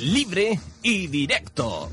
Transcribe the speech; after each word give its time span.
Libre 0.00 0.58
y 0.82 1.06
directo. 1.08 1.88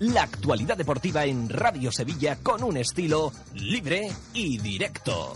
La 0.00 0.22
actualidad 0.22 0.76
deportiva 0.76 1.24
en 1.24 1.48
Radio 1.48 1.92
Sevilla 1.92 2.36
con 2.42 2.62
un 2.64 2.76
estilo 2.76 3.32
libre 3.54 4.10
y 4.34 4.58
directo. 4.58 5.34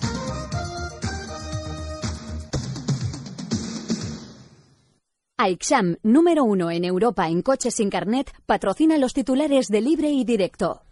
AIXAM, 5.37 5.97
número 6.03 6.45
uno 6.45 6.71
en 6.71 6.85
Europa 6.85 7.29
en 7.29 7.43
coches 7.43 7.75
sin 7.75 7.91
carnet, 7.91 8.31
patrocina 8.47 8.97
los 8.99 9.13
titulares 9.13 9.69
de 9.69 9.81
Libre 9.81 10.09
y 10.11 10.25
Directo. 10.25 10.83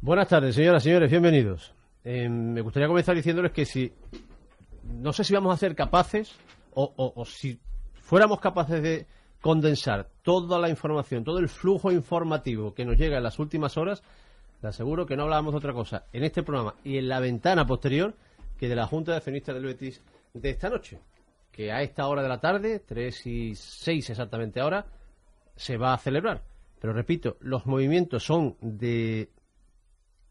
Buenas 0.00 0.28
tardes, 0.28 0.54
señoras 0.54 0.82
y 0.82 0.88
señores, 0.88 1.10
bienvenidos. 1.10 1.74
Eh, 2.04 2.28
me 2.28 2.60
gustaría 2.60 2.86
comenzar 2.88 3.16
diciéndoles 3.16 3.52
que 3.52 3.64
si. 3.66 3.92
No 4.84 5.12
sé 5.12 5.24
si 5.24 5.34
vamos 5.34 5.52
a 5.52 5.58
ser 5.58 5.74
capaces 5.74 6.32
o, 6.74 6.92
o- 6.96 7.12
o 7.16 7.24
si 7.24 7.58
fuéramos 8.00 8.40
capaces 8.40 8.80
de 8.82 9.06
condensar 9.40 10.08
toda 10.22 10.58
la 10.58 10.68
información, 10.68 11.24
todo 11.24 11.38
el 11.38 11.48
flujo 11.48 11.92
informativo 11.92 12.74
que 12.74 12.84
nos 12.84 12.96
llega 12.96 13.16
en 13.16 13.22
las 13.22 13.38
últimas 13.38 13.76
horas, 13.76 14.02
le 14.60 14.68
aseguro 14.68 15.06
que 15.06 15.16
no 15.16 15.24
hablábamos 15.24 15.52
de 15.52 15.58
otra 15.58 15.72
cosa 15.72 16.06
en 16.12 16.24
este 16.24 16.42
programa 16.42 16.74
y 16.84 16.98
en 16.98 17.08
la 17.08 17.20
ventana 17.20 17.66
posterior 17.66 18.14
que 18.58 18.68
de 18.68 18.74
la 18.74 18.86
Junta 18.86 19.12
de 19.12 19.18
Accionistas 19.18 19.54
del 19.54 19.66
Betis 19.66 20.02
de 20.34 20.50
esta 20.50 20.68
noche, 20.68 20.98
que 21.52 21.70
a 21.70 21.82
esta 21.82 22.06
hora 22.08 22.22
de 22.22 22.28
la 22.28 22.40
tarde, 22.40 22.80
3 22.80 23.26
y 23.26 23.54
6 23.54 24.10
exactamente 24.10 24.60
ahora, 24.60 24.84
se 25.54 25.76
va 25.76 25.94
a 25.94 25.98
celebrar. 25.98 26.42
Pero 26.80 26.92
repito, 26.92 27.36
los 27.40 27.66
movimientos 27.66 28.24
son 28.24 28.56
de 28.60 29.30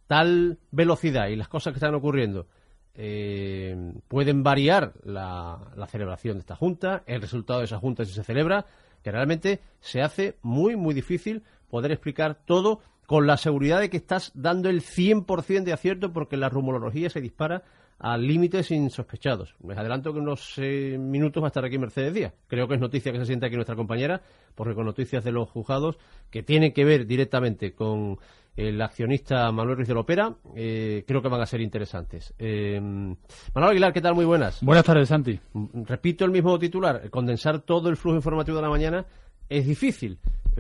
tal 0.08 0.60
velocidad 0.72 1.28
y 1.28 1.36
las 1.36 1.48
cosas 1.48 1.74
que 1.74 1.78
están 1.78 1.96
ocurriendo 1.96 2.48
eh, 2.94 3.94
pueden 4.08 4.44
variar 4.44 4.94
la, 5.04 5.72
la 5.76 5.88
celebración 5.88 6.38
de 6.38 6.42
esta 6.42 6.56
junta, 6.56 7.04
el 7.06 7.22
resultado 7.22 7.60
de 7.60 7.66
esa 7.66 7.80
junta 7.80 8.04
si 8.06 8.14
se 8.14 8.24
celebra, 8.24 8.66
que 9.08 9.12
realmente 9.14 9.62
se 9.80 10.02
hace 10.02 10.36
muy, 10.42 10.76
muy 10.76 10.94
difícil 10.94 11.42
poder 11.70 11.94
explicar 11.94 12.40
todo 12.44 12.82
con 13.06 13.26
la 13.26 13.38
seguridad 13.38 13.80
de 13.80 13.90
que 13.90 13.96
estás 13.96 14.34
dando 14.36 14.68
el 14.68 14.82
100% 14.82 15.64
de 15.64 15.72
acierto 15.72 16.12
porque 16.12 16.36
la 16.36 16.50
rumorología 16.50 17.10
se 17.10 17.22
dispara 17.22 17.64
a 18.00 18.18
límites 18.18 18.72
insospechados. 18.72 19.56
Les 19.66 19.78
adelanto 19.78 20.14
que 20.14 20.20
en 20.20 20.24
unos 20.24 20.54
eh, 20.58 20.98
minutos 21.00 21.42
va 21.42 21.48
a 21.48 21.50
estar 21.50 21.66
aquí 21.66 21.78
Mercedes 21.78 22.14
Díaz. 22.14 22.34
Creo 22.48 22.68
que 22.68 22.76
es 22.76 22.80
noticia 22.80 23.12
que 23.12 23.20
se 23.20 23.26
sienta 23.26 23.48
aquí 23.48 23.56
nuestra 23.56 23.76
compañera, 23.76 24.22
porque 24.56 24.76
con 24.76 24.86
noticias 24.86 25.24
de 25.24 25.32
los 25.32 25.50
juzgados 25.50 25.98
que 26.30 26.44
tienen 26.44 26.74
que 26.74 26.86
ver 26.86 27.08
directamente 27.08 27.74
con 27.74 28.18
el 28.56 28.82
accionista 28.82 29.52
Manuel 29.52 29.78
Ruiz 29.78 29.88
de 29.88 29.94
Lopera, 29.94 30.36
eh, 30.56 31.04
creo 31.08 31.22
que 31.22 31.28
van 31.28 31.42
a 31.42 31.46
ser 31.46 31.62
interesantes. 31.62 32.34
Eh, 32.40 32.80
Manuel 32.82 33.72
Aguilar, 33.72 33.94
¿qué 33.94 34.02
tal? 34.02 34.16
Muy 34.16 34.26
buenas. 34.26 34.62
Buenas 34.64 34.84
tardes, 34.84 35.10
Santi. 35.10 35.40
Repito 35.86 36.26
el 36.26 36.32
mismo 36.32 36.58
titular, 36.58 37.10
condensar 37.10 37.62
todo 37.62 37.90
el 37.90 37.98
flujo 37.98 38.18
informativo 38.18 38.58
de 38.58 38.64
la 38.64 38.70
mañana 38.70 39.06
es 39.50 39.66
difícil. 39.66 40.20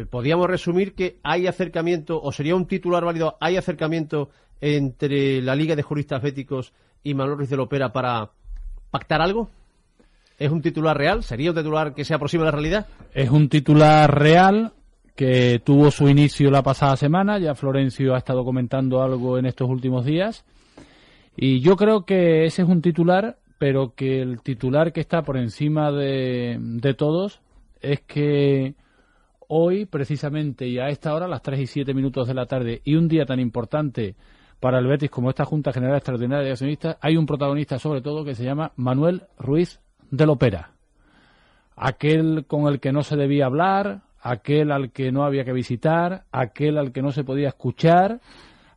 Podríamos 0.09 0.47
resumir 0.47 0.93
que 0.93 1.19
hay 1.23 1.47
acercamiento, 1.47 2.21
o 2.21 2.31
sería 2.31 2.55
un 2.55 2.67
titular 2.67 3.03
válido, 3.03 3.35
hay 3.39 3.57
acercamiento 3.57 4.29
entre 4.61 5.41
la 5.41 5.55
Liga 5.55 5.75
de 5.75 5.81
Juristas 5.81 6.21
Béticos 6.21 6.73
y 7.03 7.13
Manuel 7.13 7.37
Ruiz 7.37 7.49
de 7.49 7.57
Lopera 7.57 7.91
para 7.91 8.31
pactar 8.91 9.21
algo. 9.21 9.49
¿Es 10.37 10.51
un 10.51 10.61
titular 10.61 10.97
real? 10.97 11.23
¿Sería 11.23 11.51
un 11.51 11.57
titular 11.57 11.93
que 11.95 12.05
se 12.05 12.13
aproxima 12.13 12.43
a 12.43 12.45
la 12.45 12.51
realidad? 12.51 12.85
Es 13.13 13.29
un 13.29 13.49
titular 13.49 14.13
real 14.13 14.73
que 15.15 15.59
tuvo 15.65 15.89
su 15.89 16.07
inicio 16.07 16.51
la 16.51 16.61
pasada 16.61 16.95
semana. 16.95 17.39
Ya 17.39 17.55
Florencio 17.55 18.13
ha 18.13 18.19
estado 18.19 18.45
comentando 18.45 19.01
algo 19.01 19.39
en 19.39 19.47
estos 19.47 19.67
últimos 19.67 20.05
días. 20.05 20.45
Y 21.35 21.59
yo 21.59 21.75
creo 21.75 22.05
que 22.05 22.45
ese 22.45 22.61
es 22.61 22.67
un 22.67 22.81
titular, 22.81 23.37
pero 23.57 23.93
que 23.95 24.21
el 24.21 24.41
titular 24.41 24.93
que 24.93 25.01
está 25.01 25.23
por 25.23 25.37
encima 25.37 25.91
de, 25.91 26.95
todos 26.97 27.41
es 27.81 28.01
que 28.01 28.75
hoy, 29.47 29.85
precisamente, 29.85 30.67
y 30.67 30.77
a 30.77 30.89
esta 30.89 31.13
hora, 31.15 31.27
las 31.27 31.41
3 31.41 31.61
y 31.61 31.67
7 31.67 31.93
minutos 31.95 32.27
de 32.27 32.33
la 32.35 32.45
tarde, 32.45 32.81
y 32.83 32.95
un 32.95 33.07
día 33.07 33.25
tan 33.25 33.39
importante 33.39 34.15
para 34.59 34.79
el 34.79 34.87
Betis 34.87 35.09
como 35.09 35.29
esta 35.29 35.45
Junta 35.45 35.71
General 35.71 35.97
Extraordinaria 35.97 36.45
de 36.45 36.51
Accionistas, 36.51 36.97
hay 37.01 37.17
un 37.17 37.25
protagonista 37.25 37.79
sobre 37.79 38.01
todo 38.01 38.25
que 38.25 38.35
se 38.35 38.43
llama 38.43 38.71
Manuel 38.75 39.23
Ruiz 39.37 39.79
de 40.09 40.25
Lopera. 40.25 40.71
Aquel 41.75 42.45
con 42.47 42.67
el 42.67 42.79
que 42.79 42.91
no 42.91 43.03
se 43.03 43.15
debía 43.15 43.45
hablar, 43.45 44.01
aquel 44.19 44.71
al 44.71 44.91
que 44.91 45.11
no 45.11 45.23
había 45.23 45.45
que 45.45 45.53
visitar, 45.53 46.23
aquel 46.31 46.77
al 46.77 46.91
que 46.91 47.01
no 47.01 47.11
se 47.11 47.23
podía 47.23 47.49
escuchar, 47.49 48.19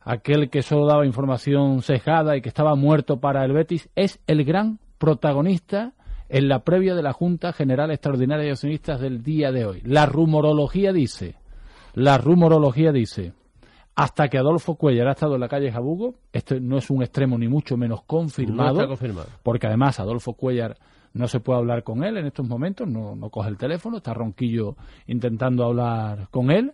aquel 0.01 0.49
que 0.49 0.61
solo 0.61 0.85
daba 0.85 1.05
información 1.05 1.81
sesgada 1.81 2.37
y 2.37 2.41
que 2.41 2.49
estaba 2.49 2.75
muerto 2.75 3.19
para 3.19 3.43
el 3.43 3.53
Betis, 3.53 3.89
es 3.95 4.19
el 4.27 4.43
gran 4.43 4.79
protagonista 4.97 5.93
en 6.29 6.47
la 6.47 6.59
previa 6.59 6.95
de 6.95 7.03
la 7.03 7.11
Junta 7.11 7.53
General 7.53 7.91
Extraordinaria 7.91 8.45
de 8.45 8.51
Accionistas 8.51 9.01
del 9.01 9.23
día 9.23 9.51
de 9.51 9.65
hoy. 9.65 9.81
La 9.83 10.05
rumorología 10.05 10.93
dice, 10.93 11.35
la 11.93 12.17
rumorología 12.17 12.91
dice, 12.91 13.33
hasta 14.01 14.29
que 14.29 14.39
Adolfo 14.39 14.73
Cuellar 14.75 15.07
ha 15.09 15.11
estado 15.11 15.35
en 15.35 15.41
la 15.41 15.47
calle 15.47 15.71
Jabugo, 15.71 16.15
esto 16.33 16.59
no 16.59 16.79
es 16.79 16.89
un 16.89 17.03
extremo 17.03 17.37
ni 17.37 17.47
mucho 17.47 17.77
menos 17.77 18.01
confirmado, 18.01 18.73
No 18.73 18.79
está 18.79 18.87
confirmado. 18.87 19.27
porque 19.43 19.67
además 19.67 19.99
Adolfo 19.99 20.33
Cuellar 20.33 20.75
no 21.13 21.27
se 21.27 21.39
puede 21.39 21.59
hablar 21.59 21.83
con 21.83 22.03
él 22.03 22.17
en 22.17 22.25
estos 22.25 22.47
momentos, 22.47 22.87
no, 22.87 23.15
no 23.15 23.29
coge 23.29 23.49
el 23.49 23.57
teléfono, 23.57 23.97
está 23.97 24.15
Ronquillo 24.15 24.75
intentando 25.05 25.65
hablar 25.65 26.29
con 26.31 26.49
él. 26.49 26.73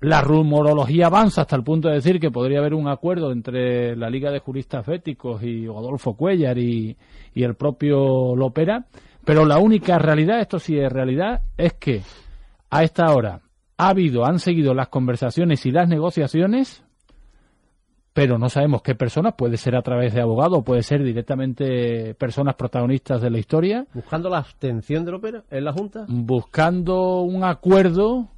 La 0.00 0.22
rumorología 0.22 1.06
avanza 1.06 1.42
hasta 1.42 1.54
el 1.54 1.62
punto 1.62 1.86
de 1.86 1.94
decir 1.94 2.18
que 2.18 2.32
podría 2.32 2.58
haber 2.58 2.74
un 2.74 2.88
acuerdo 2.88 3.30
entre 3.30 3.94
la 3.94 4.10
Liga 4.10 4.32
de 4.32 4.40
Juristas 4.40 4.84
Béticos 4.84 5.44
y 5.44 5.66
Adolfo 5.66 6.14
Cuellar 6.14 6.58
y, 6.58 6.96
y 7.32 7.42
el 7.44 7.54
propio 7.54 8.34
Lopera, 8.34 8.86
pero 9.24 9.44
la 9.44 9.58
única 9.58 10.00
realidad, 10.00 10.40
esto 10.40 10.58
sí 10.58 10.76
es 10.76 10.90
realidad, 10.90 11.42
es 11.56 11.74
que 11.74 12.02
a 12.70 12.82
esta 12.82 13.14
hora 13.14 13.40
ha 13.80 13.88
habido, 13.88 14.26
han 14.26 14.38
seguido 14.40 14.74
las 14.74 14.88
conversaciones 14.88 15.64
y 15.64 15.70
las 15.70 15.88
negociaciones, 15.88 16.84
pero 18.12 18.36
no 18.38 18.50
sabemos 18.50 18.82
qué 18.82 18.94
personas, 18.94 19.34
puede 19.38 19.56
ser 19.56 19.74
a 19.74 19.80
través 19.80 20.12
de 20.12 20.20
abogados, 20.20 20.62
puede 20.64 20.82
ser 20.82 21.02
directamente 21.02 22.14
personas 22.14 22.56
protagonistas 22.56 23.22
de 23.22 23.30
la 23.30 23.38
historia, 23.38 23.86
Buscando 23.94 24.28
la 24.28 24.36
abstención 24.36 25.06
de 25.06 25.12
Lopera 25.12 25.44
en 25.50 25.64
la 25.64 25.72
Junta. 25.72 26.04
buscando 26.08 27.22
un 27.22 27.42
acuerdo 27.42 28.28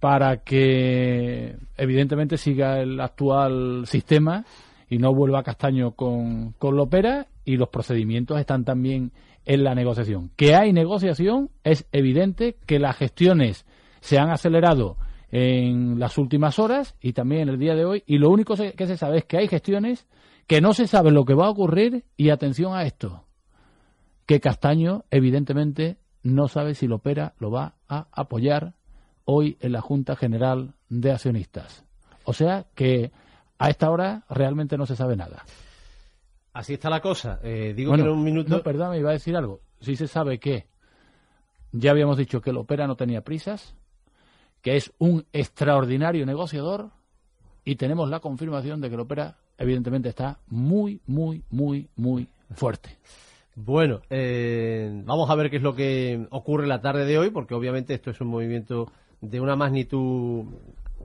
para 0.00 0.38
que 0.38 1.56
evidentemente 1.76 2.36
siga 2.36 2.80
el 2.80 3.00
actual 3.00 3.84
sistema 3.86 4.44
y 4.88 4.98
no 4.98 5.14
vuelva 5.14 5.40
a 5.40 5.44
Castaño 5.44 5.92
con, 5.92 6.54
con 6.58 6.74
Lopera 6.74 7.28
y 7.44 7.56
los 7.56 7.68
procedimientos 7.68 8.40
están 8.40 8.64
también 8.64 9.12
en 9.44 9.62
la 9.62 9.76
negociación. 9.76 10.32
Que 10.34 10.56
hay 10.56 10.72
negociación 10.72 11.50
es 11.62 11.86
evidente, 11.92 12.56
que 12.66 12.80
las 12.80 12.96
gestiones 12.96 13.64
se 14.00 14.18
han 14.18 14.30
acelerado 14.30 14.96
en 15.30 15.98
las 15.98 16.18
últimas 16.18 16.58
horas 16.58 16.96
y 17.00 17.12
también 17.12 17.42
en 17.42 17.48
el 17.50 17.58
día 17.58 17.74
de 17.74 17.84
hoy 17.84 18.02
y 18.06 18.18
lo 18.18 18.30
único 18.30 18.54
que 18.56 18.86
se 18.86 18.96
sabe 18.96 19.18
es 19.18 19.24
que 19.24 19.38
hay 19.38 19.48
gestiones 19.48 20.06
que 20.46 20.60
no 20.60 20.72
se 20.74 20.88
sabe 20.88 21.12
lo 21.12 21.24
que 21.24 21.34
va 21.34 21.46
a 21.46 21.50
ocurrir 21.50 22.04
y 22.16 22.30
atención 22.30 22.74
a 22.74 22.82
esto, 22.82 23.24
que 24.26 24.40
Castaño 24.40 25.04
evidentemente 25.10 25.98
no 26.22 26.48
sabe 26.48 26.74
si 26.74 26.88
Lopera 26.88 27.34
lo 27.38 27.50
va 27.50 27.76
a 27.88 28.08
apoyar 28.12 28.74
hoy 29.24 29.56
en 29.60 29.72
la 29.72 29.80
Junta 29.80 30.16
General 30.16 30.74
de 30.88 31.12
Accionistas. 31.12 31.84
O 32.24 32.32
sea 32.32 32.66
que 32.74 33.12
a 33.58 33.70
esta 33.70 33.90
hora 33.90 34.24
realmente 34.28 34.76
no 34.76 34.86
se 34.86 34.96
sabe 34.96 35.16
nada. 35.16 35.44
Así 36.52 36.74
está 36.74 36.90
la 36.90 37.00
cosa. 37.00 37.38
Eh, 37.42 37.72
digo 37.76 37.90
Bueno, 37.90 38.04
que 38.04 38.10
en 38.10 38.16
un 38.16 38.24
minuto. 38.24 38.56
No, 38.56 38.62
perdón, 38.62 38.90
me 38.90 38.98
iba 38.98 39.10
a 39.10 39.14
decir 39.14 39.36
algo. 39.36 39.60
Sí 39.80 39.94
se 39.96 40.08
sabe 40.08 40.40
que 40.40 40.66
ya 41.72 41.92
habíamos 41.92 42.16
dicho 42.16 42.40
que 42.40 42.52
Lopera 42.52 42.86
no 42.86 42.96
tenía 42.96 43.22
prisas, 43.22 43.76
que 44.62 44.76
es 44.76 44.92
un 44.98 45.26
extraordinario 45.32 46.26
negociador 46.26 46.90
y 47.64 47.76
tenemos 47.76 48.08
la 48.08 48.20
confirmación 48.20 48.80
de 48.80 48.90
que 48.90 48.96
Lopera 48.96 49.36
evidentemente 49.58 50.08
está 50.08 50.38
muy, 50.48 51.00
muy, 51.06 51.44
muy, 51.50 51.88
muy 51.96 52.28
fuerte. 52.54 52.90
Bueno, 53.54 54.00
eh, 54.08 55.02
vamos 55.04 55.28
a 55.28 55.34
ver 55.34 55.50
qué 55.50 55.56
es 55.56 55.62
lo 55.62 55.74
que 55.74 56.26
ocurre 56.30 56.66
la 56.66 56.80
tarde 56.80 57.04
de 57.04 57.18
hoy, 57.18 57.30
porque 57.30 57.54
obviamente 57.54 57.94
esto 57.94 58.10
es 58.10 58.20
un 58.20 58.28
movimiento 58.28 58.90
de 59.20 59.40
una 59.40 59.56
magnitud 59.56 60.44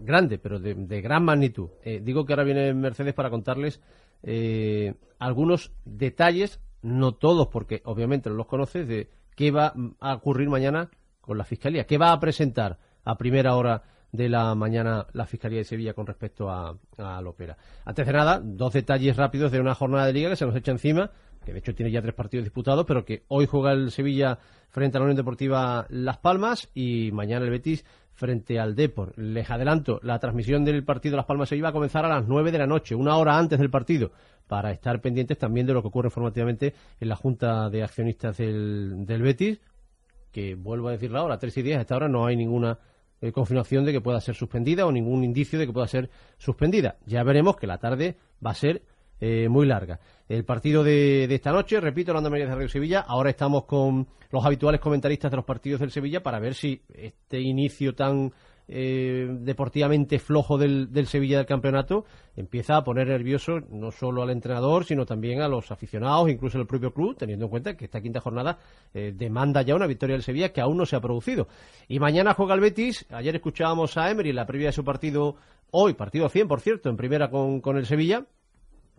grande, 0.02 0.38
pero 0.38 0.60
de, 0.60 1.02
gran 1.02 1.26
magnitud. 1.26 1.70
Eh, 1.84 2.02
digo 2.04 2.26
que 2.26 2.34
ahora 2.34 2.44
viene 2.44 2.74
Mercedes 2.74 3.14
para 3.14 3.30
contarles 3.30 3.82
eh, 4.24 4.94
algunos 5.20 5.72
detalles, 5.84 6.62
no 6.82 7.14
todos, 7.14 7.48
porque 7.48 7.82
obviamente 7.86 8.30
no 8.30 8.36
los 8.36 8.48
conoces, 8.48 8.88
de 8.88 9.10
qué 9.36 9.52
va 9.52 9.74
a 10.00 10.16
ocurrir 10.16 10.50
mañana 10.50 10.90
con 11.20 11.38
la 11.38 11.44
Fiscalía. 11.44 11.86
¿Qué 11.86 11.98
va 11.98 12.12
a 12.12 12.20
presentar 12.20 12.78
a 13.06 13.18
primera 13.18 13.56
hora 13.56 13.84
de 14.12 14.30
la 14.30 14.56
mañana 14.56 15.08
la 15.14 15.26
Fiscalía 15.26 15.60
de 15.60 15.66
Sevilla 15.66 15.94
con 15.94 16.08
respecto 16.08 16.50
a, 16.50 16.78
a 16.98 17.22
Lopera? 17.22 17.58
Antes 17.86 18.06
de 18.06 18.14
nada, 18.14 18.42
dos 18.44 18.74
detalles 18.74 19.16
rápidos 19.16 19.52
de 19.52 19.60
una 19.60 19.76
jornada 19.76 20.08
de 20.08 20.14
liga 20.14 20.30
que 20.30 20.36
se 20.36 20.46
nos 20.46 20.56
echa 20.56 20.72
encima, 20.72 21.12
que 21.46 21.54
de 21.54 21.60
hecho 21.60 21.76
tiene 21.76 21.92
ya 21.92 22.02
tres 22.02 22.16
partidos 22.16 22.44
disputados, 22.44 22.86
pero 22.88 23.06
que 23.06 23.24
hoy 23.28 23.46
juega 23.46 23.72
el 23.72 23.92
Sevilla 23.92 24.40
frente 24.70 24.98
a 24.98 25.00
la 25.00 25.06
Unión 25.06 25.18
Deportiva 25.18 25.86
Las 25.90 26.18
Palmas 26.18 26.70
y 26.74 27.12
mañana 27.14 27.46
el 27.46 27.52
Betis 27.52 27.86
frente 28.14 28.60
al 28.60 28.76
Depor. 28.76 29.18
Les 29.18 29.50
adelanto, 29.52 30.00
la 30.02 30.18
transmisión 30.20 30.64
del 30.66 30.84
partido 30.84 31.18
Las 31.18 31.26
Palmas 31.26 31.50
se 31.50 31.58
iba 31.58 31.70
a 31.70 31.74
comenzar 31.74 32.06
a 32.06 32.10
las 32.10 32.28
nueve 32.28 32.52
de 32.52 32.58
la 32.58 32.66
noche, 32.66 32.96
una 32.96 33.18
hora 33.18 33.38
antes 33.38 33.60
del 33.60 33.70
partido, 33.70 34.12
para 34.48 34.72
estar 34.72 35.02
pendientes 35.02 35.38
también 35.38 35.68
de 35.68 35.74
lo 35.74 35.82
que 35.82 35.90
ocurre 35.90 36.08
informativamente 36.08 36.74
en 37.00 37.10
la 37.10 37.16
Junta 37.16 37.70
de 37.70 37.84
Accionistas 37.84 38.38
del, 38.38 39.06
del 39.06 39.22
Betis, 39.22 39.60
que 40.32 40.56
vuelvo 40.56 40.88
a 40.88 40.92
decirlo 40.92 41.20
ahora, 41.20 41.38
tres 41.38 41.58
y 41.58 41.62
diez, 41.62 41.78
hasta 41.78 41.94
ahora 41.94 42.08
no 42.08 42.26
hay 42.26 42.36
ninguna 42.36 42.80
eh, 43.26 43.32
confirmación 43.32 43.86
de 43.86 43.92
que 43.92 44.02
pueda 44.02 44.22
ser 44.22 44.36
suspendida 44.36 44.86
o 44.86 44.92
ningún 44.92 45.24
indicio 45.24 45.58
de 45.58 45.66
que 45.66 45.74
pueda 45.74 45.88
ser 45.88 46.10
suspendida. 46.38 46.98
Ya 47.06 47.24
veremos 47.24 47.56
que 47.58 47.66
la 47.66 47.80
tarde 47.80 48.18
va 48.46 48.52
a 48.52 48.56
ser 48.56 48.84
eh, 49.20 49.50
muy 49.50 49.66
larga. 49.66 50.00
El 50.30 50.44
partido 50.44 50.84
de, 50.84 51.26
de 51.28 51.36
esta 51.36 51.52
noche, 51.52 51.80
repito, 51.80 52.14
la 52.14 52.22
María 52.22 52.46
de 52.46 52.54
Radio 52.54 52.70
Sevilla. 52.70 53.00
Ahora 53.00 53.32
estamos 53.32 53.66
con 53.66 54.08
los 54.30 54.46
habituales 54.46 54.80
comentaristas 54.80 55.32
de 55.32 55.38
los 55.38 55.46
partidos 55.46 55.80
del 55.80 55.90
Sevilla 55.90 56.22
para 56.22 56.40
ver 56.40 56.54
si 56.54 56.82
este 56.94 57.40
inicio 57.42 57.96
tan 57.96 58.32
eh, 58.68 59.28
deportivamente 59.30 60.18
flojo 60.18 60.58
del, 60.58 60.92
del, 60.92 61.06
Sevilla 61.06 61.38
del 61.38 61.46
campeonato 61.46 62.06
empieza 62.36 62.78
a 62.78 62.84
poner 62.84 63.08
nervioso 63.08 63.60
no 63.70 63.92
solo 63.92 64.24
al 64.24 64.32
entrenador, 64.32 64.86
sino 64.86 65.06
también 65.06 65.42
a 65.42 65.48
los 65.48 65.72
aficionados, 65.72 66.30
incluso 66.30 66.58
el 66.58 66.66
propio 66.66 66.92
club, 66.92 67.16
teniendo 67.16 67.46
en 67.46 67.52
cuenta 67.52 67.78
que 67.78 67.86
esta 67.86 68.02
quinta 68.02 68.20
jornada 68.20 68.58
eh, 68.94 69.14
demanda 69.16 69.62
ya 69.62 69.76
una 69.76 69.88
victoria 69.88 70.16
del 70.16 70.24
Sevilla 70.24 70.52
que 70.52 70.62
aún 70.62 70.78
no 70.78 70.86
se 70.86 70.96
ha 70.96 71.02
producido. 71.02 71.48
Y 71.88 72.00
mañana 72.00 72.34
juega 72.34 72.56
el 72.56 72.60
Betis. 72.60 73.06
Ayer 73.12 73.36
escuchábamos 73.36 73.98
a 73.98 74.10
Emery 74.10 74.30
en 74.32 74.36
la 74.36 74.46
previa 74.46 74.68
de 74.68 74.74
su 74.74 74.84
partido, 74.84 75.36
hoy, 75.72 75.94
partido 75.94 76.28
100, 76.28 76.48
por 76.48 76.62
cierto, 76.62 76.90
en 76.90 76.98
primera 76.98 77.30
con, 77.30 77.62
con 77.62 77.78
el 77.78 77.86
Sevilla 77.86 78.26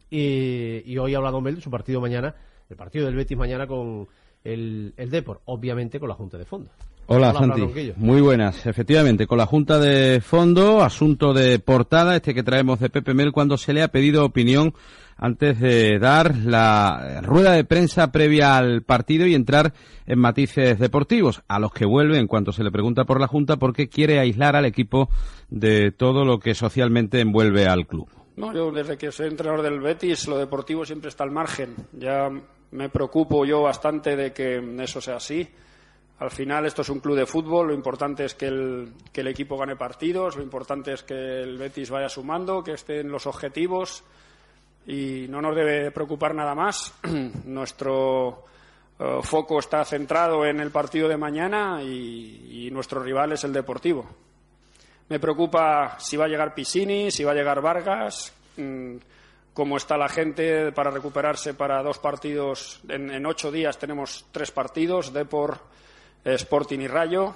y, 0.08 0.96
hoy 0.98 1.14
ha 1.14 1.18
hablado 1.18 1.40
Mel 1.40 1.56
de 1.56 1.60
su 1.60 1.70
partido 1.70 2.00
mañana, 2.00 2.34
el 2.70 2.76
partido 2.76 3.06
del 3.06 3.16
Betis 3.16 3.36
mañana 3.36 3.66
con 3.66 4.06
el, 4.44 4.94
el 4.96 5.10
Depor, 5.10 5.40
obviamente 5.46 5.98
con 5.98 6.08
la 6.08 6.14
Junta 6.14 6.38
de 6.38 6.44
Fondo. 6.44 6.70
Hola, 7.08 7.30
Hola 7.30 7.38
Santi. 7.38 7.92
Muy 7.96 8.20
buenas. 8.20 8.66
Efectivamente, 8.66 9.28
con 9.28 9.38
la 9.38 9.46
Junta 9.46 9.78
de 9.78 10.20
Fondo, 10.20 10.82
asunto 10.82 11.32
de 11.32 11.60
portada, 11.60 12.16
este 12.16 12.34
que 12.34 12.42
traemos 12.42 12.80
de 12.80 12.90
Pepe 12.90 13.14
Mel, 13.14 13.30
cuando 13.30 13.56
se 13.56 13.72
le 13.72 13.82
ha 13.82 13.88
pedido 13.88 14.24
opinión 14.24 14.74
antes 15.16 15.60
de 15.60 16.00
dar 16.00 16.34
la 16.36 17.20
rueda 17.22 17.52
de 17.52 17.64
prensa 17.64 18.10
previa 18.10 18.56
al 18.56 18.82
partido 18.82 19.24
y 19.26 19.34
entrar 19.34 19.72
en 20.06 20.18
matices 20.18 20.80
deportivos, 20.80 21.42
a 21.46 21.60
los 21.60 21.72
que 21.72 21.86
vuelve 21.86 22.18
en 22.18 22.26
cuanto 22.26 22.50
se 22.50 22.64
le 22.64 22.72
pregunta 22.72 23.04
por 23.04 23.20
la 23.20 23.28
Junta 23.28 23.56
porque 23.56 23.88
quiere 23.88 24.18
aislar 24.18 24.56
al 24.56 24.66
equipo 24.66 25.08
de 25.48 25.92
todo 25.92 26.24
lo 26.24 26.40
que 26.40 26.54
socialmente 26.54 27.20
envuelve 27.20 27.66
al 27.66 27.86
club. 27.86 28.08
No, 28.34 28.52
yo 28.52 28.72
desde 28.72 28.98
que 28.98 29.12
soy 29.12 29.28
entrenador 29.28 29.62
del 29.62 29.80
Betis, 29.80 30.26
lo 30.26 30.36
deportivo 30.38 30.84
siempre 30.84 31.08
está 31.08 31.22
al 31.22 31.30
margen. 31.30 31.74
Ya 31.92 32.28
me 32.72 32.88
preocupo 32.88 33.44
yo 33.44 33.62
bastante 33.62 34.16
de 34.16 34.32
que 34.32 34.60
eso 34.82 35.00
sea 35.00 35.16
así. 35.16 35.48
Al 36.18 36.30
final 36.30 36.64
esto 36.64 36.80
es 36.82 36.88
un 36.88 37.00
club 37.00 37.16
de 37.16 37.26
fútbol, 37.26 37.68
lo 37.68 37.74
importante 37.74 38.24
es 38.24 38.34
que 38.34 38.46
el, 38.46 38.92
que 39.12 39.20
el 39.20 39.28
equipo 39.28 39.58
gane 39.58 39.76
partidos, 39.76 40.36
lo 40.36 40.42
importante 40.42 40.94
es 40.94 41.02
que 41.02 41.14
el 41.14 41.58
Betis 41.58 41.90
vaya 41.90 42.08
sumando, 42.08 42.64
que 42.64 42.72
estén 42.72 43.10
los 43.10 43.26
objetivos 43.26 44.02
y 44.86 45.26
no 45.28 45.42
nos 45.42 45.54
debe 45.54 45.90
preocupar 45.90 46.34
nada 46.34 46.54
más. 46.54 46.94
Nuestro 47.44 48.44
uh, 48.98 49.22
foco 49.22 49.58
está 49.58 49.84
centrado 49.84 50.46
en 50.46 50.60
el 50.60 50.70
partido 50.70 51.06
de 51.06 51.18
mañana 51.18 51.82
y, 51.82 52.66
y 52.66 52.70
nuestro 52.70 53.02
rival 53.02 53.32
es 53.32 53.44
el 53.44 53.52
Deportivo. 53.52 54.06
Me 55.08 55.20
preocupa 55.20 55.96
si 56.00 56.16
va 56.16 56.24
a 56.24 56.28
llegar 56.28 56.54
Piscini, 56.54 57.10
si 57.10 57.24
va 57.24 57.32
a 57.32 57.34
llegar 57.34 57.60
Vargas, 57.60 58.32
mmm, 58.56 58.96
cómo 59.52 59.76
está 59.76 59.96
la 59.96 60.08
gente 60.08 60.72
para 60.72 60.90
recuperarse 60.90 61.54
para 61.54 61.82
dos 61.82 61.98
partidos. 61.98 62.80
En, 62.88 63.10
en 63.10 63.26
ocho 63.26 63.52
días 63.52 63.78
tenemos 63.78 64.26
tres 64.32 64.50
partidos, 64.50 65.12
Depor, 65.12 65.60
Sporting 66.34 66.80
y 66.80 66.88
Rayo. 66.88 67.32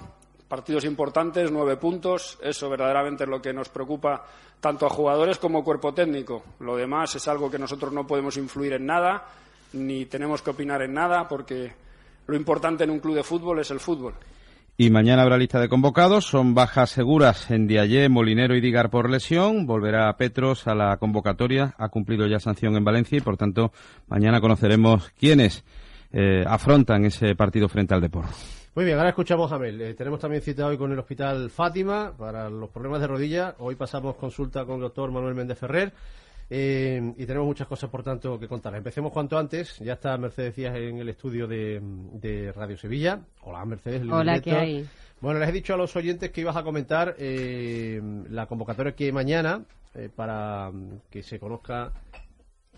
Partidos 0.47 0.83
importantes, 0.83 1.49
nueve 1.49 1.77
puntos. 1.77 2.37
Eso 2.43 2.69
verdaderamente 2.69 3.23
es 3.23 3.29
lo 3.29 3.41
que 3.41 3.53
nos 3.53 3.69
preocupa 3.69 4.25
tanto 4.59 4.85
a 4.85 4.89
jugadores 4.89 5.37
como 5.37 5.63
cuerpo 5.63 5.93
técnico. 5.93 6.43
Lo 6.59 6.75
demás 6.75 7.15
es 7.15 7.27
algo 7.27 7.49
que 7.49 7.57
nosotros 7.57 7.93
no 7.93 8.05
podemos 8.05 8.35
influir 8.35 8.73
en 8.73 8.85
nada, 8.85 9.25
ni 9.73 10.05
tenemos 10.05 10.41
que 10.41 10.49
opinar 10.49 10.81
en 10.81 10.93
nada, 10.93 11.27
porque 11.27 11.71
lo 12.27 12.35
importante 12.35 12.83
en 12.83 12.89
un 12.89 12.99
club 12.99 13.15
de 13.15 13.23
fútbol 13.23 13.59
es 13.59 13.71
el 13.71 13.79
fútbol. 13.79 14.13
Y 14.77 14.89
mañana 14.89 15.21
habrá 15.21 15.37
lista 15.37 15.59
de 15.59 15.69
convocados. 15.69 16.25
Son 16.25 16.53
bajas 16.53 16.89
seguras 16.89 17.49
en 17.49 17.67
Diallé, 17.67 18.09
Molinero 18.09 18.55
y 18.55 18.61
Digar 18.61 18.89
por 18.89 19.09
lesión. 19.09 19.65
Volverá 19.65 20.11
Petros 20.17 20.67
a 20.67 20.75
la 20.75 20.97
convocatoria. 20.97 21.75
Ha 21.77 21.89
cumplido 21.89 22.27
ya 22.27 22.39
sanción 22.39 22.75
en 22.75 22.83
Valencia 22.83 23.17
y, 23.17 23.21
por 23.21 23.37
tanto, 23.37 23.71
mañana 24.07 24.41
conoceremos 24.41 25.11
quiénes 25.11 25.63
eh, 26.11 26.43
afrontan 26.47 27.05
ese 27.05 27.35
partido 27.35 27.69
frente 27.69 27.93
al 27.93 28.01
Depor. 28.01 28.25
Muy 28.73 28.85
bien, 28.85 28.97
ahora 28.97 29.09
escuchamos 29.09 29.51
a 29.51 29.59
Mel. 29.59 29.81
Eh, 29.81 29.93
tenemos 29.95 30.17
también 30.21 30.41
cita 30.41 30.65
hoy 30.65 30.77
con 30.77 30.93
el 30.93 30.99
Hospital 30.99 31.49
Fátima 31.49 32.13
para 32.17 32.49
los 32.49 32.69
problemas 32.69 33.01
de 33.01 33.07
rodilla. 33.07 33.55
Hoy 33.59 33.75
pasamos 33.75 34.15
consulta 34.15 34.63
con 34.63 34.75
el 34.75 34.81
doctor 34.81 35.11
Manuel 35.11 35.35
Méndez 35.35 35.57
Ferrer. 35.57 35.91
Eh, 36.49 37.13
y 37.17 37.25
tenemos 37.25 37.45
muchas 37.47 37.67
cosas, 37.67 37.89
por 37.89 38.01
tanto, 38.01 38.39
que 38.39 38.47
contar. 38.47 38.73
Empecemos 38.75 39.11
cuanto 39.11 39.37
antes. 39.37 39.77
Ya 39.79 39.93
está 39.93 40.17
Mercedes 40.17 40.55
Díaz 40.55 40.77
en 40.77 40.99
el 40.99 41.09
estudio 41.09 41.47
de, 41.47 41.81
de 41.81 42.53
Radio 42.53 42.77
Sevilla. 42.77 43.19
Hola, 43.41 43.65
Mercedes. 43.65 44.03
Hola, 44.09 44.39
¿qué 44.39 44.51
hay? 44.51 44.87
Bueno, 45.19 45.41
les 45.41 45.49
he 45.49 45.51
dicho 45.51 45.73
a 45.73 45.77
los 45.77 45.93
oyentes 45.97 46.31
que 46.31 46.39
ibas 46.39 46.55
a 46.55 46.63
comentar 46.63 47.15
eh, 47.19 48.01
la 48.29 48.45
convocatoria 48.45 48.95
que 48.95 49.11
mañana 49.11 49.65
eh, 49.95 50.07
para 50.15 50.71
que 51.09 51.23
se 51.23 51.39
conozca 51.39 51.91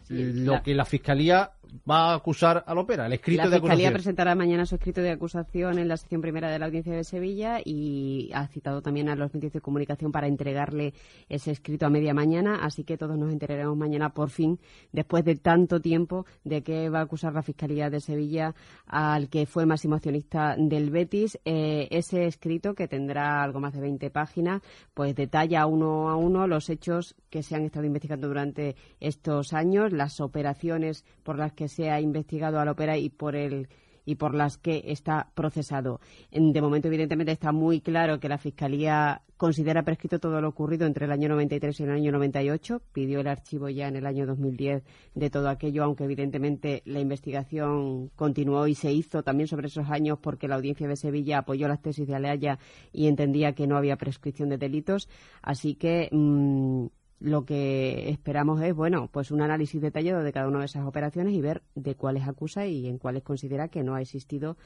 lo 0.10 0.54
la... 0.54 0.64
que 0.64 0.74
la 0.74 0.86
Fiscalía 0.86 1.52
va 1.90 2.12
a 2.12 2.16
acusar 2.16 2.64
a 2.66 2.74
Lopera, 2.74 3.06
el 3.06 3.14
escrito 3.14 3.44
la 3.44 3.50
de 3.50 3.56
acusación. 3.58 3.70
La 3.70 3.76
Fiscalía 3.76 3.94
presentará 3.94 4.36
mañana 4.36 4.66
su 4.66 4.76
escrito 4.76 5.02
de 5.02 5.12
acusación 5.12 5.80
en 5.80 5.88
la 5.88 5.98
sección 5.98 6.22
primera 6.22 6.50
de 6.50 6.60
la 6.60 6.66
Audiencia 6.66 6.94
de 6.94 7.04
Sevilla 7.04 7.60
y 7.64 8.32
ha 8.34 8.48
citado 8.48 8.82
también 8.82 9.10
a 9.10 9.16
los 9.16 9.34
medios 9.34 9.54
de 9.54 9.62
comunicación 9.62 10.12
para 10.12 10.28
entregarle 10.28 10.94
ese 11.30 11.52
escrito 11.52 11.86
a 11.86 11.90
media 11.90 12.14
mañana, 12.14 12.60
así 12.64 12.84
que 12.84 12.98
todos 12.98 13.18
nos 13.18 13.32
enteraremos 13.32 13.76
mañana 13.76 14.14
por 14.14 14.30
fin, 14.30 14.60
después 14.92 15.26
de 15.26 15.36
tanto 15.36 15.80
tiempo, 15.80 16.26
de 16.44 16.64
que 16.64 16.90
va 16.90 17.00
a 17.00 17.04
acusar 17.04 17.34
la 17.34 17.42
Fiscalía 17.42 17.90
de 17.90 18.00
Sevilla 18.00 18.54
al 18.86 19.30
que 19.30 19.46
fue 19.46 19.66
máximo 19.66 19.96
accionista 19.96 20.56
del 20.58 20.90
Betis. 20.90 21.40
Eh, 21.46 21.88
ese 21.92 22.26
escrito, 22.26 22.76
que 22.76 22.88
tendrá 22.88 23.44
algo 23.44 23.60
más 23.60 23.74
de 23.74 23.82
20 23.82 24.10
páginas, 24.10 24.62
pues 24.94 25.16
detalla 25.16 25.66
uno 25.66 26.10
a 26.10 26.16
uno 26.16 26.48
los 26.48 26.70
hechos 26.70 27.16
que 27.30 27.44
se 27.44 27.56
han 27.56 27.64
estado 27.64 27.86
investigando 27.86 28.28
durante 28.28 28.76
estos 29.00 29.54
años, 29.54 29.92
las 29.92 30.20
operaciones 30.20 31.06
por 31.24 31.38
las 31.38 31.54
que 31.54 31.63
se 31.68 31.90
ha 31.90 32.00
investigado 32.00 32.60
a 32.60 32.66
la 32.66 32.72
ópera 32.72 32.98
y 32.98 33.10
por 33.10 33.36
el 33.36 33.68
y 34.06 34.16
por 34.16 34.36
las 34.36 34.58
que 34.58 34.84
está 34.88 35.32
procesado. 35.34 36.00
De 36.32 36.62
momento, 36.62 36.88
evidentemente, 36.88 37.32
está 37.32 37.52
muy 37.52 37.82
claro 37.82 38.20
que 38.20 38.30
la 38.30 38.38
Fiscalía 38.38 39.22
considera 39.38 39.84
prescrito 39.84 40.20
todo 40.20 40.40
lo 40.42 40.50
ocurrido 40.50 40.86
entre 40.86 41.06
el 41.06 41.12
año 41.12 41.30
93 41.30 41.80
y 41.80 41.84
el 41.84 41.92
año 41.92 42.12
98. 42.12 42.82
Pidió 42.94 43.20
el 43.20 43.28
archivo 43.28 43.70
ya 43.70 43.88
en 43.88 43.96
el 43.96 44.06
año 44.06 44.26
2010 44.26 44.84
de 45.16 45.30
todo 45.30 45.50
aquello, 45.50 45.84
aunque 45.84 46.06
evidentemente 46.06 46.82
la 46.86 47.00
investigación 47.00 48.10
continuó 48.16 48.68
y 48.68 48.76
se 48.76 48.92
hizo 48.92 49.24
también 49.24 49.48
sobre 49.48 49.68
esos 49.68 49.90
años 49.90 50.20
porque 50.22 50.48
la 50.48 50.56
Audiencia 50.56 50.88
de 50.88 50.96
Sevilla 50.96 51.40
apoyó 51.40 51.68
las 51.68 51.82
tesis 51.82 52.08
de 52.08 52.16
Aleaya 52.16 52.60
y 52.92 53.08
entendía 53.08 53.54
que 53.54 53.68
no 53.68 53.78
había 53.78 53.98
prescripción 53.98 54.50
de 54.50 54.58
delitos. 54.58 55.10
Así 55.42 55.76
que. 55.76 56.10
Mmm, 56.12 56.88
lo 57.20 57.46
que 57.46 58.10
esperamos 58.10 58.62
es, 58.62 58.74
bueno, 58.76 59.10
pues 59.12 59.32
un 59.32 59.42
análisis 59.42 59.82
detallado 59.82 60.24
de 60.24 60.34
cada 60.34 60.48
una 60.48 60.60
de 60.60 60.66
esas 60.66 60.86
operaciones 60.86 61.34
y 61.34 61.42
ver 61.42 61.62
de 61.76 61.96
cuáles 61.96 62.28
acusa 62.28 62.66
y 62.66 62.88
en 62.88 62.98
cuáles 62.98 63.24
considera 63.24 63.70
que 63.70 63.84
no 63.84 63.96
ha 63.96 64.02
existido 64.02 64.58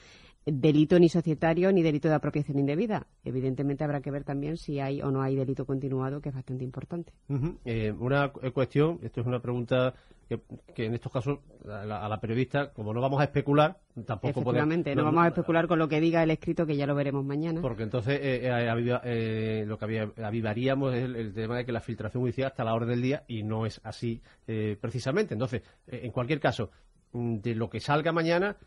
delito 0.46 0.98
ni 0.98 1.10
societario 1.10 1.72
ni 1.72 1.84
delito 1.84 2.08
de 2.08 2.16
apropiación 2.16 2.58
indebida. 2.58 3.06
Evidentemente 3.24 3.84
habrá 3.84 4.02
que 4.02 4.12
ver 4.12 4.24
también 4.24 4.58
si 4.58 4.80
hay 4.80 5.02
o 5.02 5.12
no 5.12 5.22
hay 5.22 5.36
delito 5.36 5.66
continuado, 5.66 6.22
que 6.22 6.30
es 6.30 6.36
bastante 6.36 6.64
importante. 6.64 7.14
Uh 7.30 7.58
eh, 7.66 7.92
una 7.92 8.30
cuestión, 8.30 9.00
esto 9.04 9.22
es 9.22 9.28
una 9.28 9.42
pregunta 9.42 9.94
que, 10.28 10.42
que 10.76 10.86
en 10.86 10.94
estos 10.94 11.12
casos 11.12 11.40
a 11.66 11.86
la, 11.86 12.06
a 12.06 12.10
la, 12.10 12.20
periodista, 12.20 12.72
como 12.74 12.94
no 12.94 13.02
vamos 13.02 13.22
a 13.22 13.26
especular, 13.26 13.78
tampoco 14.06 14.44
podemos, 14.44 14.68
no, 14.68 14.96
no, 14.96 15.04
vamos 15.04 15.24
a 15.24 15.28
especular 15.28 15.68
con 15.68 15.80
lo 15.80 15.88
que 15.88 16.00
diga 16.02 16.24
el 16.24 16.32
escrito, 16.32 16.66
que 16.66 16.76
ya 16.76 16.86
lo 16.86 16.96
veremos 16.96 17.24
mañana. 17.24 17.62
Porque 17.62 17.84
entonces 17.84 18.20
eh, 18.22 18.50
aviva, 18.52 19.02
eh, 19.04 19.64
lo 19.68 19.78
que 19.78 20.10
avivaríamos 20.24 20.94
es 20.94 21.04
el, 21.04 21.16
el, 21.16 21.34
tema 21.34 21.58
de 21.58 21.66
que 21.66 21.72
la 21.72 21.82
filtración 21.82 22.22
judicial 22.22 22.48
hasta 22.48 22.64
la 22.64 22.74
hora 22.74 22.86
del 22.86 23.02
día 23.02 23.24
y 23.28 23.44
no 23.44 23.66
es 23.66 23.80
así 23.84 24.22
eh, 24.48 24.78
precisamente. 24.80 25.34
Entonces, 25.34 25.64
en 25.88 26.12
cualquier 26.12 26.40
caso, 26.40 26.72
mm, 27.14 27.38
de 27.38 27.56
lo 27.56 27.70
que 27.70 27.80
salga 27.80 28.12
mañana, 28.12 28.58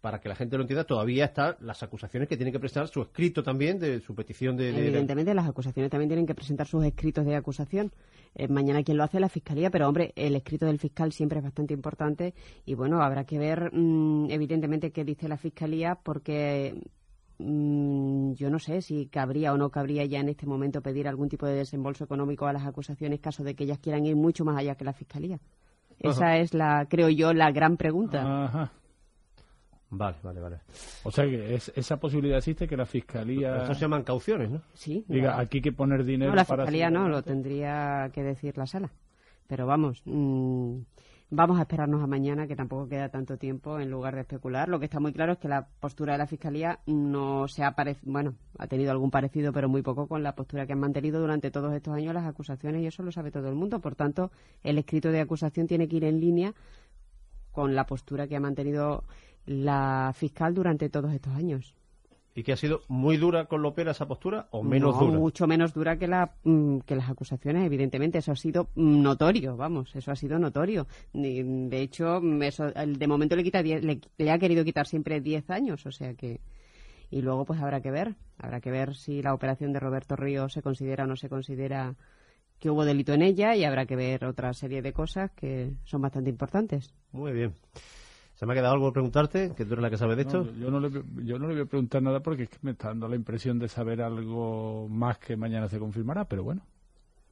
para 0.00 0.20
que 0.20 0.28
la 0.28 0.34
gente 0.34 0.56
lo 0.56 0.62
entienda, 0.62 0.84
todavía 0.84 1.26
están 1.26 1.56
las 1.60 1.82
acusaciones 1.82 2.28
que 2.28 2.36
tienen 2.36 2.52
que 2.52 2.58
presentar 2.58 2.88
su 2.88 3.02
escrito 3.02 3.42
también 3.42 3.78
de 3.78 4.00
su 4.00 4.14
petición 4.14 4.56
de. 4.56 4.72
de 4.72 4.78
Evidentemente, 4.78 5.34
las 5.34 5.48
acusaciones 5.48 5.90
también 5.90 6.08
tienen 6.08 6.26
que 6.26 6.34
presentar 6.34 6.66
sus 6.66 6.84
escritos 6.84 7.24
de 7.24 7.36
acusación. 7.36 7.92
Eh, 8.34 8.48
mañana 8.48 8.82
quien 8.82 8.96
lo 8.96 9.04
hace 9.04 9.20
la 9.20 9.28
fiscalía, 9.28 9.70
pero 9.70 9.88
hombre, 9.88 10.12
el 10.16 10.36
escrito 10.36 10.66
del 10.66 10.78
fiscal 10.78 11.12
siempre 11.12 11.38
es 11.38 11.44
bastante 11.44 11.74
importante 11.74 12.34
y 12.64 12.74
bueno, 12.74 13.02
habrá 13.02 13.24
que 13.24 13.38
ver, 13.38 13.70
mmm, 13.72 14.30
evidentemente, 14.30 14.90
qué 14.90 15.04
dice 15.04 15.28
la 15.28 15.36
fiscalía 15.36 15.98
porque 16.02 16.74
mmm, 17.38 18.32
yo 18.32 18.50
no 18.50 18.58
sé 18.58 18.82
si 18.82 19.06
cabría 19.06 19.52
o 19.52 19.56
no 19.56 19.70
cabría 19.70 20.04
ya 20.04 20.20
en 20.20 20.28
este 20.28 20.46
momento 20.46 20.82
pedir 20.82 21.08
algún 21.08 21.28
tipo 21.28 21.46
de 21.46 21.54
desembolso 21.54 22.04
económico 22.04 22.46
a 22.46 22.52
las 22.52 22.66
acusaciones 22.66 23.20
caso 23.20 23.44
de 23.44 23.54
que 23.54 23.64
ellas 23.64 23.78
quieran 23.78 24.04
ir 24.06 24.16
mucho 24.16 24.44
más 24.44 24.58
allá 24.58 24.74
que 24.74 24.84
la 24.84 24.92
Fiscalía. 24.92 25.40
Esa 26.00 26.36
es 26.36 26.54
la, 26.54 26.86
creo 26.88 27.08
yo, 27.08 27.32
la 27.32 27.50
gran 27.50 27.76
pregunta. 27.76 28.44
Ajá. 28.44 28.72
Vale, 29.90 30.16
vale, 30.22 30.40
vale. 30.40 30.56
O 31.04 31.10
sea 31.10 31.24
que 31.24 31.54
es- 31.54 31.72
esa 31.74 31.96
posibilidad 31.98 32.38
existe 32.38 32.68
que 32.68 32.76
la 32.76 32.84
fiscalía 32.84 33.64
Eso 33.64 33.74
se 33.74 33.80
llaman 33.80 34.02
cauciones, 34.02 34.50
¿no? 34.50 34.60
Sí. 34.74 35.04
diga 35.08 35.28
la- 35.36 35.40
aquí 35.40 35.58
hay 35.58 35.62
que 35.62 35.72
poner 35.72 36.04
dinero 36.04 36.30
No, 36.32 36.36
la 36.36 36.44
para 36.44 36.64
Fiscalía 36.64 36.90
no, 36.90 37.00
lo 37.00 37.04
adelante". 37.18 37.30
tendría 37.30 38.10
que 38.12 38.22
decir 38.22 38.58
la 38.58 38.66
sala. 38.66 38.90
Pero 39.46 39.66
vamos, 39.66 40.02
mm, 40.04 40.76
vamos 41.30 41.58
a 41.58 41.62
esperarnos 41.62 42.02
a 42.02 42.06
mañana, 42.06 42.46
que 42.46 42.54
tampoco 42.54 42.86
queda 42.86 43.08
tanto 43.08 43.38
tiempo, 43.38 43.80
en 43.80 43.90
lugar 43.90 44.14
de 44.14 44.20
especular. 44.20 44.68
Lo 44.68 44.78
que 44.78 44.84
está 44.84 45.00
muy 45.00 45.14
claro 45.14 45.32
es 45.32 45.38
que 45.38 45.48
la 45.48 45.66
postura 45.80 46.12
de 46.12 46.18
la 46.18 46.26
Fiscalía 46.26 46.80
no 46.84 47.48
se 47.48 47.64
ha 47.64 47.72
parecido, 47.74 48.12
bueno, 48.12 48.34
ha 48.58 48.66
tenido 48.66 48.90
algún 48.90 49.10
parecido, 49.10 49.54
pero 49.54 49.70
muy 49.70 49.80
poco 49.80 50.06
con 50.06 50.22
la 50.22 50.34
postura 50.34 50.66
que 50.66 50.74
han 50.74 50.80
mantenido 50.80 51.18
durante 51.18 51.50
todos 51.50 51.72
estos 51.72 51.94
años 51.94 52.12
las 52.12 52.26
acusaciones, 52.26 52.82
y 52.82 52.86
eso 52.88 53.02
lo 53.02 53.10
sabe 53.10 53.30
todo 53.30 53.48
el 53.48 53.54
mundo. 53.54 53.80
Por 53.80 53.94
tanto, 53.94 54.30
el 54.62 54.76
escrito 54.76 55.10
de 55.10 55.20
acusación 55.20 55.66
tiene 55.66 55.88
que 55.88 55.96
ir 55.96 56.04
en 56.04 56.20
línea 56.20 56.52
con 57.52 57.74
la 57.74 57.86
postura 57.86 58.28
que 58.28 58.36
ha 58.36 58.40
mantenido 58.40 59.04
la 59.48 60.12
fiscal 60.14 60.54
durante 60.54 60.88
todos 60.88 61.12
estos 61.12 61.32
años. 61.34 61.74
¿Y 62.34 62.44
que 62.44 62.52
ha 62.52 62.56
sido 62.56 62.82
muy 62.86 63.16
dura 63.16 63.46
con 63.46 63.62
Lopera 63.62 63.90
esa 63.90 64.06
postura 64.06 64.46
o 64.52 64.62
menos 64.62 64.94
No, 64.96 65.06
dura? 65.06 65.18
mucho 65.18 65.46
menos 65.48 65.74
dura 65.74 65.98
que, 65.98 66.06
la, 66.06 66.34
mm, 66.44 66.78
que 66.86 66.94
las 66.94 67.10
acusaciones, 67.10 67.64
evidentemente. 67.66 68.18
Eso 68.18 68.30
ha 68.30 68.36
sido 68.36 68.68
mm, 68.76 69.02
notorio, 69.02 69.56
vamos, 69.56 69.96
eso 69.96 70.12
ha 70.12 70.16
sido 70.16 70.38
notorio. 70.38 70.86
De 71.12 71.80
hecho, 71.82 72.20
mm, 72.20 72.42
eso, 72.44 72.70
de 72.70 73.06
momento 73.08 73.34
le, 73.34 73.42
quita 73.42 73.60
diez- 73.62 73.82
le, 73.82 74.00
le 74.18 74.30
ha 74.30 74.38
querido 74.38 74.64
quitar 74.64 74.86
siempre 74.86 75.20
10 75.20 75.50
años, 75.50 75.84
o 75.86 75.90
sea 75.90 76.14
que... 76.14 76.40
Y 77.10 77.22
luego, 77.22 77.44
pues 77.46 77.60
habrá 77.60 77.80
que 77.80 77.90
ver, 77.90 78.14
habrá 78.36 78.60
que 78.60 78.70
ver 78.70 78.94
si 78.94 79.22
la 79.22 79.32
operación 79.34 79.72
de 79.72 79.80
Roberto 79.80 80.14
Ríos 80.14 80.52
se 80.52 80.62
considera 80.62 81.04
o 81.04 81.06
no 81.06 81.16
se 81.16 81.30
considera 81.30 81.96
que 82.60 82.70
hubo 82.70 82.84
delito 82.84 83.14
en 83.14 83.22
ella 83.22 83.56
y 83.56 83.64
habrá 83.64 83.86
que 83.86 83.96
ver 83.96 84.24
otra 84.26 84.52
serie 84.52 84.82
de 84.82 84.92
cosas 84.92 85.30
que 85.32 85.72
son 85.84 86.02
bastante 86.02 86.28
importantes. 86.30 86.92
Muy 87.12 87.32
bien. 87.32 87.54
¿Se 88.38 88.46
me 88.46 88.52
ha 88.52 88.56
quedado 88.56 88.74
algo 88.74 88.86
por 88.86 88.92
preguntarte? 88.92 89.52
Que 89.56 89.64
tú 89.64 89.72
eres 89.74 89.82
la 89.82 89.90
que 89.90 89.96
sabe 89.98 90.14
de 90.14 90.22
esto. 90.22 90.44
No, 90.44 90.52
yo, 90.60 90.70
no 90.70 90.78
le, 90.80 90.90
yo 91.24 91.38
no 91.40 91.48
le 91.48 91.54
voy 91.54 91.62
a 91.64 91.66
preguntar 91.66 92.00
nada 92.02 92.20
porque 92.20 92.44
es 92.44 92.48
que 92.48 92.58
me 92.62 92.70
está 92.70 92.88
dando 92.88 93.08
la 93.08 93.16
impresión 93.16 93.58
de 93.58 93.66
saber 93.68 94.00
algo 94.00 94.86
más 94.88 95.18
que 95.18 95.36
mañana 95.36 95.68
se 95.68 95.78
confirmará, 95.80 96.24
pero 96.24 96.44
bueno, 96.44 96.62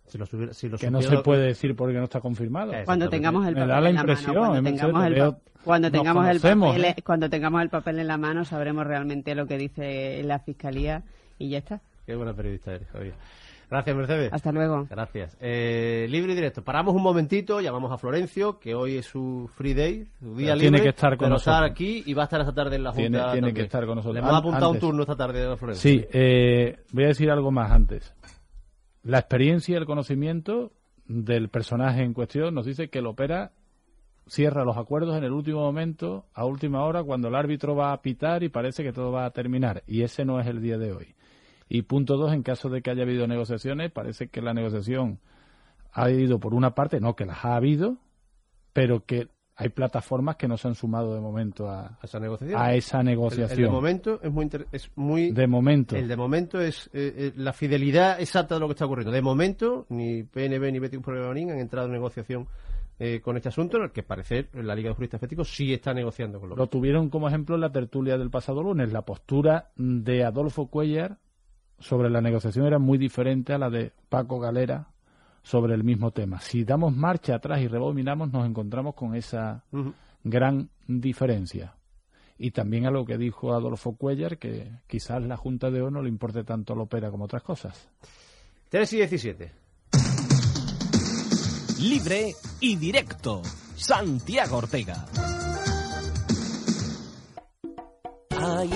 Si 0.09 0.19
lo, 0.19 0.27
subiera- 0.27 0.53
si 0.53 0.69
lo 0.69 0.79
que 0.79 0.91
no 0.91 1.01
se 1.03 1.19
puede 1.19 1.47
decir 1.47 1.77
porque 1.77 1.95
no 1.95 2.05
está 2.05 2.21
confirmado. 2.21 2.73
Cuando 2.85 3.09
tengamos 3.09 3.47
el 3.47 3.55
Me 3.55 3.61
papel 3.61 3.69
da 3.69 3.81
la 3.81 3.89
en 3.91 3.95
la 3.95 4.01
impresión, 4.01 4.35
mano, 4.35 4.41
cuando 4.51 4.59
en 4.59 4.65
tengamos 4.77 5.03
serio, 5.03 5.07
el, 5.17 5.23
veo- 5.23 5.33
pa- 5.35 5.61
cuando 5.65 5.89
nos 5.89 5.93
tengamos 5.93 6.25
el 6.25 6.41
conocemos, 6.41 6.77
papel, 6.77 7.05
cuando 7.05 7.31
tengamos 7.31 7.63
el 7.63 7.69
papel 7.71 7.99
en 8.01 8.07
la 8.09 8.17
mano 8.19 8.45
sabremos 8.45 8.87
realmente 8.87 9.35
lo 9.37 9.47
que 9.47 9.59
dice 9.59 10.23
la 10.25 10.39
fiscalía 10.41 11.03
y 11.39 11.49
ya 11.51 11.59
está. 11.59 11.81
Qué 12.05 12.15
buena 12.17 12.35
periodista 12.35 12.73
eres, 12.75 12.89
Javier. 12.89 13.15
Gracias, 13.69 13.97
Mercedes. 13.97 14.33
Hasta 14.33 14.53
luego. 14.53 14.87
Gracias. 14.89 15.37
Eh, 15.41 16.07
libre 16.09 16.33
y 16.33 16.35
directo. 16.37 16.63
Paramos 16.63 16.95
un 16.95 17.03
momentito, 17.03 17.61
llamamos 17.61 17.91
a 17.91 17.99
Florencio, 17.99 18.61
que 18.61 18.75
hoy 18.77 18.97
es 18.99 19.07
su 19.07 19.51
free 19.55 19.75
day, 19.75 20.07
su 20.21 20.37
día 20.37 20.53
Pero 20.53 20.55
libre. 20.55 20.61
tiene 20.71 20.83
que 20.83 20.89
estar 20.91 21.11
con 21.11 21.19
pero 21.19 21.31
nosotros. 21.31 21.55
estar 21.57 21.65
aquí 21.71 22.03
y 22.07 22.15
va 22.15 22.23
a 22.23 22.25
estar 22.27 22.41
esta 22.41 22.55
tarde 22.55 22.77
en 22.77 22.85
la 22.85 22.91
Junta. 22.91 23.03
Tiene- 23.03 23.19
tiene 23.19 23.33
también. 23.33 23.55
que 23.57 23.63
estar 23.63 23.85
con 23.87 23.97
nosotros. 23.97 24.15
Le 24.15 24.21
hemos 24.21 24.31
An- 24.33 24.37
apuntado 24.39 24.71
un 24.71 24.79
turno 24.79 25.03
esta 25.03 25.17
tarde 25.17 25.45
a 25.53 25.57
Florencio. 25.57 25.91
Sí, 25.91 26.07
eh, 26.13 26.79
voy 26.93 27.05
a 27.05 27.09
decir 27.09 27.29
algo 27.31 27.51
más 27.51 27.73
antes. 27.73 28.15
La 29.03 29.19
experiencia 29.19 29.75
y 29.75 29.77
el 29.77 29.87
conocimiento 29.87 30.71
del 31.07 31.49
personaje 31.49 32.03
en 32.03 32.13
cuestión 32.15 32.55
nos 32.55 32.67
dice 32.67 32.89
que 32.89 32.99
el 33.01 33.07
opera 33.07 33.51
cierra 34.29 34.65
los 34.65 34.77
acuerdos 34.77 35.17
en 35.17 35.25
el 35.25 35.33
último 35.33 35.61
momento, 35.61 36.25
a 36.35 36.45
última 36.45 36.85
hora, 36.85 37.03
cuando 37.05 37.29
el 37.29 37.35
árbitro 37.37 37.75
va 37.77 37.93
a 37.93 38.01
pitar 38.03 38.43
y 38.43 38.49
parece 38.49 38.83
que 38.83 38.93
todo 38.93 39.13
va 39.13 39.25
a 39.25 39.31
terminar. 39.31 39.83
Y 39.87 40.03
ese 40.03 40.25
no 40.25 40.41
es 40.41 40.47
el 40.47 40.61
día 40.61 40.79
de 40.79 40.93
hoy. 40.93 41.15
Y 41.69 41.83
punto 41.83 42.17
dos, 42.17 42.33
en 42.33 42.43
caso 42.43 42.69
de 42.69 42.81
que 42.83 42.91
haya 42.91 43.03
habido 43.03 43.27
negociaciones, 43.27 43.91
parece 43.91 44.29
que 44.29 44.41
la 44.41 44.55
negociación 44.55 45.19
ha 45.93 46.11
ido 46.11 46.39
por 46.39 46.55
una 46.55 46.75
parte, 46.75 47.01
no 47.01 47.17
que 47.17 47.27
las 47.27 47.45
ha 47.45 47.57
habido, 47.57 47.97
pero 48.73 49.05
que 49.05 49.29
hay 49.59 49.71
plataformas 49.71 50.37
que 50.37 50.47
no 50.49 50.59
se 50.59 50.69
han 50.69 50.75
sumado 50.75 51.15
de 51.15 51.21
momento 51.21 51.69
a, 51.71 51.87
A 51.87 52.05
esa 52.05 52.21
negociación. 52.21 52.61
a 52.61 52.75
esa 52.75 53.01
El- 53.01 53.07
negociación. 53.07 53.59
El, 53.59 53.65
de 53.65 53.71
momento 53.73 54.21
es 54.23 54.31
muy... 54.31 54.43
inter- 54.45 54.67
Es 54.71 54.91
muy 54.97 55.31
De 55.33 55.47
momento. 55.47 55.97
El 55.97 56.09
de 56.09 56.17
momento 56.17 56.61
es 56.61 56.89
eh, 56.93 57.15
eh, 57.17 57.33
la 57.37 57.55
fidelidad 57.55 58.21
exacta 58.21 58.55
de 58.55 58.61
lo 58.61 58.67
que 58.69 58.73
está 58.73 58.85
ocurriendo. 58.85 59.11
De 59.13 59.23
momento, 59.23 59.87
ni 59.89 60.23
PNB 60.25 60.71
ni 60.73 60.79
Betis 60.79 61.01
Problemanín 61.01 61.51
han 61.53 61.59
entrado 61.59 61.87
en 61.87 61.93
negociación 61.95 62.47
eh, 62.99 63.21
con 63.23 63.37
este 63.37 63.49
asunto, 63.49 63.79
en 63.79 63.85
el 63.85 63.93
que 63.93 64.03
parecer 64.03 64.51
la 64.55 64.75
Liga 64.75 64.91
de 64.91 64.95
Juristas 64.95 65.19
Eféticos 65.21 65.49
sí 65.55 65.73
está 65.73 65.95
negociando 65.95 66.39
con 66.39 66.51
los 66.51 66.59
Lo 66.59 66.67
tuvieron 66.67 67.09
como 67.09 67.27
ejemplo 67.27 67.55
en 67.55 67.63
la 67.63 67.73
tertulia 67.73 68.19
del 68.19 68.31
pasado 68.31 68.63
lunes. 68.63 68.93
La 68.93 69.03
postura 69.03 69.71
de 69.77 70.23
Adolfo 70.25 70.67
Cuellar 70.69 71.17
sobre 71.78 72.11
la 72.11 72.21
negociación 72.21 72.66
era 72.66 72.78
muy 72.78 72.99
diferente 72.99 73.52
a 73.52 73.59
la 73.59 73.71
de 73.71 73.92
Paco 74.09 74.38
Galera 74.38 74.88
sobre 75.42 75.75
el 75.75 75.85
mismo 75.85 76.11
tema. 76.11 76.40
Si 76.40 76.64
damos 76.64 76.95
marcha 76.97 77.37
atrás 77.37 77.61
y 77.61 77.68
rebobinamos, 77.68 78.33
nos 78.33 78.47
encontramos 78.47 78.95
con 78.95 79.14
esa 79.14 79.64
gran 80.25 80.71
diferencia. 80.88 81.75
Y 82.38 82.50
también 82.50 82.87
a 82.87 82.90
lo 82.90 83.04
que 83.04 83.16
dijo 83.16 83.54
Adolfo 83.54 83.97
Cuellar, 83.97 84.38
que 84.38 84.71
quizás 84.87 85.23
la 85.23 85.37
Junta 85.37 85.71
de 85.71 85.80
O 85.83 85.90
no 85.90 86.02
le 86.02 86.09
importe 86.09 86.45
tanto 86.45 86.75
la 86.75 86.83
opera 86.83 87.11
como 87.11 87.25
otras 87.25 87.42
cosas. 87.42 87.88
3 88.68 88.92
y 88.92 88.97
17. 88.97 89.52
Libre 91.80 92.33
y 92.61 92.76
directo. 92.76 93.42
Santiago 93.76 94.56
Ortega. 94.56 95.06
Ahí 98.30 98.73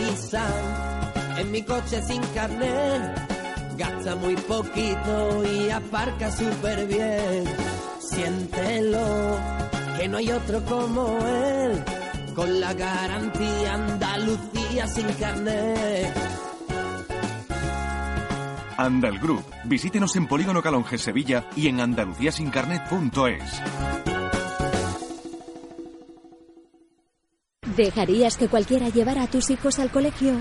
en 1.41 1.51
mi 1.51 1.63
coche 1.63 2.03
sin 2.03 2.21
carnet, 2.35 3.01
gasta 3.77 4.15
muy 4.17 4.37
poquito 4.37 5.43
y 5.45 5.71
aparca 5.71 6.31
súper 6.31 6.87
bien. 6.87 7.45
Siéntelo, 7.99 9.39
que 9.99 10.09
no 10.09 10.19
hay 10.19 10.31
otro 10.31 10.63
como 10.65 11.19
él, 11.27 11.83
con 12.35 12.61
la 12.61 12.75
garantía 12.75 13.75
Andalucía 13.75 14.87
sin 14.87 15.07
carnet. 15.15 16.15
Andal 18.77 19.19
Group. 19.19 19.45
Visítenos 19.65 20.17
en 20.17 20.27
Polígono 20.27 20.63
Calonge 20.63 20.97
Sevilla 20.99 21.47
y 21.55 21.69
en 21.69 21.81
andaluciasincarnet.es. 21.81 23.63
¿Dejarías 27.77 28.37
que 28.37 28.49
cualquiera 28.49 28.89
llevara 28.89 29.23
a 29.23 29.27
tus 29.27 29.51
hijos 29.51 29.79
al 29.79 29.91
colegio? 29.91 30.41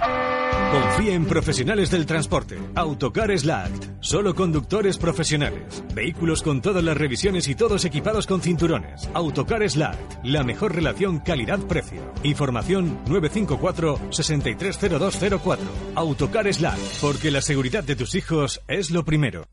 Confía 0.71 1.15
en 1.15 1.25
profesionales 1.25 1.89
del 1.89 2.05
transporte. 2.05 2.59
Autocar 2.75 3.35
Slact. 3.37 3.85
Solo 4.01 4.35
conductores 4.35 4.97
profesionales. 4.97 5.83
Vehículos 5.95 6.43
con 6.43 6.61
todas 6.61 6.83
las 6.83 6.95
revisiones 6.95 7.47
y 7.47 7.55
todos 7.55 7.85
equipados 7.85 8.27
con 8.27 8.41
cinturones. 8.41 9.09
Autocar 9.13 9.67
Slact. 9.67 10.23
La 10.23 10.43
mejor 10.43 10.75
relación 10.75 11.17
calidad-precio. 11.19 12.13
Información 12.23 12.99
954-630204. 13.05 15.57
Autocar 15.95 16.53
Slact. 16.53 16.79
Porque 17.01 17.31
la 17.31 17.41
seguridad 17.41 17.83
de 17.83 17.95
tus 17.95 18.13
hijos 18.13 18.61
es 18.67 18.91
lo 18.91 19.03
primero. 19.03 19.47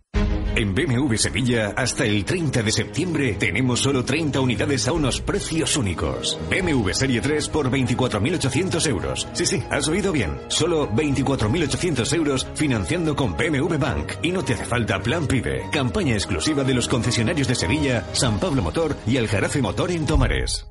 En 0.56 0.74
BMW 0.74 1.16
Sevilla, 1.16 1.74
hasta 1.76 2.06
el 2.06 2.24
30 2.24 2.62
de 2.62 2.72
septiembre, 2.72 3.34
tenemos 3.38 3.78
solo 3.78 4.06
30 4.06 4.40
unidades 4.40 4.88
a 4.88 4.92
unos 4.92 5.20
precios 5.20 5.76
únicos. 5.76 6.38
BMW 6.48 6.92
Serie 6.92 7.20
3 7.20 7.48
por 7.50 7.70
24.800 7.70 8.88
euros. 8.88 9.28
Sí, 9.34 9.44
sí, 9.44 9.62
has 9.70 9.86
oído 9.86 10.12
bien. 10.12 10.40
Solo 10.48 10.88
24.800 10.88 12.10
euros 12.14 12.46
financiando 12.54 13.14
con 13.14 13.36
BMW 13.36 13.76
Bank. 13.76 14.12
Y 14.22 14.32
no 14.32 14.42
te 14.42 14.54
hace 14.54 14.64
falta 14.64 14.98
Plan 14.98 15.26
PIBE. 15.26 15.68
Campaña 15.70 16.14
exclusiva 16.14 16.64
de 16.64 16.72
los 16.72 16.88
concesionarios 16.88 17.48
de 17.48 17.54
Sevilla, 17.54 18.06
San 18.14 18.40
Pablo 18.40 18.62
Motor 18.62 18.96
y 19.06 19.18
Aljarafe 19.18 19.60
Motor 19.60 19.90
en 19.90 20.06
Tomares. 20.06 20.66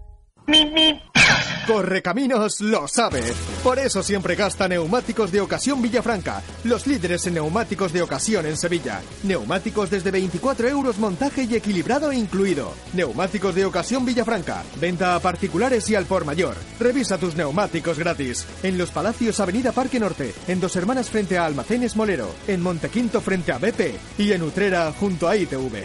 Correcaminos 1.67 2.61
lo 2.61 2.87
sabe. 2.87 3.23
Por 3.63 3.79
eso 3.79 4.03
siempre 4.03 4.35
gasta 4.35 4.67
neumáticos 4.67 5.31
de 5.31 5.41
ocasión 5.41 5.81
Villafranca, 5.81 6.43
los 6.63 6.85
líderes 6.85 7.25
en 7.25 7.33
neumáticos 7.35 7.91
de 7.91 8.03
ocasión 8.03 8.45
en 8.45 8.55
Sevilla. 8.55 9.01
Neumáticos 9.23 9.89
desde 9.89 10.11
24 10.11 10.67
euros 10.67 10.99
montaje 10.99 11.43
y 11.43 11.55
equilibrado 11.55 12.13
incluido. 12.13 12.71
Neumáticos 12.93 13.55
de 13.55 13.65
ocasión 13.65 14.05
Villafranca. 14.05 14.63
Venta 14.79 15.15
a 15.15 15.19
particulares 15.19 15.89
y 15.89 15.95
al 15.95 16.05
por 16.05 16.23
mayor. 16.23 16.55
Revisa 16.79 17.17
tus 17.17 17.35
neumáticos 17.35 17.97
gratis. 17.97 18.45
En 18.61 18.77
Los 18.77 18.91
Palacios, 18.91 19.39
Avenida 19.39 19.71
Parque 19.71 19.99
Norte. 19.99 20.33
En 20.47 20.59
Dos 20.59 20.75
Hermanas 20.75 21.09
frente 21.09 21.37
a 21.39 21.45
Almacenes 21.45 21.95
Molero. 21.95 22.29
En 22.47 22.61
Montequinto 22.61 23.21
frente 23.21 23.51
a 23.51 23.57
BP. 23.57 23.97
Y 24.19 24.31
en 24.33 24.43
Utrera 24.43 24.93
junto 24.99 25.27
a 25.27 25.35
ITV. 25.35 25.83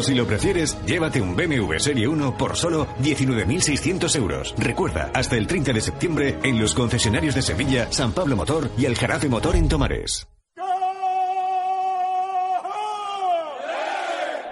O 0.00 0.02
si 0.02 0.14
lo 0.14 0.26
prefieres, 0.26 0.78
llévate 0.86 1.20
un 1.20 1.36
BMW 1.36 1.78
Serie 1.78 2.08
1 2.08 2.38
por 2.38 2.56
solo 2.56 2.86
19.600 3.02 4.16
euros. 4.16 4.54
Recuerda, 4.56 5.10
hasta 5.12 5.36
el 5.36 5.46
30 5.46 5.74
de 5.74 5.80
septiembre 5.80 6.38
en 6.42 6.58
los 6.58 6.74
concesionarios 6.74 7.34
de 7.34 7.42
Sevilla, 7.42 7.92
San 7.92 8.12
Pablo 8.12 8.34
Motor 8.34 8.70
y 8.78 8.86
Aljarafe 8.86 9.28
Motor 9.28 9.56
en 9.56 9.68
Tomares. 9.68 10.26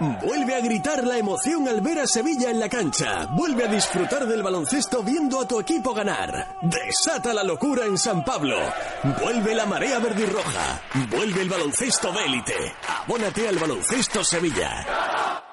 Vuelve 0.00 0.54
a 0.54 0.60
gritar 0.60 1.04
la 1.04 1.18
emoción 1.18 1.66
al 1.66 1.80
ver 1.80 1.98
a 1.98 2.06
Sevilla 2.06 2.50
en 2.50 2.60
la 2.60 2.68
cancha. 2.68 3.26
Vuelve 3.32 3.64
a 3.64 3.68
disfrutar 3.68 4.26
del 4.26 4.42
baloncesto 4.42 5.02
viendo 5.02 5.40
a 5.40 5.48
tu 5.48 5.58
equipo 5.58 5.92
ganar. 5.92 6.56
Desata 6.62 7.34
la 7.34 7.42
locura 7.42 7.84
en 7.84 7.98
San 7.98 8.24
Pablo. 8.24 8.56
Vuelve 9.20 9.54
la 9.54 9.66
marea 9.66 9.98
verde 9.98 10.22
y 10.22 10.26
roja. 10.26 10.80
Vuelve 11.10 11.42
el 11.42 11.48
baloncesto 11.48 12.12
de 12.12 12.24
élite. 12.24 12.54
Abónate 12.86 13.48
al 13.48 13.58
baloncesto 13.58 14.22
Sevilla. 14.22 15.47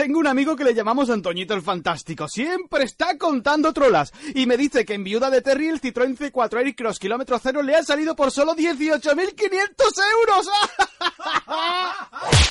Tengo 0.00 0.18
un 0.18 0.26
amigo 0.26 0.56
que 0.56 0.64
le 0.64 0.72
llamamos 0.72 1.10
Antoñito 1.10 1.52
el 1.52 1.60
Fantástico. 1.60 2.26
Siempre 2.26 2.84
está 2.84 3.18
contando 3.18 3.70
trolas. 3.74 4.14
Y 4.34 4.46
me 4.46 4.56
dice 4.56 4.86
que 4.86 4.94
en 4.94 5.04
Viuda 5.04 5.28
de 5.28 5.42
Terry 5.42 5.68
el 5.68 5.78
Citroën 5.78 6.16
C4 6.16 6.56
Aircross 6.56 6.98
kilómetro 6.98 7.38
cero 7.38 7.60
le 7.60 7.76
ha 7.76 7.82
salido 7.82 8.16
por 8.16 8.30
solo 8.30 8.56
18.500 8.56 9.10
euros. 10.18 10.48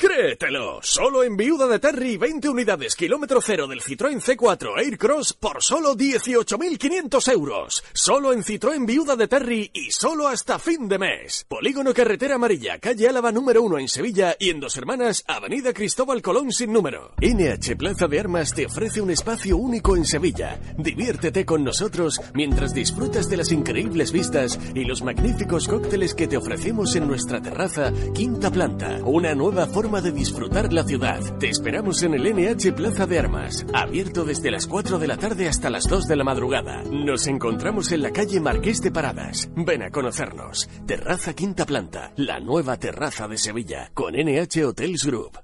Créetelo. 0.00 0.78
Solo 0.80 1.24
en 1.24 1.36
Viuda 1.36 1.66
de 1.66 1.80
Terry 1.80 2.16
20 2.16 2.48
unidades 2.48 2.94
kilómetro 2.94 3.40
cero 3.40 3.66
del 3.66 3.82
Citroën 3.82 4.20
C4 4.20 4.78
Aircross 4.78 5.32
por 5.32 5.60
solo 5.60 5.96
18.500 5.96 7.32
euros. 7.32 7.82
Solo 7.92 8.32
en 8.32 8.44
Citroën 8.44 8.86
Viuda 8.86 9.16
de 9.16 9.26
Terry 9.26 9.68
y 9.74 9.90
solo 9.90 10.28
hasta 10.28 10.60
fin 10.60 10.88
de 10.88 11.00
mes. 11.00 11.46
Polígono 11.48 11.92
Carretera 11.92 12.36
Amarilla, 12.36 12.78
calle 12.78 13.08
Álava 13.08 13.32
número 13.32 13.60
1 13.64 13.80
en 13.80 13.88
Sevilla 13.88 14.36
y 14.38 14.50
en 14.50 14.60
Dos 14.60 14.76
Hermanas, 14.76 15.24
Avenida 15.26 15.72
Cristóbal 15.72 16.22
Colón 16.22 16.52
sin 16.52 16.72
número. 16.72 17.10
NH 17.40 17.76
Plaza 17.76 18.06
de 18.06 18.20
Armas 18.20 18.52
te 18.52 18.66
ofrece 18.66 19.00
un 19.00 19.10
espacio 19.10 19.56
único 19.56 19.96
en 19.96 20.04
Sevilla. 20.04 20.60
Diviértete 20.76 21.46
con 21.46 21.64
nosotros 21.64 22.20
mientras 22.34 22.74
disfrutas 22.74 23.30
de 23.30 23.38
las 23.38 23.50
increíbles 23.50 24.12
vistas 24.12 24.60
y 24.74 24.84
los 24.84 25.02
magníficos 25.02 25.66
cócteles 25.66 26.14
que 26.14 26.28
te 26.28 26.36
ofrecemos 26.36 26.94
en 26.96 27.06
nuestra 27.06 27.40
terraza, 27.40 27.92
quinta 28.14 28.50
planta. 28.50 29.00
Una 29.04 29.34
nueva 29.34 29.66
forma 29.66 30.02
de 30.02 30.12
disfrutar 30.12 30.70
la 30.70 30.84
ciudad. 30.84 31.20
Te 31.38 31.48
esperamos 31.48 32.02
en 32.02 32.12
el 32.12 32.24
NH 32.24 32.74
Plaza 32.74 33.06
de 33.06 33.18
Armas, 33.18 33.64
abierto 33.72 34.24
desde 34.24 34.50
las 34.50 34.66
4 34.66 34.98
de 34.98 35.08
la 35.08 35.16
tarde 35.16 35.48
hasta 35.48 35.70
las 35.70 35.88
2 35.88 36.08
de 36.08 36.16
la 36.16 36.24
madrugada. 36.24 36.82
Nos 36.82 37.26
encontramos 37.26 37.90
en 37.92 38.02
la 38.02 38.10
calle 38.10 38.38
Marqués 38.38 38.82
de 38.82 38.90
Paradas. 38.90 39.48
Ven 39.56 39.82
a 39.82 39.90
conocernos. 39.90 40.68
Terraza 40.86 41.32
quinta 41.32 41.64
planta, 41.64 42.12
la 42.16 42.38
nueva 42.38 42.76
terraza 42.76 43.26
de 43.28 43.38
Sevilla, 43.38 43.90
con 43.94 44.12
NH 44.12 44.62
Hotels 44.66 45.06
Group. 45.06 45.38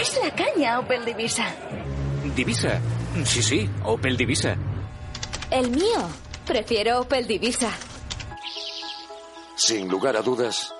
Es 0.00 0.16
la 0.22 0.30
caña 0.32 0.78
Opel 0.78 1.04
Divisa. 1.04 1.54
Divisa. 2.36 2.80
Sí, 3.24 3.42
sí, 3.42 3.68
Opel 3.84 4.16
Divisa. 4.16 4.56
El 5.50 5.70
mío. 5.70 6.08
Prefiero 6.46 7.00
Opel 7.00 7.26
Divisa. 7.26 7.70
Sin 9.56 9.88
lugar 9.88 10.16
a 10.16 10.22
dudas, 10.22 10.72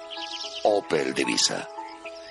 Opel 0.62 1.14
Divisa. 1.14 1.66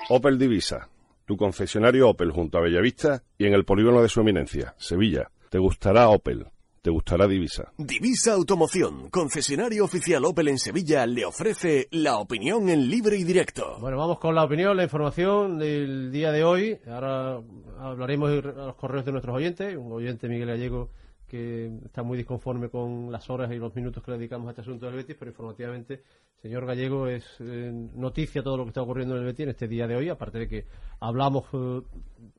Opel 0.09 0.37
Divisa, 0.37 0.87
tu 1.25 1.35
concesionario 1.35 2.09
Opel 2.09 2.31
junto 2.31 2.57
a 2.57 2.61
Bellavista 2.61 3.21
y 3.37 3.47
en 3.47 3.53
el 3.53 3.65
polígono 3.65 4.01
de 4.01 4.07
su 4.07 4.21
eminencia, 4.21 4.73
Sevilla. 4.77 5.29
Te 5.49 5.59
gustará 5.59 6.07
Opel. 6.07 6.47
Te 6.87 6.91
gustará 6.91 7.27
Divisa. 7.27 7.73
Divisa 7.77 8.31
Automoción, 8.31 9.09
concesionario 9.09 9.83
oficial 9.83 10.23
Opel 10.23 10.47
en 10.47 10.57
Sevilla, 10.57 11.05
le 11.05 11.25
ofrece 11.25 11.89
la 11.91 12.17
opinión 12.17 12.69
en 12.69 12.89
libre 12.89 13.17
y 13.17 13.25
directo. 13.25 13.75
Bueno, 13.81 13.97
vamos 13.97 14.19
con 14.19 14.33
la 14.33 14.45
opinión, 14.45 14.77
la 14.77 14.83
información 14.83 15.57
del 15.57 16.13
día 16.13 16.31
de 16.31 16.45
hoy. 16.45 16.79
Ahora 16.89 17.41
hablaremos 17.81 18.29
de 18.29 18.41
los 18.41 18.75
correos 18.75 19.03
de 19.03 19.11
nuestros 19.11 19.35
oyentes. 19.35 19.75
Un 19.75 19.91
oyente, 19.91 20.29
Miguel 20.29 20.47
Gallego, 20.47 20.91
que 21.27 21.71
está 21.85 22.03
muy 22.03 22.17
disconforme 22.17 22.69
con 22.69 23.11
las 23.11 23.29
horas 23.29 23.51
y 23.51 23.57
los 23.57 23.75
minutos 23.75 24.03
que 24.03 24.11
le 24.11 24.17
dedicamos 24.17 24.47
a 24.47 24.51
este 24.51 24.61
asunto 24.61 24.85
del 24.85 24.95
Betis, 24.95 25.15
pero 25.19 25.31
informativamente, 25.31 26.01
señor 26.41 26.65
Gallego, 26.65 27.07
es 27.07 27.25
eh, 27.41 27.71
noticia 27.95 28.41
todo 28.41 28.57
lo 28.57 28.63
que 28.63 28.69
está 28.69 28.81
ocurriendo 28.81 29.15
en 29.15 29.21
el 29.21 29.25
Betis 29.27 29.43
en 29.43 29.49
este 29.49 29.67
día 29.67 29.87
de 29.87 29.95
hoy, 29.95 30.09
aparte 30.09 30.39
de 30.39 30.47
que 30.47 30.65
hablamos 30.99 31.45
eh, 31.53 31.81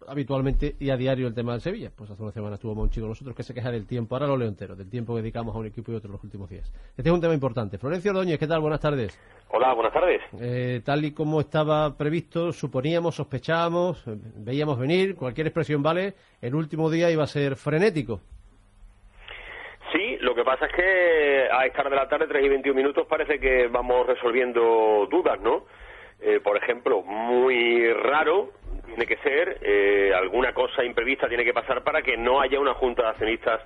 habitualmente 0.07 0.77
y 0.79 0.91
a 0.91 0.97
diario 0.97 1.27
el 1.29 1.35
tema 1.35 1.53
del 1.53 1.61
Sevilla. 1.61 1.91
Pues 1.95 2.11
hace 2.11 2.23
una 2.23 2.33
semana 2.33 2.55
estuvo 2.55 2.75
Monchi 2.75 3.01
con 3.01 3.11
nosotros 3.11 3.37
que 3.37 3.43
se 3.43 3.53
queja 3.53 3.71
del 3.71 3.87
tiempo, 3.87 4.15
ahora 4.15 4.27
lo 4.27 4.37
leo 4.37 4.49
entero, 4.49 4.75
del 4.75 4.89
tiempo 4.89 5.15
que 5.15 5.21
dedicamos 5.21 5.55
a 5.55 5.59
un 5.59 5.67
equipo 5.67 5.93
y 5.93 5.97
otro 5.97 6.09
en 6.09 6.13
los 6.13 6.25
últimos 6.25 6.49
días. 6.49 6.73
Este 6.97 7.09
es 7.09 7.15
un 7.15 7.21
tema 7.21 7.35
importante. 7.35 7.77
Florencio 7.79 8.11
Ordóñez, 8.13 8.39
¿qué 8.39 8.47
tal? 8.47 8.61
Buenas 8.61 8.81
tardes. 8.81 9.19
Hola, 9.51 9.75
buenas 9.75 9.93
tardes. 9.93 10.23
Eh, 10.41 10.81
tal 10.85 11.05
y 11.05 11.13
como 11.13 11.41
estaba 11.41 11.97
previsto, 11.97 12.53
suponíamos, 12.53 13.15
sospechábamos, 13.17 14.03
veíamos 14.37 14.79
venir, 14.79 15.15
cualquier 15.15 15.47
expresión 15.47 15.83
vale, 15.83 16.15
el 16.41 16.55
último 16.55 16.91
día 16.91 17.11
iba 17.11 17.25
a 17.25 17.27
ser 17.27 17.57
frenético. 17.57 18.21
Sí, 19.93 20.19
lo 20.21 20.35
que 20.35 20.45
pasa 20.45 20.67
es 20.67 20.73
que 20.73 21.49
a 21.51 21.65
esta 21.65 21.83
de 21.83 21.97
la 21.97 22.09
tarde, 22.09 22.27
3 22.27 22.45
y 22.45 22.49
21 22.49 22.77
minutos, 22.77 23.07
parece 23.07 23.39
que 23.39 23.69
vamos 23.69 24.07
resolviendo 24.07 25.07
dudas, 25.11 25.41
¿no? 25.41 25.65
Eh, 26.21 26.41
por 26.41 26.57
ejemplo, 26.57 27.03
muy 27.03 27.93
raro 27.93 28.51
tiene 28.87 29.07
que 29.07 29.17
ser, 29.19 29.59
eh, 29.63 30.13
alguna 30.15 30.53
cosa 30.53 30.85
imprevista 30.85 31.29
tiene 31.29 31.45
que 31.45 31.53
pasar 31.53 31.85
para 31.85 32.03
que 32.03 32.17
no 32.17 32.41
haya 32.41 32.59
una 32.59 32.75
junta 32.75 33.03
de 33.03 33.09
accionistas 33.11 33.61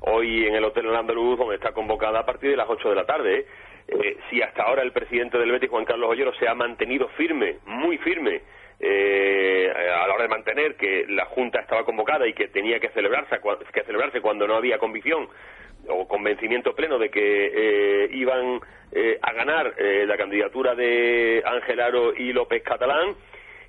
hoy 0.00 0.46
en 0.46 0.54
el 0.54 0.64
Hotel 0.64 0.94
Andaluz, 0.94 1.38
donde 1.38 1.56
está 1.56 1.72
convocada 1.72 2.20
a 2.20 2.26
partir 2.26 2.50
de 2.50 2.56
las 2.56 2.68
8 2.68 2.88
de 2.88 2.94
la 2.94 3.04
tarde. 3.04 3.46
Eh, 3.88 4.16
si 4.30 4.40
hasta 4.42 4.62
ahora 4.62 4.82
el 4.82 4.92
presidente 4.92 5.38
del 5.38 5.50
Betis, 5.50 5.70
Juan 5.70 5.84
Carlos 5.84 6.10
Ollero, 6.10 6.32
se 6.34 6.48
ha 6.48 6.54
mantenido 6.54 7.08
firme, 7.08 7.58
muy 7.66 7.98
firme, 7.98 8.42
eh, 8.80 9.72
a 9.74 10.06
la 10.06 10.14
hora 10.14 10.22
de 10.22 10.28
mantener 10.28 10.76
que 10.76 11.04
la 11.08 11.24
Junta 11.26 11.60
estaba 11.60 11.84
convocada 11.84 12.26
y 12.26 12.32
que 12.32 12.48
tenía 12.48 12.78
que 12.78 12.90
celebrarse, 12.90 13.40
que 13.72 13.82
celebrarse 13.82 14.20
cuando 14.20 14.46
no 14.46 14.54
había 14.54 14.78
convicción 14.78 15.28
o 15.88 16.06
convencimiento 16.06 16.74
pleno 16.74 16.98
de 16.98 17.10
que 17.10 17.52
eh, 17.54 18.08
iban 18.12 18.60
eh, 18.92 19.18
a 19.20 19.32
ganar 19.32 19.74
eh, 19.78 20.04
la 20.06 20.16
candidatura 20.16 20.74
de 20.74 21.42
Ángel 21.44 21.80
Aro 21.80 22.14
y 22.14 22.32
López 22.32 22.62
Catalán. 22.62 23.14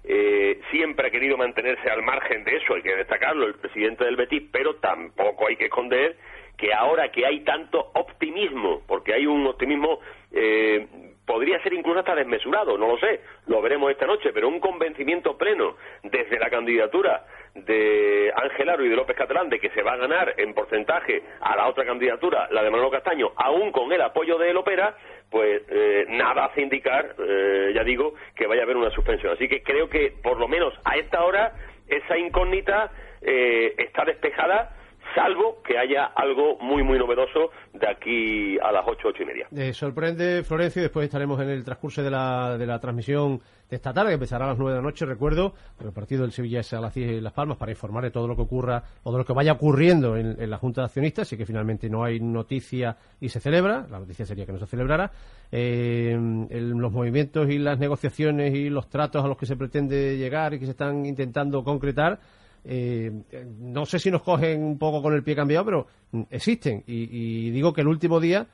Eh, 0.04 0.62
siempre 0.72 1.08
ha 1.08 1.12
querido 1.12 1.38
mantenerse 1.38 1.90
al 1.90 2.02
margen 2.02 2.44
de 2.44 2.56
eso, 2.56 2.74
hay 2.74 2.82
que 2.82 2.96
destacarlo, 2.96 3.46
el 3.46 3.56
presidente 3.56 4.06
del 4.06 4.16
Betis, 4.16 4.44
pero 4.52 4.76
tampoco 4.76 5.48
hay 5.48 5.58
que 5.58 5.66
esconder 5.66 6.16
que 6.58 6.74
ahora 6.74 7.10
que 7.10 7.26
hay 7.26 7.42
tanto 7.42 7.92
optimismo, 7.94 8.82
porque 8.88 9.14
hay 9.14 9.26
un 9.26 9.46
optimismo, 9.48 10.00
eh, 10.32 10.88
podría 11.26 11.62
ser 11.64 11.74
incluso 11.74 12.00
hasta 12.00 12.16
desmesurado, 12.16 12.78
no 12.78 12.88
lo 12.88 12.98
sé, 12.98 13.22
lo 13.48 13.62
veremos 13.62 13.92
esta 13.92 14.06
noche, 14.06 14.32
pero 14.34 14.48
un 14.48 14.60
convencimiento 14.60 15.38
pleno 15.38 15.76
desde 16.04 16.40
la 16.40 16.50
candidatura 16.50 17.26
de 17.56 18.32
Ángel 18.36 18.70
Aro 18.70 18.86
y 18.86 18.90
de 18.90 18.96
López 18.96 19.16
Catalán 19.16 19.50
de 19.50 19.60
que 19.60 19.70
se 19.72 19.82
va 19.82 19.94
a 19.94 19.98
ganar 19.98 20.34
en 20.38 20.54
porcentaje 20.54 21.24
a 21.42 21.56
la 21.56 21.68
otra 21.68 21.86
candidatura, 21.86 22.48
la 22.52 22.64
de 22.64 22.70
Manolo 22.70 22.92
Castaño, 22.92 23.32
aún 23.36 23.72
con 23.72 23.92
el 23.92 24.02
apoyo 24.02 24.38
de 24.38 24.54
Lopera, 24.54 24.96
pues 25.30 25.62
eh, 25.70 26.06
nada 26.10 26.46
hace 26.46 26.62
indicar, 26.62 27.16
eh, 27.20 27.72
ya 27.76 27.84
digo, 27.84 28.14
que 28.36 28.48
vaya 28.48 28.62
a 28.62 28.64
haber 28.66 28.78
una 28.78 28.92
suspensión. 28.92 29.34
Así 29.34 29.48
que 29.48 29.62
creo 29.62 29.90
que, 29.90 30.14
por 30.24 30.40
lo 30.40 30.48
menos 30.48 30.74
a 30.86 30.98
esta 30.98 31.24
hora, 31.24 31.54
esa 31.88 32.18
incógnita 32.18 32.92
eh, 33.22 33.74
está 33.78 34.06
despejada 34.06 34.76
salvo 35.16 35.62
que 35.64 35.78
haya 35.78 36.06
algo 36.06 36.58
muy, 36.60 36.84
muy 36.84 36.98
novedoso 37.00 37.52
de 37.74 37.88
aquí 37.88 38.58
a 38.60 38.72
las 38.72 38.86
ocho, 38.88 39.10
ocho 39.10 39.24
y 39.24 39.26
media. 39.26 39.48
Eh, 39.56 39.74
sorprende, 39.74 40.44
Florencio, 40.44 40.82
y 40.82 40.84
después 40.84 41.06
estaremos 41.06 41.40
en 41.42 41.50
el 41.50 41.64
transcurso 41.64 42.04
de 42.04 42.12
la, 42.12 42.58
de 42.58 42.66
la 42.66 42.80
transmisión 42.80 43.42
de 43.70 43.76
esta 43.76 43.94
tarde, 43.94 44.10
que 44.10 44.14
empezará 44.16 44.46
a 44.46 44.50
las 44.50 44.58
nueve 44.58 44.74
de 44.74 44.82
la 44.82 44.84
noche, 44.84 45.06
recuerdo, 45.06 45.54
el 45.80 45.92
partido 45.92 46.24
del 46.24 46.32
Sevilla 46.32 46.62
es 46.62 46.74
a 46.74 46.82
las 46.82 46.94
10 46.94 47.12
en 47.12 47.24
Las 47.24 47.34
Palmas, 47.34 47.58
para 47.58 47.72
informar 47.72 48.04
de 48.04 48.12
todo 48.12 48.28
lo 48.28 48.36
que 48.36 48.42
ocurra 48.42 48.84
o 49.04 49.12
de 49.12 49.20
lo 49.20 49.26
que 49.26 49.34
vaya 49.34 49.54
ocurriendo 49.54 50.18
en, 50.18 50.50
la 50.50 50.58
Junta 50.58 50.82
de 50.82 50.86
Accionistas, 50.86 51.32
y 51.34 51.38
que 51.38 51.46
finalmente 51.46 51.88
no 51.90 52.04
hay 52.04 52.20
noticia 52.20 52.98
y 53.22 53.30
se 53.30 53.40
celebra, 53.40 53.86
la 53.90 54.00
noticia 54.00 54.26
sería 54.26 54.46
que 54.46 54.54
no 54.54 54.60
se 54.60 54.66
celebrara, 54.66 55.12
eh, 55.52 56.18
los 56.50 56.92
movimientos 56.92 57.50
y 57.50 57.60
las 57.60 57.78
negociaciones 57.78 58.56
y 58.56 58.70
los 58.70 58.90
tratos 58.90 59.24
a 59.24 59.28
los 59.28 59.38
que 59.38 59.46
se 59.46 59.56
pretende 59.56 60.18
llegar 60.18 60.56
y 60.56 60.60
que 60.60 60.66
se 60.66 60.72
están 60.72 61.06
intentando 61.06 61.64
concretar, 61.64 62.20
eh, 62.66 63.12
no 63.60 63.86
sé 63.86 64.00
si 64.00 64.12
nos 64.12 64.24
cogen 64.24 64.64
un 64.64 64.78
poco 64.78 65.02
con 65.02 65.14
el 65.14 65.24
pie 65.24 65.36
cambiado, 65.36 65.66
pero 65.66 65.88
mm, 66.12 66.24
existen. 66.32 66.84
Y, 66.88 67.48
y 67.48 67.52
digo 67.52 67.72
que 67.72 67.82
el 67.82 67.88
último 67.88 68.20
día 68.20 68.48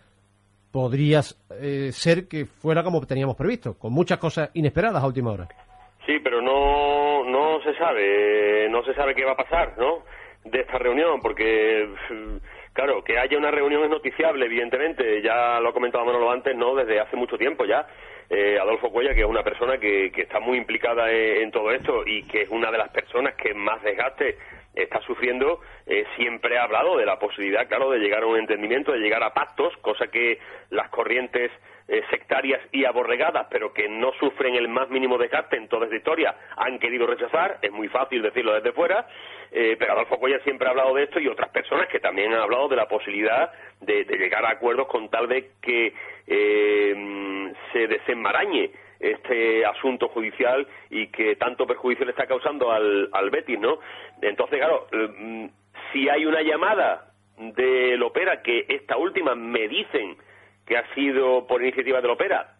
podría 0.75 1.21
eh, 1.61 1.93
ser 1.93 2.27
que 2.27 2.43
fuera 2.43 2.83
como 2.83 2.99
teníamos 3.07 3.37
previsto, 3.37 3.79
con 3.79 3.93
muchas 3.93 4.17
cosas 4.17 4.51
inesperadas 4.55 5.01
a 5.01 5.07
última 5.07 5.31
hora. 5.31 5.47
Sí, 6.05 6.19
pero 6.21 6.41
no, 6.41 7.23
no 7.23 7.61
se 7.63 7.73
sabe, 7.77 8.67
no 8.69 8.83
se 8.83 8.93
sabe 8.93 9.15
qué 9.15 9.23
va 9.23 9.31
a 9.31 9.37
pasar, 9.37 9.77
¿no? 9.77 10.03
De 10.43 10.59
esta 10.59 10.77
reunión, 10.77 11.21
porque, 11.21 11.87
claro, 12.73 13.05
que 13.05 13.17
haya 13.17 13.37
una 13.37 13.51
reunión 13.51 13.85
es 13.85 13.89
noticiable, 13.89 14.47
evidentemente, 14.47 15.21
ya 15.21 15.61
lo 15.61 15.69
ha 15.69 15.73
comentado 15.73 16.03
Manolo 16.03 16.29
antes, 16.29 16.53
¿no? 16.57 16.75
Desde 16.75 16.99
hace 16.99 17.15
mucho 17.15 17.37
tiempo 17.37 17.63
ya. 17.63 17.87
Eh, 18.29 18.59
Adolfo 18.59 18.91
Cuella, 18.91 19.15
que 19.15 19.21
es 19.21 19.27
una 19.27 19.43
persona 19.43 19.77
que, 19.77 20.11
que 20.11 20.23
está 20.23 20.41
muy 20.41 20.57
implicada 20.57 21.09
en, 21.09 21.43
en 21.43 21.51
todo 21.51 21.71
esto 21.71 22.03
y 22.05 22.23
que 22.23 22.41
es 22.41 22.49
una 22.49 22.69
de 22.69 22.79
las 22.79 22.89
personas 22.89 23.35
que 23.35 23.53
más 23.53 23.81
desgaste 23.81 24.37
está 24.75 25.01
sufriendo, 25.01 25.59
eh, 25.85 26.05
siempre 26.15 26.57
ha 26.57 26.63
hablado 26.63 26.97
de 26.97 27.05
la 27.05 27.17
posibilidad, 27.17 27.67
claro, 27.67 27.91
de 27.91 27.99
llegar 27.99 28.23
a 28.23 28.27
un 28.27 28.37
entendimiento, 28.37 28.91
de 28.91 28.99
llegar 28.99 29.23
a 29.23 29.33
pactos, 29.33 29.75
cosa 29.77 30.07
que 30.07 30.39
las 30.69 30.89
corrientes 30.89 31.51
eh, 31.87 32.01
sectarias 32.09 32.61
y 32.71 32.83
aborregadas, 32.83 33.45
pero 33.49 33.71
que 33.71 33.87
no 33.87 34.11
sufren 34.13 34.55
el 34.55 34.67
más 34.67 34.89
mínimo 34.89 35.19
desgaste 35.19 35.55
en 35.55 35.67
toda 35.67 35.85
esta 35.85 35.95
historia, 35.95 36.35
han 36.57 36.79
querido 36.79 37.05
rechazar, 37.05 37.59
es 37.61 37.71
muy 37.71 37.87
fácil 37.89 38.23
decirlo 38.23 38.53
desde 38.53 38.71
fuera, 38.71 39.07
eh, 39.51 39.75
pero 39.77 39.93
Adolfo 39.93 40.17
Cuellar 40.17 40.41
siempre 40.43 40.67
ha 40.67 40.71
hablado 40.71 40.95
de 40.95 41.03
esto 41.03 41.19
y 41.19 41.27
otras 41.27 41.51
personas 41.51 41.87
que 41.87 41.99
también 41.99 42.33
han 42.33 42.41
hablado 42.41 42.67
de 42.69 42.75
la 42.75 42.87
posibilidad 42.87 43.51
de, 43.81 44.03
de 44.03 44.17
llegar 44.17 44.43
a 44.45 44.51
acuerdos 44.51 44.87
con 44.87 45.09
tal 45.09 45.27
de 45.27 45.51
que 45.61 45.93
eh, 46.27 47.53
se 47.71 47.87
desenmarañe 47.87 48.71
este 48.99 49.65
asunto 49.65 50.07
judicial 50.09 50.67
y 50.89 51.07
que 51.07 51.35
tanto 51.35 51.67
perjuicio 51.67 52.05
le 52.05 52.11
está 52.11 52.27
causando 52.27 52.71
al, 52.71 53.09
al 53.11 53.29
Betis, 53.29 53.59
¿no? 53.59 53.79
Entonces, 54.21 54.59
claro, 54.59 54.87
mm, 54.91 55.45
si 55.91 56.09
hay 56.09 56.25
una 56.25 56.41
llamada 56.41 57.11
del 57.37 58.01
Opera, 58.03 58.41
que 58.41 58.65
esta 58.69 58.97
última 58.97 59.35
me 59.35 59.67
dicen 59.67 60.17
que 60.65 60.77
ha 60.77 60.93
sido 60.93 61.45
por 61.47 61.61
iniciativa 61.61 62.01
del 62.01 62.11
Opera, 62.11 62.55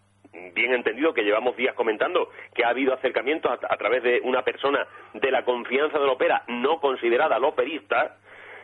bien 0.53 0.73
entendido 0.73 1.13
que 1.13 1.23
llevamos 1.23 1.55
días 1.55 1.75
comentando 1.75 2.29
que 2.53 2.65
ha 2.65 2.69
habido 2.69 2.93
acercamientos 2.93 3.51
a, 3.51 3.73
a 3.73 3.77
través 3.77 4.03
de 4.03 4.19
una 4.23 4.43
persona 4.43 4.85
de 5.13 5.31
la 5.31 5.45
confianza 5.45 5.97
del 5.97 6.09
Opera 6.09 6.43
no 6.47 6.79
considerada 6.79 7.39
loperista, 7.39 8.17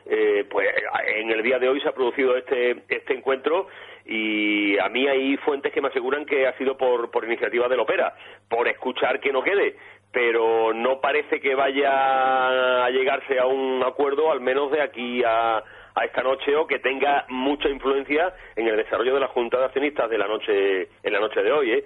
eh, 0.06 0.46
pues 0.50 0.68
en 1.16 1.32
el 1.32 1.44
día 1.44 1.60
de 1.60 1.70
hoy 1.70 1.80
se 1.82 1.90
ha 1.90 1.94
producido 1.94 2.36
este, 2.36 2.84
este 2.90 3.14
encuentro 3.14 3.68
y 4.06 4.78
a 4.80 4.90
mí 4.90 5.08
hay 5.08 5.38
fuentes 5.38 5.72
que 5.72 5.82
me 5.82 5.90
aseguran 5.90 6.26
que 6.26 6.48
ha 6.48 6.58
sido 6.58 6.78
por, 6.78 7.12
por 7.12 7.26
iniciativa 7.26 7.68
del 7.68 7.80
Opera, 7.80 8.16
por 8.50 8.68
escuchar 8.68 9.20
que 9.20 9.32
no 9.32 9.44
quede, 9.44 9.76
pero 10.12 10.74
no 10.74 11.00
parece 11.00 11.40
que 11.40 11.56
vaya 11.56 12.86
a 12.86 12.90
llegarse 12.90 13.40
a 13.40 13.46
un 13.46 13.84
acuerdo, 13.86 14.32
al 14.32 14.42
menos 14.42 14.72
de 14.72 14.82
aquí 14.82 15.24
a, 15.24 15.64
a 15.96 16.06
esta 16.06 16.24
noche 16.24 16.56
o 16.56 16.68
que 16.68 16.80
tenga 16.80 17.26
mucha 17.30 17.70
influencia 17.70 18.34
en 18.56 18.68
el 18.68 18.78
desarrollo 18.78 19.14
de 19.14 19.20
la 19.20 19.28
Junta 19.28 19.60
de 19.60 19.66
Accionistas 19.66 20.10
de 20.10 20.18
la 20.18 20.28
noche 20.28 20.90
en 21.04 21.14
la 21.14 21.20
noche 21.20 21.42
de 21.42 21.52
hoy, 21.52 21.72
¿eh? 21.72 21.84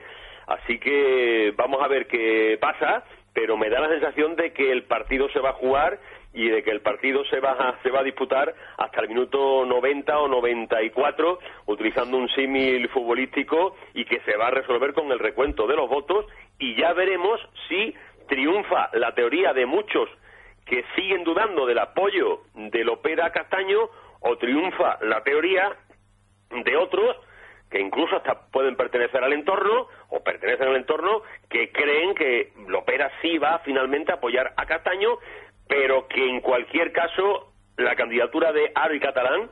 Así 0.47 0.79
que 0.79 1.53
vamos 1.55 1.81
a 1.81 1.87
ver 1.87 2.05
qué 2.07 2.57
pasa, 2.61 3.03
pero 3.33 3.57
me 3.57 3.69
da 3.69 3.79
la 3.79 3.89
sensación 3.89 4.35
de 4.35 4.53
que 4.53 4.71
el 4.71 4.83
partido 4.83 5.27
se 5.29 5.39
va 5.39 5.49
a 5.49 5.53
jugar 5.53 5.99
y 6.35 6.49
de 6.49 6.61
que 6.63 6.69
el 6.69 6.81
partido 6.81 7.23
se 7.25 7.39
va 7.39 7.53
a, 7.53 7.81
se 7.81 7.89
va 7.89 8.01
a 8.01 8.03
disputar 8.03 8.53
hasta 8.77 9.01
el 9.01 9.07
minuto 9.07 9.65
90 9.65 10.19
o 10.19 10.27
94 10.27 11.39
utilizando 11.65 12.17
un 12.17 12.29
símil 12.29 12.87
futbolístico 12.89 13.75
y 13.93 14.03
que 14.05 14.19
se 14.19 14.35
va 14.35 14.47
a 14.47 14.51
resolver 14.51 14.93
con 14.93 15.11
el 15.11 15.19
recuento 15.19 15.65
de 15.65 15.77
los 15.77 15.89
votos 15.89 16.25
y 16.59 16.75
ya 16.75 16.91
veremos 16.93 17.39
si 17.69 17.95
triunfa 18.27 18.89
la 18.93 19.15
teoría 19.15 19.53
de 19.53 19.65
muchos 19.65 20.09
que 20.65 20.83
siguen 20.95 21.23
dudando 21.23 21.65
del 21.65 21.79
apoyo 21.79 22.41
del 22.53 22.89
Opera 22.89 23.31
Castaño 23.31 23.89
o 24.19 24.37
triunfa 24.37 24.97
la 25.01 25.23
teoría 25.23 25.73
de 26.49 26.75
otros 26.75 27.15
que 27.69 27.79
incluso 27.79 28.15
hasta 28.15 28.47
pueden 28.51 28.75
pertenecer 28.75 29.23
al 29.23 29.33
entorno 29.33 29.87
o 30.09 30.23
pertenecen 30.23 30.67
al 30.67 30.75
entorno 30.75 31.23
que 31.49 31.71
creen 31.71 32.13
que 32.15 32.53
Lopera 32.67 33.11
sí 33.21 33.37
va 33.37 33.59
finalmente 33.59 34.11
a 34.11 34.15
apoyar 34.15 34.53
a 34.55 34.65
Castaño 34.65 35.17
pero 35.67 36.07
que 36.07 36.29
en 36.29 36.41
cualquier 36.41 36.91
caso 36.91 37.51
la 37.77 37.95
candidatura 37.95 38.51
de 38.51 38.71
Aro 38.73 38.95
y 38.95 38.99
Catalán 38.99 39.49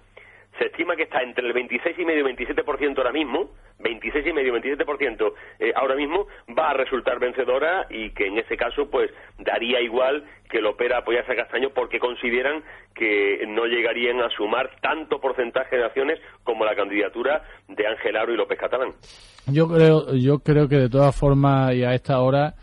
se 0.58 0.66
estima 0.66 0.96
que 0.96 1.04
está 1.04 1.22
entre 1.22 1.48
el 1.48 1.54
26,5 1.54 1.98
y 1.98 2.54
27% 2.54 2.98
ahora 2.98 3.12
mismo, 3.12 3.50
26,5 3.80 4.46
y 4.46 4.76
27% 4.76 5.34
eh, 5.60 5.74
ahora 5.76 5.96
mismo, 5.96 6.28
va 6.58 6.70
a 6.70 6.74
resultar 6.74 7.20
vencedora 7.20 7.88
y 7.90 8.12
que 8.12 8.28
en 8.28 8.38
ese 8.38 8.56
caso 8.56 8.90
pues 8.90 9.10
daría 9.40 9.82
igual 9.82 10.24
que 10.50 10.60
el 10.60 10.68
Opera 10.68 11.00
apoyase 11.00 11.32
a 11.32 11.36
Castaño 11.36 11.72
porque 11.72 12.00
consideran 12.00 12.64
que 12.94 13.44
no 13.48 13.66
llegarían 13.66 14.22
a 14.22 14.30
sumar 14.30 14.70
tanto 14.82 15.20
porcentaje 15.20 15.78
de 15.78 15.86
acciones 15.86 16.20
como 16.44 16.66
la 16.66 16.76
candidatura 16.76 17.44
de 17.68 17.88
Ángel 17.88 18.16
Aro 18.16 18.34
y 18.34 18.38
López 18.38 18.60
Catalán. 18.60 18.94
Yo 19.48 19.68
creo, 19.68 20.14
yo 20.14 20.40
creo 20.40 20.70
que 20.70 20.76
de 20.76 20.90
todas 20.90 21.16
formas 21.16 21.74
y 21.74 21.84
a 21.84 21.96
esta 21.96 22.20
hora 22.20 22.54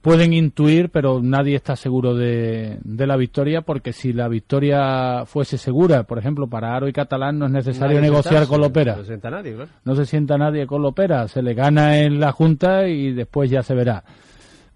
pueden 0.00 0.32
intuir, 0.32 0.90
pero 0.90 1.20
nadie 1.22 1.56
está 1.56 1.76
seguro 1.76 2.14
de, 2.14 2.78
de, 2.82 3.06
la 3.06 3.16
victoria, 3.16 3.62
porque 3.62 3.92
si 3.92 4.12
la 4.12 4.28
victoria 4.28 5.24
fuese 5.26 5.58
segura, 5.58 6.04
por 6.04 6.18
ejemplo, 6.18 6.46
para 6.46 6.74
Aro 6.74 6.88
y 6.88 6.92
Catalán 6.92 7.38
no 7.38 7.46
es 7.46 7.52
necesario 7.52 7.96
nadie 7.96 8.10
negociar 8.10 8.46
con 8.46 8.60
Lopera. 8.60 8.96
No 8.96 9.02
se 9.02 9.06
sienta 9.06 9.30
nadie. 9.30 9.56
No 9.84 9.94
se 9.94 10.06
sienta 10.06 10.38
nadie 10.38 10.66
con 10.66 10.82
Lopera, 10.82 11.28
se 11.28 11.42
le 11.42 11.54
gana 11.54 11.98
en 11.98 12.20
la 12.20 12.32
Junta 12.32 12.88
y 12.88 13.12
después 13.12 13.50
ya 13.50 13.62
se 13.62 13.74
verá. 13.74 14.04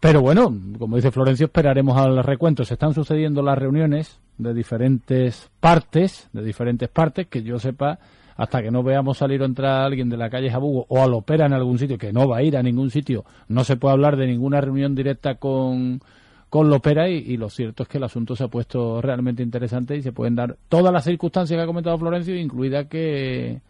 Pero 0.03 0.21
bueno, 0.21 0.53
como 0.79 0.97
dice 0.97 1.13
Florencio, 1.13 1.47
esperaremos 1.47 1.97
al 1.97 2.25
recuento. 2.25 2.65
Se 2.65 2.75
están 2.75 2.93
sucediendo 2.93 3.41
las 3.41 3.57
reuniones 3.57 4.19
de 4.37 4.53
diferentes 4.53 5.49
partes, 5.61 6.29
de 6.33 6.43
diferentes 6.43 6.89
partes, 6.89 7.29
que 7.29 7.45
yo 7.45 7.61
sepa, 7.61 8.01
hasta 8.37 8.63
que 8.63 8.71
no 8.71 8.83
veamos 8.83 9.19
salir 9.19 9.43
o 9.43 9.45
entrar 9.45 9.71
a 9.71 9.85
alguien 9.85 10.09
de 10.09 10.17
la 10.17 10.31
calle 10.31 10.51
Jabugo 10.51 10.87
o 10.89 11.03
al 11.03 11.15
opera 11.15 11.47
en 11.47 11.53
algún 11.53 11.79
sitio, 11.79 11.99
que 11.99 12.13
no 12.13 12.29
va 12.29 12.39
a 12.39 12.43
ir 12.43 12.57
a 12.57 12.63
ningún 12.63 12.91
sitio, 12.91 13.25
no 13.49 13.65
se 13.65 13.77
puede 13.77 13.93
hablar 13.93 14.17
de 14.17 14.27
ninguna 14.27 14.61
reunión 14.61 14.95
directa 14.95 15.37
con, 15.37 16.01
con 16.49 16.69
Lopera 16.69 17.09
y, 17.09 17.17
y 17.17 17.37
lo 17.37 17.49
cierto 17.49 17.83
es 17.83 17.89
que 17.89 17.99
el 17.99 18.05
asunto 18.05 18.37
se 18.37 18.45
ha 18.45 18.49
puesto 18.49 19.01
realmente 19.01 19.43
interesante 19.43 19.97
y 19.97 20.03
se 20.03 20.13
pueden 20.13 20.35
dar 20.35 20.57
todas 20.69 20.93
las 20.93 21.05
circunstancias 21.05 21.57
que 21.57 21.63
ha 21.63 21.67
comentado 21.67 21.99
Florencio, 21.99 22.37
incluida 22.37 22.89
que, 22.89 23.61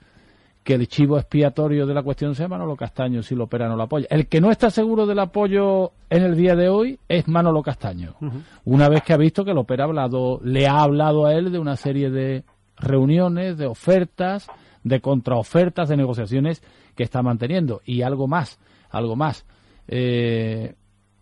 que 0.63 0.75
el 0.75 0.87
chivo 0.89 1.19
expiatorio 1.19 1.87
de 1.87 1.95
la 1.95 2.03
cuestión 2.03 2.35
sea 2.35 2.49
Manolo 2.49 2.77
Castaño 2.77 3.23
si 3.23 3.35
Lopera 3.35 3.69
no 3.69 3.77
lo 3.77 3.85
apoya. 3.85 4.07
El 4.11 4.27
que 4.27 4.41
no 4.41 4.51
está 4.51 4.71
seguro 4.71 5.07
del 5.07 5.19
apoyo 5.19 5.93
en 6.09 6.23
el 6.23 6.37
día 6.37 6.55
de 6.55 6.69
hoy 6.69 6.99
es 7.09 7.27
Manolo 7.27 7.63
Castaño. 7.63 8.15
Uh 8.21 8.27
-huh. 8.27 8.43
Una 8.67 8.89
vez 8.89 9.03
que 9.03 9.13
ha 9.13 9.17
visto 9.17 9.45
que 9.45 9.55
Lopera 9.55 9.85
ha 9.85 9.89
hablado, 9.89 10.41
le 10.45 10.67
ha 10.67 10.83
hablado 10.83 11.27
a 11.27 11.35
él 11.35 11.51
de 11.51 11.59
una 11.59 11.77
serie 11.77 12.11
de 12.11 12.45
reuniones, 12.83 13.57
de 13.57 13.67
ofertas, 13.67 14.49
de 14.85 15.01
contraofertas, 15.01 15.89
de 15.89 15.97
negociaciones 15.97 16.63
que 16.95 17.03
está 17.03 17.23
manteniendo. 17.23 17.81
Y 17.85 18.03
algo 18.03 18.27
más, 18.27 18.59
algo 18.91 19.17
más. 19.17 19.47
Eh, 19.89 20.75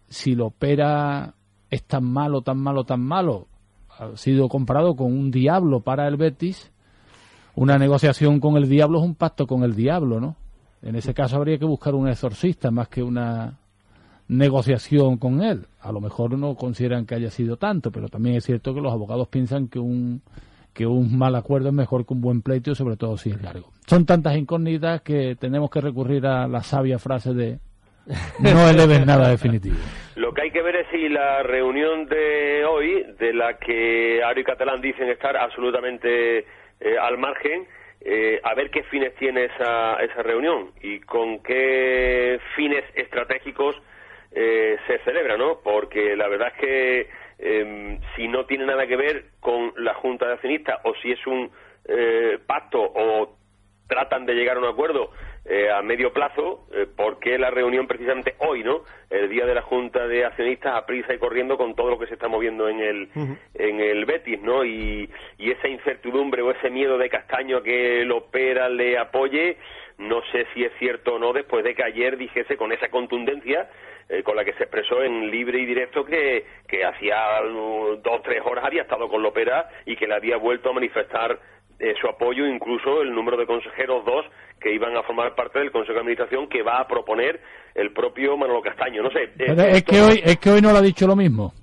si 0.09 0.35
lo 0.35 0.47
opera 0.47 1.35
es 1.71 1.85
tan 1.85 2.05
malo, 2.05 2.43
tan 2.43 2.59
malo, 2.59 2.85
tan 2.85 3.01
malo, 3.01 3.47
ha 3.99 4.17
sido 4.17 4.49
comparado 4.49 4.97
con 4.97 5.13
un 5.13 5.31
diablo 5.31 5.81
para 5.81 6.09
el 6.09 6.17
Betis, 6.17 6.73
una 7.55 7.79
negociación 7.79 8.41
con 8.41 8.57
el 8.57 8.69
diablo 8.69 8.99
es 8.99 9.05
un 9.05 9.15
pacto 9.15 9.47
con 9.47 9.63
el 9.63 9.75
diablo, 9.75 10.21
¿no? 10.21 10.37
En 10.83 10.97
ese 10.97 11.13
caso 11.13 11.37
habría 11.37 11.59
que 11.59 11.65
buscar 11.65 11.95
un 11.95 12.09
exorcista 12.09 12.71
más 12.71 12.89
que 12.89 13.03
una 13.03 13.59
negociación 14.29 15.19
con 15.19 15.43
él. 15.43 15.67
A 15.81 15.93
lo 15.93 16.01
mejor 16.01 16.39
no 16.39 16.55
consideran 16.55 17.05
que 17.05 17.17
haya 17.17 17.31
sido 17.31 17.57
tanto, 17.57 17.91
pero 17.91 18.09
también 18.09 18.37
es 18.37 18.45
cierto 18.45 18.73
que 18.73 18.81
los 18.81 18.93
abogados 18.93 19.29
piensan 19.29 19.69
que 19.69 19.79
un 19.79 20.23
que 20.81 20.87
un 20.87 21.19
mal 21.19 21.35
acuerdo 21.35 21.69
es 21.69 21.75
mejor 21.75 22.07
que 22.07 22.15
un 22.15 22.23
buen 22.23 22.41
pleito, 22.41 22.75
sobre 22.75 22.97
todo 22.97 23.19
si 23.19 23.29
es 23.29 23.43
largo. 23.43 23.69
Son 23.87 24.07
tantas 24.07 24.35
incógnitas 24.35 25.03
que 25.03 25.37
tenemos 25.39 25.71
que 25.71 25.83
recurrir 25.83 26.25
a 26.25 26.49
la 26.49 26.63
sabia 26.63 26.99
frase 26.99 27.35
de 27.35 27.59
no 28.39 28.67
eleves 28.71 29.05
nada 29.05 29.29
definitivo. 29.29 29.77
Lo 30.17 30.33
que 30.33 30.41
hay 30.41 30.51
que 30.51 30.63
ver 30.63 30.77
es 30.77 30.87
si 30.91 31.11
la 31.11 31.43
reunión 31.43 32.07
de 32.07 32.65
hoy, 32.65 33.05
de 33.19 33.35
la 33.35 33.59
que 33.59 34.23
Ari 34.25 34.41
y 34.41 34.45
Catalán 34.45 34.81
dicen 34.81 35.11
estar 35.11 35.37
absolutamente 35.37 36.39
eh, 36.39 36.97
al 36.99 37.19
margen, 37.19 37.67
eh, 38.01 38.41
a 38.43 38.55
ver 38.55 38.71
qué 38.71 38.83
fines 38.85 39.15
tiene 39.17 39.45
esa, 39.45 39.97
esa 39.97 40.23
reunión 40.23 40.71
y 40.81 41.01
con 41.01 41.43
qué 41.43 42.41
fines 42.57 42.85
estratégicos 42.95 43.77
eh, 44.33 44.79
se 44.87 44.99
celebra, 45.01 45.37
¿no? 45.37 45.61
Porque 45.63 46.17
la 46.17 46.27
verdad 46.29 46.49
es 46.55 46.59
que 46.59 47.20
eh, 47.41 47.99
si 48.17 48.29
no 48.29 48.47
tiene 48.47 48.67
nada 48.67 48.87
que 48.87 48.97
ver 48.97 49.25
con 49.41 49.73
la 49.77 49.95
Junta 49.95 50.27
de 50.27 50.35
Accionistas 50.35 50.79
o 50.85 50.95
si 51.03 51.13
es 51.13 51.27
un 51.27 51.51
eh, 51.87 52.39
pacto 52.47 52.81
o 52.81 53.37
tratan 53.89 54.25
de 54.25 54.35
llegar 54.35 54.57
a 54.57 54.61
un 54.61 54.67
acuerdo 54.67 55.11
eh, 55.45 55.71
a 55.71 55.83
medio 55.83 56.13
plazo, 56.13 56.67
eh, 56.73 56.87
¿por 56.87 57.19
qué 57.19 57.39
la 57.39 57.51
reunión 57.51 57.87
precisamente 57.89 58.37
hoy, 58.39 58.63
no? 58.63 58.83
El 59.09 59.29
día 59.29 59.47
de 59.47 59.55
la 59.55 59.63
Junta 59.63 60.07
de 60.07 60.25
Accionistas 60.25 60.77
a 60.77 60.87
prisa 60.87 61.13
y 61.13 61.19
corriendo 61.19 61.57
con 61.57 61.75
todo 61.75 61.91
lo 61.91 61.99
que 61.99 62.07
se 62.07 62.15
está 62.15 62.29
moviendo 62.29 62.69
en 62.69 62.79
el, 62.81 63.09
uh 63.15 63.21
-huh. 63.21 63.39
en 63.55 63.81
el 63.81 64.05
Betis, 64.05 64.41
¿no? 64.41 64.65
Y, 64.65 65.11
y, 65.39 65.51
esa 65.51 65.67
incertidumbre 65.67 66.43
o 66.43 66.51
ese 66.51 66.71
miedo 66.71 66.99
de 66.99 67.09
Castaño 67.09 67.57
a 67.57 67.63
que 67.63 68.03
el 68.03 68.13
Opera 68.13 68.69
le 68.69 68.99
apoye, 68.99 69.57
no 69.99 70.23
sé 70.31 70.47
si 70.55 70.63
es 70.63 70.73
cierto 70.79 71.15
o 71.15 71.19
no, 71.19 71.33
después 71.33 71.65
de 71.65 71.75
que 71.75 71.83
ayer 71.83 72.17
dijese 72.17 72.57
con 72.57 72.71
esa 72.71 72.89
contundencia 72.89 73.69
eh, 74.11 74.25
con 74.25 74.35
la 74.35 74.45
que 74.45 74.53
se 74.55 74.65
expresó 74.65 75.03
en 75.03 75.31
libre 75.31 75.61
y 75.61 75.67
directo 75.67 76.05
que, 76.05 76.45
que 76.67 76.85
hacía 76.85 77.17
dos 78.03 78.19
o 78.19 78.21
tres 78.23 78.43
horas 78.45 78.65
había 78.65 78.83
estado 78.83 79.09
con 79.09 79.23
Lopera 79.23 79.69
y 79.87 79.95
que 79.95 80.09
le 80.09 80.15
había 80.15 80.37
vuelto 80.37 80.71
a 80.71 80.73
manifestar 80.73 81.39
eh, 81.79 81.95
su 82.01 82.09
apoyo, 82.09 82.45
incluso 82.45 83.03
el 83.03 83.15
número 83.15 83.37
de 83.37 83.47
consejeros 83.47 84.05
dos 84.05 84.27
que 84.61 84.75
iban 84.75 84.97
a 84.97 85.05
formar 85.05 85.37
parte 85.37 85.61
del 85.61 85.71
Consejo 85.71 85.95
de 85.95 86.01
Administración 86.01 86.49
que 86.49 86.63
va 86.63 86.81
a 86.81 86.89
proponer 86.89 87.41
el 87.75 87.93
propio 87.93 88.37
Manolo 88.37 88.61
Castaño. 88.63 89.01
No 89.01 89.11
sé. 89.13 89.31
Es, 89.39 89.59
es 89.59 89.85
que 89.85 90.01
hoy 90.01 90.21
es 90.25 90.37
que 90.39 90.51
hoy 90.51 90.61
no 90.61 90.73
lo 90.73 90.79
ha 90.79 90.83
dicho 90.83 91.07
lo 91.07 91.15
mismo. 91.15 91.55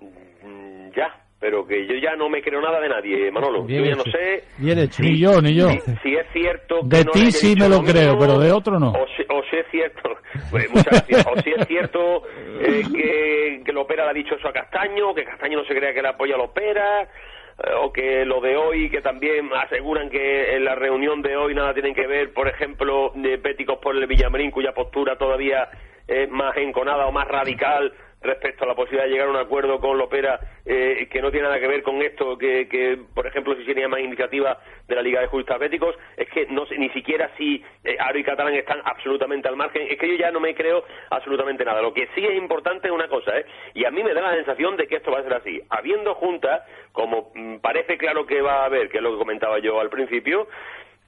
Mm, 0.00 0.90
ya, 0.96 1.20
pero 1.40 1.64
que 1.66 1.86
yo 1.86 1.94
ya 1.94 2.16
no 2.16 2.28
me 2.28 2.42
creo 2.42 2.60
nada 2.60 2.80
de 2.80 2.88
nadie, 2.88 3.30
Manolo. 3.30 3.62
Bien 3.64 3.80
yo 3.80 3.86
ya 3.86 3.92
hecho. 3.92 4.02
no 4.04 4.12
sé. 4.12 4.44
Bien 4.58 4.78
hecho. 4.78 5.02
Ni 5.02 5.20
yo, 5.20 5.40
ni 5.40 5.54
yo. 5.54 5.68
Si, 5.68 5.80
si 6.02 6.14
es 6.16 6.26
cierto. 6.32 6.80
De 6.82 6.98
que 6.98 7.04
no 7.04 7.12
ti 7.12 7.30
sí 7.30 7.54
me 7.58 7.68
lo 7.68 7.82
creo, 7.82 8.14
mismo, 8.14 8.18
pero 8.18 8.38
de 8.40 8.50
otro 8.50 8.80
no. 8.80 8.90
O 8.90 9.06
si, 9.16 9.22
o 9.28 9.42
si 9.48 9.56
es 9.56 9.66
cierto, 9.70 10.16
pues, 10.50 10.68
muchas 10.70 11.06
gracias. 11.06 11.26
o 11.26 11.40
si 11.40 11.50
es 11.50 11.66
cierto 11.68 12.22
eh, 12.60 12.82
que, 12.92 13.62
que 13.64 13.72
Lopera 13.72 14.04
le 14.04 14.10
ha 14.10 14.14
dicho 14.14 14.34
eso 14.34 14.48
a 14.48 14.52
Castaño, 14.52 15.14
que 15.14 15.24
Castaño 15.24 15.58
no 15.58 15.64
se 15.64 15.74
crea 15.74 15.94
que 15.94 16.02
le 16.02 16.08
apoya 16.08 16.34
a 16.34 16.38
Lopera, 16.38 17.02
eh, 17.02 17.70
o 17.82 17.92
que 17.92 18.24
lo 18.24 18.40
de 18.40 18.56
hoy, 18.56 18.90
que 18.90 19.00
también 19.00 19.48
aseguran 19.54 20.10
que 20.10 20.56
en 20.56 20.64
la 20.64 20.74
reunión 20.74 21.22
de 21.22 21.36
hoy 21.36 21.54
nada 21.54 21.72
tienen 21.72 21.94
que 21.94 22.08
ver, 22.08 22.32
por 22.32 22.48
ejemplo, 22.48 23.12
de 23.14 23.38
Péticos 23.38 23.78
por 23.80 23.96
el 23.96 24.06
Villamarín, 24.08 24.50
cuya 24.50 24.72
postura 24.72 25.16
todavía 25.16 25.68
es 26.08 26.28
más 26.30 26.56
enconada 26.56 27.06
o 27.06 27.12
más 27.12 27.28
radical 27.28 27.92
respecto 28.20 28.64
a 28.64 28.68
la 28.68 28.74
posibilidad 28.74 29.04
de 29.04 29.10
llegar 29.10 29.28
a 29.28 29.30
un 29.30 29.36
acuerdo 29.36 29.78
con 29.78 29.96
Lopera 29.96 30.40
eh, 30.64 31.08
que 31.10 31.22
no 31.22 31.30
tiene 31.30 31.46
nada 31.46 31.60
que 31.60 31.68
ver 31.68 31.82
con 31.82 32.02
esto, 32.02 32.36
que, 32.36 32.68
que, 32.68 32.98
por 33.14 33.26
ejemplo 33.26 33.54
si 33.56 33.64
sería 33.64 33.88
más 33.88 34.00
iniciativa 34.00 34.58
de 34.86 34.94
la 34.94 35.02
Liga 35.02 35.20
de 35.20 35.28
Juristas 35.28 35.58
Béticos, 35.58 35.94
es 36.16 36.28
que 36.30 36.46
no, 36.46 36.64
ni 36.76 36.88
siquiera 36.90 37.30
si 37.36 37.62
eh, 37.84 37.96
Aro 37.98 38.18
y 38.18 38.24
Catalán 38.24 38.54
están 38.54 38.80
absolutamente 38.84 39.48
al 39.48 39.56
margen. 39.56 39.86
Es 39.88 39.98
que 39.98 40.08
yo 40.08 40.14
ya 40.16 40.30
no 40.30 40.40
me 40.40 40.54
creo 40.54 40.84
absolutamente 41.10 41.64
nada. 41.64 41.80
Lo 41.80 41.94
que 41.94 42.08
sí 42.14 42.24
es 42.24 42.36
importante 42.36 42.88
es 42.88 42.92
una 42.92 43.08
cosa, 43.08 43.38
¿eh? 43.38 43.46
y 43.74 43.84
a 43.84 43.90
mí 43.90 44.02
me 44.02 44.14
da 44.14 44.20
la 44.20 44.34
sensación 44.34 44.76
de 44.76 44.86
que 44.86 44.96
esto 44.96 45.12
va 45.12 45.20
a 45.20 45.22
ser 45.22 45.34
así. 45.34 45.60
Habiendo 45.70 46.14
junta, 46.14 46.64
como 46.92 47.30
mm, 47.34 47.58
parece 47.58 47.96
claro 47.98 48.26
que 48.26 48.40
va 48.40 48.62
a 48.62 48.64
haber, 48.66 48.88
que 48.88 48.98
es 48.98 49.02
lo 49.02 49.12
que 49.12 49.18
comentaba 49.18 49.58
yo 49.58 49.80
al 49.80 49.90
principio, 49.90 50.48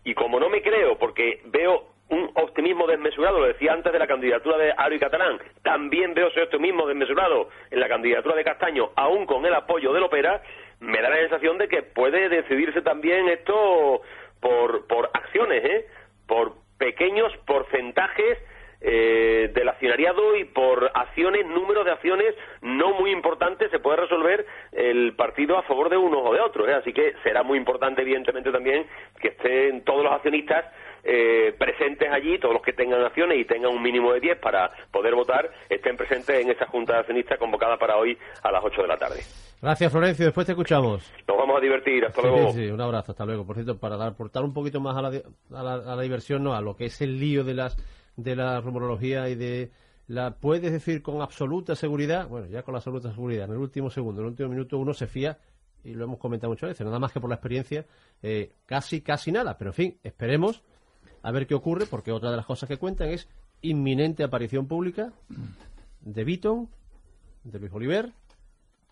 y 0.04 0.14
como 0.14 0.40
no 0.40 0.48
me 0.48 0.62
creo, 0.62 0.96
porque 0.98 1.40
veo 1.46 1.86
un 2.10 2.30
optimismo 2.34 2.86
desmesurado, 2.86 3.40
lo 3.40 3.46
decía 3.46 3.72
antes 3.72 3.92
de 3.92 3.98
la 3.98 4.06
candidatura 4.06 4.58
de 4.58 4.72
Aro 4.76 4.94
y 4.94 4.98
Catalán, 4.98 5.38
también 5.62 6.14
veo 6.14 6.28
ese 6.28 6.42
optimismo 6.42 6.86
desmesurado 6.86 7.48
en 7.70 7.80
la 7.80 7.88
candidatura 7.88 8.34
de 8.34 8.44
Castaño, 8.44 8.90
aún 8.96 9.26
con 9.26 9.46
el 9.46 9.54
apoyo 9.54 9.92
del 9.92 10.02
Opera, 10.02 10.42
me 10.80 11.00
da 11.00 11.10
la 11.10 11.16
sensación 11.16 11.58
de 11.58 11.68
que 11.68 11.82
puede 11.82 12.28
decidirse 12.28 12.82
también 12.82 13.28
esto 13.28 14.02
por, 14.40 14.86
por 14.86 15.10
acciones, 15.12 15.64
¿eh? 15.64 15.86
por 16.26 16.54
pequeños 16.78 17.32
porcentajes 17.46 18.38
eh, 18.82 19.50
del 19.52 19.68
accionariado 19.68 20.34
y 20.36 20.44
por 20.44 20.90
acciones, 20.94 21.46
número 21.46 21.84
de 21.84 21.90
acciones 21.90 22.34
no 22.62 22.94
muy 22.94 23.10
importantes 23.10 23.70
se 23.70 23.78
puede 23.78 23.98
resolver 23.98 24.46
el 24.72 25.12
partido 25.16 25.58
a 25.58 25.62
favor 25.64 25.90
de 25.90 25.98
unos 25.98 26.22
o 26.24 26.32
de 26.32 26.40
otros. 26.40 26.66
¿eh? 26.66 26.72
Así 26.72 26.94
que 26.94 27.12
será 27.22 27.42
muy 27.42 27.58
importante, 27.58 28.00
evidentemente, 28.00 28.50
también 28.50 28.86
que 29.20 29.28
estén 29.28 29.84
todos 29.84 30.02
los 30.02 30.12
accionistas 30.12 30.64
eh, 31.04 31.54
presentes 31.58 32.10
allí, 32.10 32.38
todos 32.38 32.54
los 32.54 32.62
que 32.62 32.72
tengan 32.72 33.02
acciones 33.02 33.38
y 33.38 33.44
tengan 33.44 33.72
un 33.72 33.82
mínimo 33.82 34.12
de 34.12 34.20
10 34.20 34.38
para 34.38 34.70
poder 34.90 35.14
votar, 35.14 35.50
estén 35.68 35.96
presentes 35.96 36.40
en 36.40 36.50
esa 36.50 36.66
Junta 36.66 36.94
de 36.94 36.98
Accionistas 37.00 37.38
convocada 37.38 37.76
para 37.76 37.96
hoy 37.96 38.16
a 38.42 38.50
las 38.50 38.64
8 38.64 38.82
de 38.82 38.88
la 38.88 38.96
tarde. 38.96 39.20
Gracias, 39.62 39.92
Florencio. 39.92 40.24
Después 40.26 40.46
te 40.46 40.52
escuchamos. 40.52 41.12
Nos 41.28 41.36
vamos 41.36 41.58
a 41.58 41.60
divertir. 41.60 42.04
Hasta 42.04 42.22
luego. 42.22 42.52
Sí, 42.52 42.66
un 42.66 42.80
abrazo. 42.80 43.12
Hasta 43.12 43.26
luego. 43.26 43.46
Por 43.46 43.56
cierto, 43.56 43.78
para 43.78 44.02
aportar 44.06 44.42
un 44.42 44.54
poquito 44.54 44.80
más 44.80 44.96
a 44.96 45.02
la, 45.02 45.08
a 45.08 45.62
la, 45.62 45.74
a 45.92 45.96
la 45.96 46.02
diversión, 46.02 46.42
no, 46.42 46.54
a 46.54 46.60
lo 46.62 46.76
que 46.76 46.86
es 46.86 47.00
el 47.02 47.20
lío 47.20 47.44
de 47.44 47.54
las 47.54 47.76
de 48.16 48.36
la 48.36 48.60
rumorología 48.60 49.28
y 49.28 49.34
de 49.34 49.70
la 50.08 50.32
puedes 50.34 50.72
decir 50.72 51.02
con 51.02 51.22
absoluta 51.22 51.76
seguridad, 51.76 52.28
bueno, 52.28 52.48
ya 52.48 52.62
con 52.62 52.72
la 52.72 52.78
absoluta 52.78 53.12
seguridad, 53.12 53.44
en 53.44 53.52
el 53.52 53.58
último 53.58 53.90
segundo, 53.90 54.20
en 54.20 54.26
el 54.26 54.30
último 54.32 54.48
minuto 54.48 54.78
uno 54.78 54.92
se 54.92 55.06
fía 55.06 55.38
y 55.84 55.94
lo 55.94 56.04
hemos 56.04 56.18
comentado 56.18 56.50
muchas 56.50 56.70
veces, 56.70 56.84
nada 56.84 56.98
más 56.98 57.12
que 57.12 57.20
por 57.20 57.30
la 57.30 57.36
experiencia, 57.36 57.86
eh, 58.22 58.52
casi, 58.66 59.02
casi 59.02 59.30
nada, 59.30 59.56
pero 59.56 59.70
en 59.70 59.74
fin, 59.74 59.98
esperemos 60.02 60.62
a 61.22 61.30
ver 61.32 61.46
qué 61.46 61.54
ocurre, 61.54 61.86
porque 61.86 62.12
otra 62.12 62.30
de 62.30 62.36
las 62.36 62.46
cosas 62.46 62.68
que 62.68 62.76
cuentan 62.76 63.08
es 63.08 63.28
inminente 63.62 64.22
aparición 64.22 64.66
pública 64.66 65.12
de 66.00 66.24
Beaton, 66.24 66.68
de 67.44 67.58
Luis 67.58 67.72
Oliver, 67.72 68.12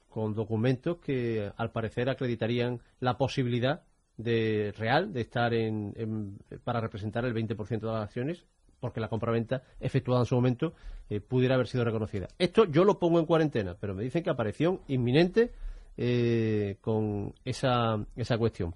con 0.09 0.35
documentos 0.35 0.99
que 0.99 1.51
al 1.57 1.71
parecer 1.71 2.09
acreditarían 2.09 2.81
la 3.01 3.17
posibilidad 3.19 3.83
de 4.17 4.75
real 4.77 5.13
de 5.13 5.21
estar 5.21 5.55
en, 5.55 6.39
para 6.65 6.81
representar 6.81 7.25
el 7.25 7.35
20% 7.35 7.81
de 7.81 7.87
las 7.87 8.05
acciones 8.05 8.45
porque 8.81 9.01
la 9.01 9.09
compraventa 9.09 9.63
efectuada 9.81 10.23
en 10.23 10.27
su 10.27 10.35
momento 10.35 10.75
eh, 11.11 11.21
pudiera 11.21 11.55
haber 11.55 11.67
sido 11.67 11.85
reconocida. 11.85 12.29
Esto 12.39 12.65
yo 12.65 12.85
lo 12.85 12.99
pongo 12.99 13.19
en 13.19 13.27
cuarentena, 13.27 13.77
pero 13.79 13.95
me 13.95 14.03
dicen 14.03 14.23
que 14.23 14.31
aparición 14.31 14.81
inminente 14.89 15.53
eh, 15.97 16.77
con 16.81 17.35
esa, 17.45 18.05
esa 18.17 18.39
cuestión. 18.39 18.75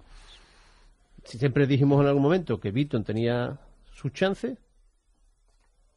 Si 1.23 1.37
siempre 1.37 1.67
dijimos 1.67 2.01
en 2.01 2.07
algún 2.07 2.23
momento 2.23 2.59
que 2.59 2.71
Beaton 2.71 3.03
tenía 3.03 3.59
sus 3.93 4.11
chances 4.13 4.57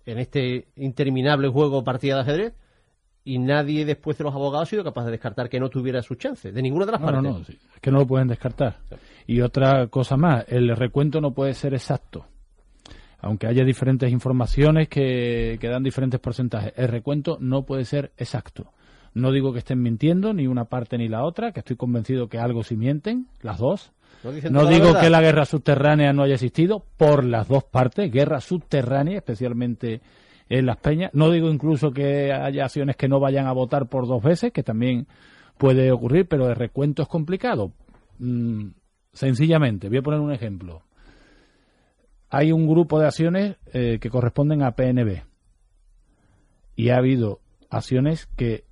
en 0.04 0.18
este 0.18 0.68
interminable 0.76 1.48
juego 1.48 1.82
partida 1.82 2.16
de 2.16 2.20
ajedrez 2.20 2.54
y 3.24 3.38
nadie 3.38 3.84
después 3.84 4.16
de 4.18 4.24
los 4.24 4.34
abogados 4.34 4.68
ha 4.68 4.70
sido 4.70 4.84
capaz 4.84 5.04
de 5.06 5.10
descartar 5.10 5.48
que 5.48 5.58
no 5.58 5.68
tuviera 5.68 6.00
sus 6.02 6.16
chances, 6.16 6.54
de 6.54 6.62
ninguna 6.62 6.86
de 6.86 6.92
las 6.92 7.00
partes. 7.00 7.22
No, 7.22 7.38
no, 7.38 7.40
es 7.40 7.80
que 7.80 7.90
no 7.90 7.98
lo 7.98 8.06
pueden 8.06 8.28
descartar. 8.28 8.78
Y 9.26 9.40
otra 9.40 9.88
cosa 9.88 10.16
más, 10.16 10.44
el 10.48 10.74
recuento 10.76 11.20
no 11.20 11.32
puede 11.32 11.54
ser 11.54 11.74
exacto 11.74 12.26
aunque 13.26 13.46
haya 13.46 13.64
diferentes 13.64 14.10
informaciones 14.10 14.88
que, 14.88 15.58
dan 15.60 15.82
diferentes 15.82 16.20
porcentajes, 16.20 16.72
el 16.76 16.88
recuento 16.88 17.38
no 17.40 17.64
puede 17.64 17.84
ser 17.84 18.12
exacto. 18.16 18.72
No 19.16 19.32
digo 19.32 19.52
que 19.52 19.60
estén 19.60 19.80
mintiendo, 19.80 20.32
ni 20.32 20.46
una 20.46 20.66
parte 20.66 20.98
ni 20.98 21.08
la 21.08 21.24
otra, 21.24 21.52
que 21.52 21.60
estoy 21.60 21.76
convencido 21.76 22.28
que 22.28 22.38
algo 22.38 22.62
sí 22.62 22.76
mienten, 22.76 23.26
las 23.42 23.58
dos. 23.58 23.92
No, 24.50 24.66
digo 24.66 24.98
que 24.98 25.10
la 25.10 25.20
guerra 25.20 25.44
subterránea 25.44 26.12
no 26.12 26.22
haya 26.22 26.34
existido, 26.34 26.84
por 26.96 27.24
las 27.24 27.48
dos 27.48 27.64
partes, 27.64 28.10
guerra 28.10 28.40
subterránea, 28.40 29.18
especialmente 29.18 30.00
en 30.48 30.66
las 30.66 30.76
peñas. 30.78 31.10
No 31.14 31.30
digo 31.30 31.48
incluso 31.48 31.90
que 31.92 32.32
haya 32.32 32.64
acciones 32.64 32.96
que 32.96 33.08
no 33.08 33.20
vayan 33.20 33.46
a 33.46 33.52
votar 33.52 33.88
por 33.88 34.06
dos 34.06 34.22
veces, 34.22 34.52
que 34.52 34.62
también 34.62 35.06
puede 35.58 35.92
ocurrir, 35.92 36.26
pero 36.28 36.48
el 36.48 36.56
recuento 36.56 37.02
es 37.02 37.08
complicado. 37.08 37.72
Mm, 38.18 38.68
sencillamente, 39.12 39.88
voy 39.88 39.98
a 39.98 40.02
poner 40.02 40.20
un 40.20 40.32
ejemplo 40.32 40.82
hay 42.28 42.52
un 42.52 42.66
grupo 42.66 42.98
de 42.98 43.06
acciones 43.06 43.56
eh, 43.72 43.98
que 44.00 44.10
corresponden 44.10 44.62
a 44.62 44.72
PNB. 44.72 45.22
Y 46.74 46.90
ha 46.90 46.98
habido 46.98 47.40
acciones 47.70 48.26
que 48.36 48.65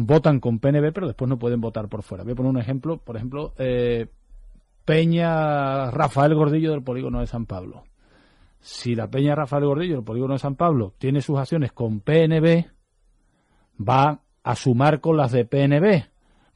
votan 0.00 0.38
con 0.38 0.60
PNB, 0.60 0.92
pero 0.92 1.08
después 1.08 1.28
no 1.28 1.38
pueden 1.38 1.60
votar 1.60 1.88
por 1.88 2.02
fuera. 2.02 2.22
Voy 2.22 2.32
a 2.32 2.36
poner 2.36 2.50
un 2.50 2.58
ejemplo. 2.58 2.98
Por 2.98 3.16
ejemplo, 3.16 3.52
eh, 3.58 4.06
Peña 4.84 5.90
Rafael 5.90 6.34
Gordillo 6.34 6.70
del 6.70 6.84
Polígono 6.84 7.20
de 7.20 7.26
San 7.26 7.46
Pablo. 7.46 7.82
Si 8.60 8.94
la 8.94 9.10
Peña 9.10 9.34
Rafael 9.34 9.64
Gordillo 9.64 9.96
del 9.96 10.04
Polígono 10.04 10.34
de 10.34 10.38
San 10.38 10.54
Pablo 10.54 10.94
tiene 10.98 11.20
sus 11.20 11.38
acciones 11.38 11.72
con 11.72 12.00
PNB, 12.00 12.66
va 13.78 14.20
a 14.44 14.54
sumar 14.54 15.00
con 15.00 15.16
las 15.16 15.32
de 15.32 15.44
PNB, 15.44 16.04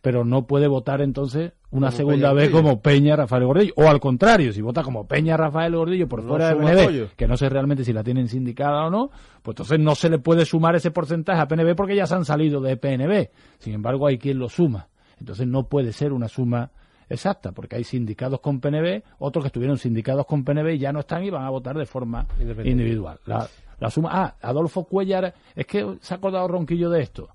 pero 0.00 0.24
no 0.24 0.46
puede 0.46 0.68
votar 0.68 1.00
entonces 1.00 1.52
una 1.72 1.90
segunda 1.90 2.32
vez 2.32 2.50
como 2.50 2.80
Peña 2.80 3.16
Rafael 3.16 3.44
Gordillo. 3.44 3.72
O 3.76 3.88
al 3.88 3.98
contrario, 3.98 4.52
si 4.52 4.60
vota 4.60 4.82
como 4.82 5.06
Peña 5.06 5.36
Rafael 5.36 5.74
Gordillo 5.74 6.08
por 6.08 6.22
fuera 6.22 6.48
de 6.48 6.56
PNB, 6.56 7.16
que 7.16 7.26
no 7.26 7.36
sé 7.36 7.48
realmente 7.48 7.84
si 7.84 7.92
la 7.92 8.04
tienen 8.04 8.28
sindicada 8.28 8.86
o 8.86 8.90
no, 8.90 9.10
pues 9.42 9.54
entonces 9.54 9.80
no 9.80 9.94
se 9.94 10.10
le 10.10 10.18
puede 10.18 10.44
sumar 10.44 10.76
ese 10.76 10.90
porcentaje 10.90 11.40
a 11.40 11.48
PNB 11.48 11.74
porque 11.74 11.96
ya 11.96 12.06
se 12.06 12.14
han 12.14 12.24
salido 12.24 12.60
de 12.60 12.76
PNB. 12.76 13.30
Sin 13.58 13.74
embargo, 13.74 14.06
hay 14.06 14.18
quien 14.18 14.38
lo 14.38 14.48
suma. 14.48 14.88
Entonces 15.18 15.46
no 15.46 15.64
puede 15.64 15.92
ser 15.92 16.12
una 16.12 16.28
suma 16.28 16.70
exacta, 17.08 17.52
porque 17.52 17.76
hay 17.76 17.84
sindicados 17.84 18.40
con 18.40 18.60
PNB, 18.60 19.02
otros 19.18 19.44
que 19.44 19.48
estuvieron 19.48 19.78
sindicados 19.78 20.26
con 20.26 20.44
PNB 20.44 20.74
y 20.74 20.78
ya 20.78 20.92
no 20.92 21.00
están 21.00 21.24
y 21.24 21.30
van 21.30 21.44
a 21.44 21.50
votar 21.50 21.76
de 21.76 21.86
forma 21.86 22.26
individual. 22.64 23.18
La, 23.26 23.48
la 23.78 23.90
suma. 23.90 24.10
Ah, 24.12 24.36
Adolfo 24.42 24.84
Cuellar, 24.84 25.34
es 25.54 25.66
que 25.66 25.96
se 26.00 26.14
ha 26.14 26.18
acordado 26.18 26.48
Ronquillo 26.48 26.90
de 26.90 27.02
esto. 27.02 27.28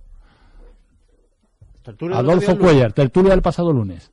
Adolfo 2.13 2.57
Cuellar, 2.57 2.93
tertulia 2.93 3.31
del 3.31 3.41
pasado 3.41 3.71
lunes 3.71 4.11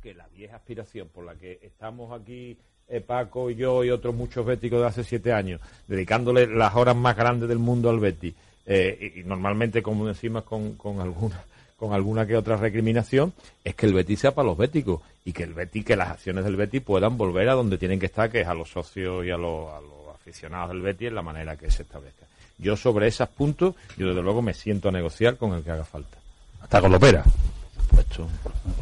que 0.00 0.14
la 0.14 0.26
vieja 0.28 0.56
aspiración 0.56 1.08
por 1.08 1.24
la 1.24 1.34
que 1.34 1.58
estamos 1.62 2.18
aquí 2.18 2.56
eh, 2.88 3.00
Paco 3.00 3.50
y 3.50 3.54
yo 3.54 3.84
y 3.84 3.90
otros 3.90 4.14
muchos 4.14 4.44
béticos 4.44 4.80
de 4.80 4.86
hace 4.86 5.04
siete 5.04 5.32
años, 5.32 5.60
dedicándole 5.86 6.46
las 6.46 6.74
horas 6.74 6.96
más 6.96 7.16
grandes 7.16 7.48
del 7.48 7.58
mundo 7.58 7.90
al 7.90 8.00
Betty, 8.00 8.34
eh, 8.66 9.14
y, 9.16 9.24
normalmente, 9.24 9.82
como 9.82 10.06
decimos, 10.06 10.44
con, 10.44 10.74
con 10.74 11.00
alguna 11.00 11.44
con 11.76 11.92
alguna 11.92 12.26
que 12.26 12.36
otra 12.36 12.56
recriminación, 12.56 13.32
es 13.62 13.76
que 13.76 13.86
el 13.86 13.94
Betty 13.94 14.16
sea 14.16 14.34
para 14.34 14.48
los 14.48 14.58
béticos 14.58 15.00
y 15.24 15.32
que 15.32 15.44
el 15.44 15.54
Betty, 15.54 15.84
que 15.84 15.94
las 15.94 16.08
acciones 16.08 16.44
del 16.44 16.56
Betty 16.56 16.80
puedan 16.80 17.16
volver 17.16 17.48
a 17.48 17.54
donde 17.54 17.78
tienen 17.78 18.00
que 18.00 18.06
estar, 18.06 18.28
que 18.32 18.40
es 18.40 18.48
a 18.48 18.54
los 18.54 18.68
socios 18.68 19.24
y 19.24 19.30
a 19.30 19.36
los, 19.36 19.70
a 19.72 19.80
los 19.80 20.12
aficionados 20.12 20.70
del 20.70 20.82
Betty 20.82 21.06
en 21.06 21.14
la 21.14 21.22
manera 21.22 21.56
que 21.56 21.70
se 21.70 21.82
establezca. 21.82 22.26
Yo 22.58 22.76
sobre 22.76 23.06
esos 23.06 23.28
puntos, 23.28 23.76
yo 23.96 24.08
desde 24.08 24.22
luego 24.22 24.42
me 24.42 24.54
siento 24.54 24.88
a 24.88 24.92
negociar 24.92 25.36
con 25.36 25.52
el 25.52 25.62
que 25.62 25.70
haga 25.70 25.84
falta. 25.84 26.17
Hasta 26.60 26.80
con 26.80 26.90
la 26.90 26.96
opera. 26.96 27.24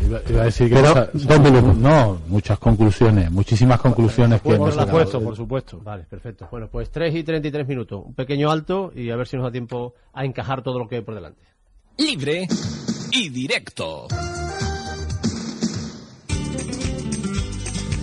Iba, 0.00 0.18
a 0.18 0.44
decir 0.44 0.68
que 0.68 0.82
no, 0.82 2.20
muchas 2.28 2.58
conclusiones, 2.58 3.30
muchísimas 3.30 3.80
conclusiones 3.80 4.40
que 4.40 4.56
por 4.56 4.72
supuesto, 4.72 5.20
por 5.20 5.36
supuesto. 5.36 5.80
Vale, 5.82 6.04
perfecto. 6.04 6.48
Bueno, 6.50 6.68
pues 6.70 6.90
3 6.90 7.14
y 7.14 7.24
33 7.24 7.66
minutos, 7.66 8.02
un 8.04 8.14
pequeño 8.14 8.50
alto 8.50 8.92
y 8.94 9.10
a 9.10 9.16
ver 9.16 9.26
si 9.26 9.36
nos 9.36 9.44
da 9.44 9.52
tiempo 9.52 9.94
a 10.12 10.24
encajar 10.24 10.62
todo 10.62 10.78
lo 10.78 10.88
que 10.88 10.96
hay 10.96 11.02
por 11.02 11.14
delante. 11.14 11.40
Libre 11.98 12.46
y 13.12 13.28
directo. 13.30 14.06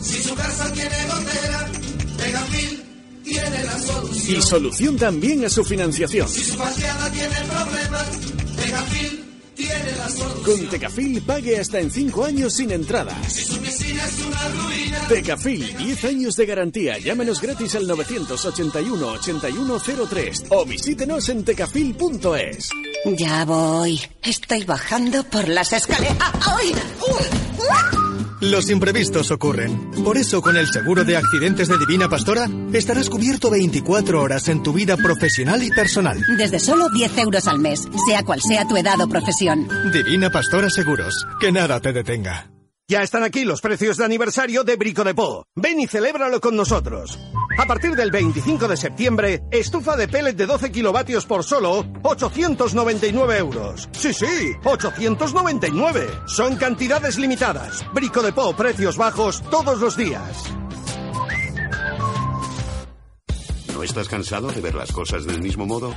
Si 0.01 0.23
su 0.23 0.36
casa 0.36 0.73
tiene 0.73 0.89
gotera, 1.07 1.69
Tegafil 2.17 2.83
tiene 3.23 3.63
la 3.63 3.79
solución. 3.79 4.38
Y 4.38 4.41
solución 4.41 4.97
también 4.97 5.45
a 5.45 5.49
su 5.49 5.63
financiación. 5.63 6.27
Si 6.27 6.43
su 6.43 6.57
fachada 6.57 7.09
tiene 9.67 9.93
con 10.43 10.67
Tecafil 10.67 11.21
pague 11.21 11.60
hasta 11.60 11.80
en 11.80 11.89
5 11.89 12.26
años 12.26 12.54
sin 12.54 12.71
entrada. 12.71 13.15
Tecafil, 15.08 15.78
10 15.78 16.04
años 16.06 16.36
de 16.36 16.45
garantía. 16.45 16.97
Llámenos 16.97 17.41
gratis 17.41 17.76
al 17.76 17.88
981 17.88 19.08
8103 19.08 20.45
o 20.49 20.65
visítenos 20.65 21.30
en 21.30 21.45
tecafil.es. 21.45 22.69
Ya 23.06 23.45
voy. 23.45 24.02
Estoy 24.21 24.63
bajando 24.65 25.23
por 25.23 25.47
las 25.47 25.71
escaleras. 25.71 26.17
¡Ay! 26.41 26.73
Los 28.43 28.69
imprevistos 28.69 29.32
ocurren. 29.32 29.89
Por 30.03 30.17
eso, 30.17 30.41
con 30.41 30.58
el 30.58 30.67
seguro 30.67 31.06
de 31.06 31.15
accidentes 31.15 31.69
de 31.69 31.77
Divina 31.77 32.10
Pastora, 32.10 32.49
estarás 32.73 33.10
cubierto 33.10 33.49
24 33.49 34.21
horas 34.21 34.49
en 34.49 34.62
tu 34.62 34.73
vida 34.73 34.97
profesional 34.97 35.63
y 35.63 35.69
personal. 35.69 36.19
Desde 36.38 36.60
solo 36.60 36.89
10 36.89 37.17
euros 37.19 37.47
al 37.47 37.60
mes, 37.60 37.88
sea 38.06 38.23
cual 38.23 38.41
sea 38.41 38.67
tu 38.67 38.75
edad 38.75 38.99
o 38.99 39.08
profesión. 39.08 39.67
Divina 39.93 40.29
Pastora 40.29 40.69
Seguros. 40.69 41.25
Que 41.39 41.53
nada 41.53 41.79
te 41.79 41.93
detenga. 41.93 42.53
Ya 42.89 43.02
están 43.02 43.24
aquí 43.24 43.46
los 43.46 43.62
precios 43.62 43.96
de 43.96 44.04
aniversario 44.04 44.65
de 44.65 44.76
Brico 44.76 45.06
de 45.06 45.15
Po. 45.15 45.46
Ven 45.56 45.80
y 45.80 45.88
celébralo 45.88 46.41
con 46.41 46.58
nosotros. 46.58 47.17
A 47.58 47.65
partir 47.65 47.96
del 47.96 48.12
25 48.12 48.67
de 48.67 48.76
septiembre, 48.76 49.41
estufa 49.52 49.96
de 49.96 50.10
pellet 50.10 50.34
de 50.34 50.46
12 50.46 50.69
kilovatios 50.69 51.26
por 51.26 51.46
solo 51.46 51.86
899 52.02 53.38
euros. 53.38 53.88
Sí, 53.93 54.12
sí, 54.12 54.52
899. 54.65 56.08
Son 56.26 56.58
cantidades 56.58 57.17
limitadas. 57.17 57.86
Brico 57.93 58.22
de 58.22 58.34
Po, 58.34 58.54
precios 58.54 58.98
bajos 58.98 59.41
todos 59.50 59.80
los 59.80 59.96
días. 59.96 60.43
¿No 63.84 63.88
estás 63.88 64.08
cansado 64.08 64.50
de 64.50 64.62
ver 64.62 64.76
las 64.76 64.93
cosas 64.93 65.26
del 65.26 65.41
mismo 65.41 65.65
modo? 65.65 65.93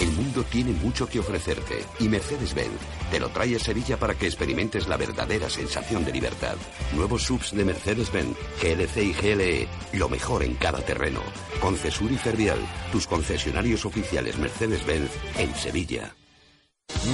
El 0.00 0.10
mundo 0.12 0.42
tiene 0.44 0.72
mucho 0.72 1.06
que 1.06 1.18
ofrecerte 1.18 1.84
y 2.00 2.08
Mercedes-Benz 2.08 2.80
te 3.10 3.20
lo 3.20 3.28
trae 3.28 3.54
a 3.54 3.58
Sevilla 3.58 3.98
para 3.98 4.14
que 4.14 4.24
experimentes 4.24 4.88
la 4.88 4.96
verdadera 4.96 5.50
sensación 5.50 6.06
de 6.06 6.12
libertad. 6.12 6.56
Nuevos 6.94 7.24
subs 7.24 7.54
de 7.54 7.66
Mercedes-Benz, 7.66 8.34
GLC 8.62 8.96
y 8.96 9.12
GLE, 9.12 9.68
lo 9.92 10.08
mejor 10.08 10.42
en 10.42 10.54
cada 10.54 10.80
terreno. 10.80 11.20
Concesur 11.60 12.10
y 12.10 12.16
Fervial, 12.16 12.60
tus 12.90 13.06
concesionarios 13.06 13.84
oficiales 13.84 14.38
Mercedes-Benz 14.38 15.10
en 15.36 15.54
Sevilla. 15.54 16.14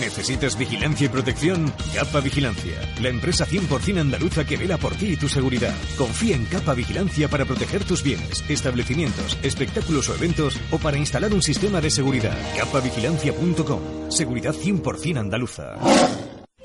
¿Necesitas 0.01 0.59
vigilancia 0.59 1.07
y 1.07 1.09
protección? 1.09 1.73
Capa 1.95 2.21
Vigilancia, 2.21 2.75
la 3.01 3.09
empresa 3.09 3.47
100% 3.47 4.01
andaluza 4.01 4.45
que 4.45 4.57
vela 4.57 4.77
por 4.77 4.95
ti 4.95 5.13
y 5.13 5.17
tu 5.17 5.29
seguridad. 5.29 5.75
Confía 5.97 6.37
en 6.37 6.45
Capa 6.45 6.75
Vigilancia 6.75 7.29
para 7.29 7.45
proteger 7.45 7.85
tus 7.85 8.03
bienes, 8.03 8.45
establecimientos, 8.49 9.39
espectáculos 9.43 10.09
o 10.11 10.15
eventos 10.15 10.61
o 10.71 10.79
para 10.79 10.99
instalar 10.99 11.33
un 11.33 11.43
sistema 11.43 11.81
de 11.81 11.91
seguridad. 11.91 12.37
capavigilancia.com. 12.57 14.11
Seguridad 14.11 14.55
100% 14.55 15.19
andaluza. 15.19 15.77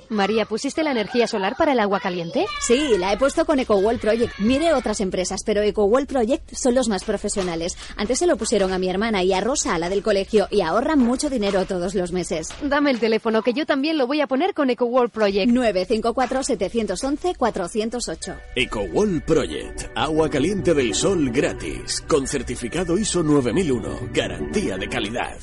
María, 0.09 0.45
¿pusiste 0.45 0.83
la 0.83 0.91
energía 0.91 1.27
solar 1.27 1.55
para 1.57 1.71
el 1.73 1.79
agua 1.79 1.99
caliente? 1.99 2.45
Sí, 2.61 2.97
la 2.97 3.13
he 3.13 3.17
puesto 3.17 3.45
con 3.45 3.59
EcoWall 3.59 3.99
Project. 3.99 4.39
Mire 4.39 4.73
otras 4.73 5.01
empresas, 5.01 5.41
pero 5.45 5.61
EcoWall 5.61 6.07
Project 6.07 6.53
son 6.53 6.73
los 6.75 6.89
más 6.89 7.03
profesionales. 7.03 7.77
Antes 7.95 8.19
se 8.19 8.27
lo 8.27 8.37
pusieron 8.37 8.73
a 8.73 8.79
mi 8.79 8.89
hermana 8.89 9.23
y 9.23 9.33
a 9.33 9.41
Rosa, 9.41 9.75
a 9.75 9.79
la 9.79 9.89
del 9.89 10.03
colegio, 10.03 10.47
y 10.51 10.61
ahorran 10.61 10.99
mucho 10.99 11.29
dinero 11.29 11.65
todos 11.65 11.95
los 11.95 12.11
meses. 12.11 12.49
Dame 12.61 12.91
el 12.91 12.99
teléfono, 12.99 13.41
que 13.41 13.53
yo 13.53 13.65
también 13.65 13.97
lo 13.97 14.07
voy 14.07 14.21
a 14.21 14.27
poner 14.27 14.53
con 14.53 14.69
EcoWall 14.69 15.09
Project. 15.09 15.51
954-711-408. 15.51 18.37
EcoWall 18.55 19.21
Project. 19.21 19.83
Agua 19.95 20.29
caliente 20.29 20.73
del 20.73 20.93
sol 20.93 21.29
gratis. 21.31 22.01
Con 22.07 22.27
certificado 22.27 22.97
ISO 22.97 23.23
9001. 23.23 24.09
Garantía 24.13 24.77
de 24.77 24.87
calidad. 24.87 25.39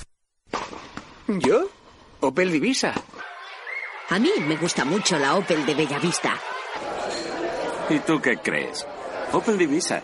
¿Yo? 1.29 1.69
Opel 2.21 2.51
Divisa. 2.51 2.93
A 4.11 4.19
mí 4.19 4.29
me 4.45 4.57
gusta 4.57 4.85
mucho 4.85 5.17
la 5.21 5.37
Opel 5.37 5.65
de 5.65 5.73
Bellavista. 5.73 6.35
¿Y 7.89 8.01
tú 8.01 8.21
qué 8.21 8.39
crees? 8.39 8.85
Opel 9.33 9.57
Divisa. 9.57 10.03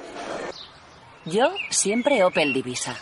Yo 1.24 1.52
siempre 1.70 2.22
Opel 2.22 2.52
Divisa. 2.52 2.94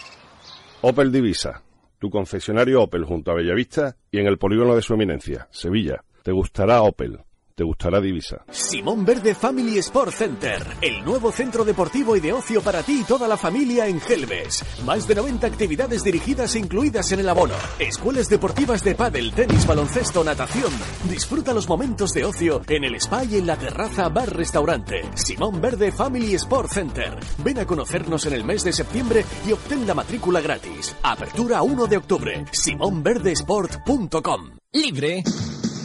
Opel 0.81 1.13
Divisa, 1.13 1.63
tu 1.99 2.09
concesionario 2.09 2.83
Opel 2.83 3.05
junto 3.05 3.31
a 3.31 3.35
Bellavista 3.35 3.97
y 4.11 4.19
en 4.19 4.27
el 4.27 4.39
polígono 4.39 4.75
de 4.75 4.81
su 4.81 4.95
eminencia, 4.95 5.47
Sevilla. 5.51 6.03
Te 6.23 6.33
gustará 6.33 6.81
Opel. 6.81 7.21
Te 7.57 7.63
gustará 7.63 8.01
Divisa. 8.01 8.45
Simón 8.51 9.05
Verde 9.05 9.33
Family 9.33 9.79
Sport 9.79 10.13
Center, 10.13 10.61
el 10.83 11.05
nuevo 11.05 11.31
centro 11.31 11.65
deportivo 11.65 12.17
y 12.17 12.21
de 12.21 12.33
ocio 12.33 12.61
para 12.61 12.83
ti 12.83 13.03
y 13.03 13.05
toda 13.05 13.29
la 13.29 13.37
familia 13.37 13.87
en 13.87 14.01
Gelbes. 14.01 14.65
Más 14.85 15.07
de 15.07 15.15
90 15.15 15.47
actividades 15.47 16.03
dirigidas 16.03 16.57
e 16.57 16.59
incluidas 16.59 17.13
en 17.13 17.21
el 17.21 17.29
abono. 17.29 17.55
Escuelas 17.79 18.29
deportivas 18.29 18.83
de 18.83 18.97
pádel, 18.97 19.33
tenis, 19.33 19.69
baloncesto, 19.69 20.25
natación. 20.25 20.73
Disfruta 21.09 21.55
los 21.55 21.69
momentos 21.69 22.11
de 22.11 22.25
ocio 22.25 22.61
en 22.69 22.83
el 22.83 22.97
spa 22.97 23.23
y 23.23 23.37
en 23.37 23.47
la 23.47 23.57
terraza 23.57 24.09
bar 24.09 24.35
restaurante. 24.35 25.03
Simón 25.15 25.61
Verde 25.61 25.93
Family 25.93 26.35
Sport 26.35 26.73
Center. 26.73 27.17
Ven 27.45 27.61
a 27.61 27.67
conocernos 27.67 28.27
en 28.27 28.33
el 28.33 28.43
mes 28.43 28.65
de 28.65 28.73
septiembre 28.73 29.25
y 29.47 29.53
obtén 29.53 29.87
la 29.87 29.95
matrícula 29.95 30.41
gratis. 30.41 30.97
Apertura 31.05 31.63
1 31.63 31.87
de 31.87 31.99
octubre. 31.99 32.45
simonverdesport.com. 32.51 34.59
Libre 34.73 35.23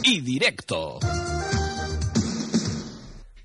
y 0.02 0.20
directo. 0.20 0.98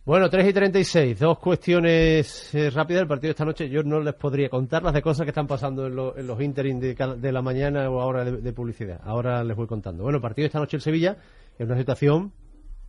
Bueno, 0.06 0.30
3 0.30 0.48
y 0.48 0.54
36, 0.54 1.20
dos 1.20 1.39
cuestiones 1.39 2.54
eh, 2.54 2.70
rápidas 2.70 3.02
del 3.02 3.08
partido 3.08 3.30
de 3.30 3.32
esta 3.32 3.46
noche. 3.46 3.68
Yo 3.70 3.82
no 3.82 4.00
les 4.00 4.13
podría 4.13 4.50
contar 4.50 4.84
las 4.84 4.94
de 4.94 5.02
cosas 5.02 5.24
que 5.26 5.32
están 5.32 5.48
pasando 5.48 5.88
en, 5.88 5.96
lo- 5.96 6.15
en 6.15 6.28
los 6.28 6.39
interim 6.41 6.80
de, 6.80 6.94
de 7.18 7.32
la 7.32 7.41
mañana 7.41 7.89
o 7.89 8.00
ahora 8.00 8.24
de, 8.24 8.54
publicidad. 8.54 9.02
Ahora 9.04 9.44
les 9.44 9.58
voy 9.58 9.65
contando. 9.65 10.04
Bueno, 10.04 10.18
el 10.18 10.22
partido 10.22 10.44
de 10.44 10.48
esta 10.48 10.60
noche 10.60 10.78
en 10.78 10.82
Sevilla 10.82 11.18
es 11.58 11.65
una 11.65 11.76
situación, 11.78 12.32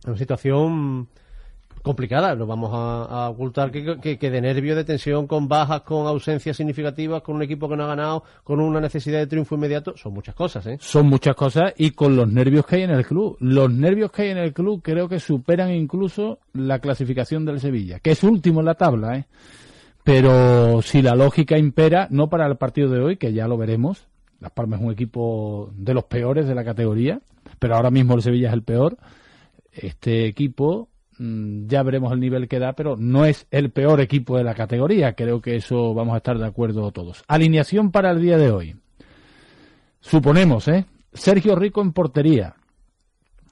una 0.05 0.15
situación 0.17 1.07
complicada. 1.81 2.35
No 2.35 2.45
vamos 2.45 2.71
a, 2.73 3.29
ocultar 3.29 3.71
que, 3.71 4.17
que- 4.17 4.29
de 4.31 4.41
nervio, 4.41 4.75
de 4.75 4.83
tensión, 4.83 5.27
con 5.27 5.47
bajas, 5.47 5.81
con 5.81 6.07
ausencias 6.07 6.57
significativas, 6.57 7.21
con 7.21 7.35
un 7.35 7.41
equipo 7.43 7.69
que 7.69 7.75
no 7.77 7.83
ha 7.85 7.87
ganado, 7.87 8.23
con 8.43 8.59
una 8.59 8.79
necesidad 8.81 9.19
de 9.19 9.27
triunfo 9.27 9.55
inmediato. 9.55 9.95
Son 9.97 10.13
muchas 10.13 10.35
cosas, 10.35 10.65
¿eh? 10.67 10.77
Son 10.81 11.07
muchas 11.07 11.35
cosas 11.35 11.73
y 11.77 11.91
con 11.91 12.15
los 12.15 12.27
nervios 12.31 12.65
que 12.65 12.77
hay 12.77 12.83
en 12.83 12.91
el 12.91 13.05
club. 13.05 13.37
Los 13.39 13.71
nervios 13.71 14.11
que 14.11 14.23
hay 14.23 14.29
en 14.29 14.37
el 14.37 14.53
club 14.53 14.81
creo 14.83 15.07
que 15.07 15.19
superan 15.19 15.71
incluso 15.71 16.39
la 16.53 16.79
clasificación 16.79 17.45
del 17.45 17.59
Sevilla, 17.59 17.99
que 17.99 18.11
es 18.11 18.23
último 18.23 18.59
en 18.59 18.65
la 18.65 18.75
tabla, 18.75 19.17
¿eh? 19.17 19.25
Pero 20.03 20.81
si 20.81 21.01
la 21.01 21.15
lógica 21.15 21.57
impera, 21.57 22.07
no 22.11 22.29
para 22.29 22.47
el 22.47 22.55
partido 22.55 22.89
de 22.89 22.99
hoy, 23.01 23.17
que 23.17 23.33
ya 23.33 23.47
lo 23.47 23.57
veremos, 23.57 24.07
Las 24.39 24.51
Palmas 24.51 24.79
es 24.79 24.85
un 24.85 24.93
equipo 24.93 25.69
de 25.75 25.93
los 25.93 26.05
peores 26.05 26.47
de 26.47 26.55
la 26.55 26.63
categoría, 26.63 27.19
pero 27.59 27.75
ahora 27.75 27.91
mismo 27.91 28.13
el 28.15 28.21
Sevilla 28.21 28.47
es 28.49 28.53
el 28.53 28.63
peor. 28.63 28.97
Este 29.73 30.25
equipo, 30.27 30.87
ya 31.19 31.83
veremos 31.83 32.11
el 32.11 32.19
nivel 32.19 32.47
que 32.47 32.59
da, 32.59 32.73
pero 32.73 32.95
no 32.97 33.25
es 33.25 33.47
el 33.51 33.71
peor 33.71 34.01
equipo 34.01 34.37
de 34.37 34.43
la 34.43 34.53
categoría. 34.53 35.13
Creo 35.13 35.41
que 35.41 35.55
eso 35.55 35.93
vamos 35.93 36.13
a 36.13 36.17
estar 36.17 36.37
de 36.37 36.45
acuerdo 36.45 36.91
todos. 36.91 37.23
Alineación 37.27 37.91
para 37.91 38.11
el 38.11 38.21
día 38.21 38.37
de 38.37 38.51
hoy. 38.51 38.75
Suponemos, 39.99 40.67
¿eh? 40.67 40.85
Sergio 41.13 41.55
Rico 41.55 41.81
en 41.81 41.91
portería. 41.91 42.55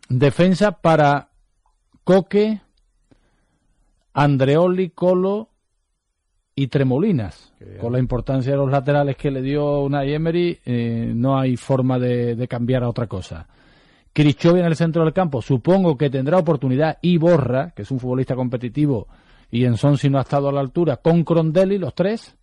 Defensa 0.08 0.74
para 0.74 1.30
Coque, 2.04 2.62
Andreoli, 4.14 4.92
Colo 4.92 5.50
y 6.54 6.68
Tremolinas. 6.68 7.54
Con 7.82 7.94
la 7.94 8.00
importancia 8.00 8.52
de 8.52 8.58
los 8.58 8.70
laterales 8.70 9.18
que 9.18 9.32
le 9.32 9.42
dio 9.42 9.82
Unai 9.82 10.14
Emery, 10.14 10.60
eh, 10.66 11.12
no 11.16 11.38
hay 11.38 11.58
forma 11.58 11.98
de, 11.98 12.36
de 12.36 12.48
cambiar 12.48 12.84
a 12.84 12.90
otra 12.90 13.08
cosa. 13.08 13.48
Crichovi 14.16 14.62
en 14.62 14.68
el 14.68 14.78
centro 14.78 15.04
del 15.04 15.12
campo, 15.12 15.42
supongo 15.42 15.98
que 15.98 16.10
tendrá 16.10 16.38
oportunidad. 16.38 17.00
Y 17.02 17.18
Borra, 17.18 17.72
que 17.72 17.82
es 17.82 17.92
un 17.92 18.00
futbolista 18.00 18.34
competitivo, 18.34 19.10
y 19.52 19.66
en 19.66 19.76
Son 19.76 19.98
si 19.98 20.10
no 20.10 20.20
ha 20.20 20.22
estado 20.22 20.48
a 20.48 20.54
la 20.54 20.62
altura, 20.62 20.96
con 20.98 21.26
Crondelli, 21.26 21.78
los 21.78 21.94
tres. 21.94 22.38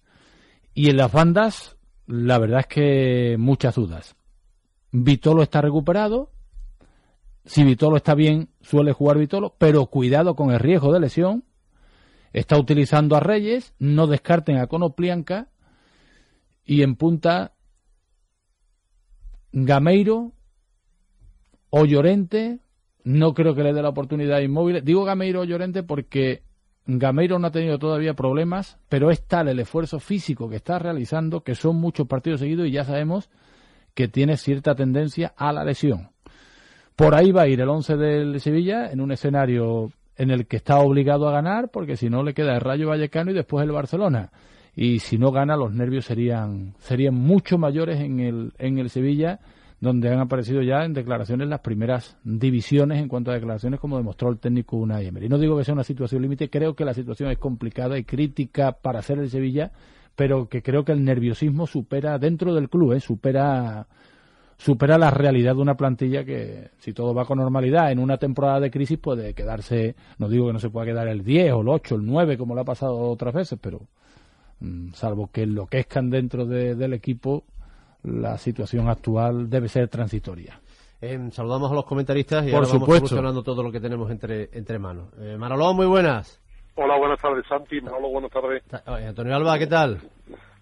Y 0.74 0.90
en 0.90 0.98
las 0.98 1.10
bandas, 1.10 1.78
la 2.06 2.36
verdad 2.36 2.60
es 2.60 2.66
que 2.66 3.36
muchas 3.38 3.74
dudas. 3.74 4.16
Vitolo 4.90 5.42
está 5.42 5.62
recuperado. 5.62 6.30
Si 7.46 7.64
Vitolo 7.64 7.96
está 7.96 8.14
bien, 8.14 8.50
suele 8.60 8.92
jugar 8.92 9.16
Vitolo, 9.16 9.54
pero 9.56 9.86
cuidado 9.86 10.36
con 10.36 10.50
el 10.50 10.60
riesgo 10.60 10.92
de 10.92 11.00
lesión. 11.00 11.42
Está 12.34 12.58
utilizando 12.58 13.16
a 13.16 13.20
Reyes, 13.20 13.72
no 13.78 14.06
descarten 14.06 14.58
a 14.58 14.66
Conoplianca. 14.66 15.48
Y 16.66 16.82
en 16.82 16.96
punta, 16.96 17.54
Gameiro 19.52 20.32
o 21.72 21.86
Llorente. 21.86 22.60
No 23.02 23.34
creo 23.34 23.56
que 23.56 23.64
le 23.64 23.72
dé 23.72 23.82
la 23.82 23.88
oportunidad 23.88 24.36
a 24.36 24.42
Inmóvil. 24.42 24.84
Digo 24.84 25.04
Gameiro 25.04 25.40
o 25.40 25.44
Llorente 25.44 25.82
porque 25.82 26.42
Gameiro 26.86 27.38
no 27.38 27.48
ha 27.48 27.50
tenido 27.50 27.78
todavía 27.78 28.14
problemas, 28.14 28.78
pero 28.88 29.10
es 29.10 29.26
tal 29.26 29.48
el 29.48 29.58
esfuerzo 29.58 29.98
físico 29.98 30.48
que 30.48 30.56
está 30.56 30.78
realizando 30.78 31.40
que 31.40 31.54
son 31.54 31.76
muchos 31.76 32.06
partidos 32.06 32.40
seguidos 32.40 32.68
y 32.68 32.72
ya 32.72 32.84
sabemos 32.84 33.30
que 33.94 34.06
tiene 34.06 34.36
cierta 34.36 34.74
tendencia 34.74 35.32
a 35.36 35.52
la 35.52 35.64
lesión. 35.64 36.10
Por 36.94 37.14
ahí 37.14 37.32
va 37.32 37.42
a 37.42 37.48
ir 37.48 37.60
el 37.60 37.68
11 37.68 37.96
del 37.96 38.40
Sevilla 38.40 38.92
en 38.92 39.00
un 39.00 39.10
escenario 39.10 39.90
en 40.16 40.30
el 40.30 40.46
que 40.46 40.56
está 40.56 40.78
obligado 40.78 41.26
a 41.26 41.32
ganar, 41.32 41.70
porque 41.70 41.96
si 41.96 42.10
no 42.10 42.22
le 42.22 42.34
queda 42.34 42.54
el 42.54 42.60
Rayo 42.60 42.88
Vallecano 42.88 43.30
y 43.30 43.34
después 43.34 43.64
el 43.64 43.72
Barcelona. 43.72 44.30
Y 44.76 44.98
si 45.00 45.18
no 45.18 45.32
gana, 45.32 45.56
los 45.56 45.72
nervios 45.72 46.04
serían, 46.04 46.74
serían 46.78 47.14
mucho 47.14 47.58
mayores 47.58 48.00
en 48.00 48.20
el, 48.20 48.52
en 48.58 48.78
el 48.78 48.90
Sevilla, 48.90 49.40
donde 49.82 50.08
han 50.08 50.20
aparecido 50.20 50.62
ya 50.62 50.84
en 50.84 50.92
declaraciones 50.94 51.48
las 51.48 51.58
primeras 51.58 52.16
divisiones 52.22 53.02
en 53.02 53.08
cuanto 53.08 53.32
a 53.32 53.34
declaraciones, 53.34 53.80
como 53.80 53.96
demostró 53.96 54.30
el 54.30 54.38
técnico 54.38 54.76
Unai 54.76 55.08
Emery. 55.08 55.28
No 55.28 55.38
digo 55.38 55.58
que 55.58 55.64
sea 55.64 55.74
una 55.74 55.82
situación 55.82 56.22
límite, 56.22 56.48
creo 56.48 56.74
que 56.76 56.84
la 56.84 56.94
situación 56.94 57.32
es 57.32 57.38
complicada 57.38 57.98
y 57.98 58.04
crítica 58.04 58.70
para 58.70 59.00
hacer 59.00 59.18
el 59.18 59.28
Sevilla, 59.28 59.72
pero 60.14 60.48
que 60.48 60.62
creo 60.62 60.84
que 60.84 60.92
el 60.92 61.04
nerviosismo 61.04 61.66
supera, 61.66 62.16
dentro 62.20 62.54
del 62.54 62.70
club, 62.70 62.92
¿eh? 62.92 63.00
supera 63.00 63.88
supera 64.56 64.96
la 64.98 65.10
realidad 65.10 65.56
de 65.56 65.62
una 65.62 65.74
plantilla 65.74 66.24
que, 66.24 66.70
si 66.78 66.92
todo 66.92 67.12
va 67.12 67.24
con 67.24 67.38
normalidad, 67.38 67.90
en 67.90 67.98
una 67.98 68.18
temporada 68.18 68.60
de 68.60 68.70
crisis 68.70 68.98
puede 68.98 69.34
quedarse, 69.34 69.96
no 70.18 70.28
digo 70.28 70.46
que 70.46 70.52
no 70.52 70.60
se 70.60 70.70
pueda 70.70 70.86
quedar 70.86 71.08
el 71.08 71.24
10 71.24 71.54
o 71.54 71.62
el 71.62 71.68
8, 71.68 71.96
el 71.96 72.06
9, 72.06 72.38
como 72.38 72.54
le 72.54 72.60
ha 72.60 72.64
pasado 72.64 72.96
otras 72.96 73.34
veces, 73.34 73.58
pero 73.60 73.80
mm, 74.60 74.92
salvo 74.92 75.28
que 75.32 75.42
enloquezcan 75.42 76.08
dentro 76.10 76.46
de- 76.46 76.76
del 76.76 76.92
equipo, 76.92 77.42
la 78.04 78.36
situación 78.38 78.88
actual 78.88 79.48
debe 79.50 79.68
ser 79.68 79.88
transitoria. 79.88 80.60
Em, 81.00 81.30
saludamos 81.30 81.70
a 81.70 81.74
los 81.74 81.84
comentaristas 81.84 82.44
y 82.44 82.50
Por 82.50 82.56
ahora 82.56 82.68
vamos 82.68 82.80
supuesto. 82.82 83.08
solucionando 83.08 83.42
todo 83.42 83.62
lo 83.62 83.72
que 83.72 83.80
tenemos 83.80 84.10
entre, 84.10 84.48
entre 84.52 84.78
manos. 84.78 85.08
Eh, 85.20 85.36
Manolo, 85.38 85.74
muy 85.74 85.86
buenas. 85.86 86.40
Hola, 86.76 86.96
buenas 86.96 87.20
tardes, 87.20 87.44
Santi. 87.48 87.80
Manolo, 87.80 88.08
buenas 88.08 88.30
tardes. 88.30 88.62
Eh, 88.72 89.06
Antonio 89.08 89.34
Alba, 89.36 89.58
¿qué 89.58 89.66
tal? 89.66 90.00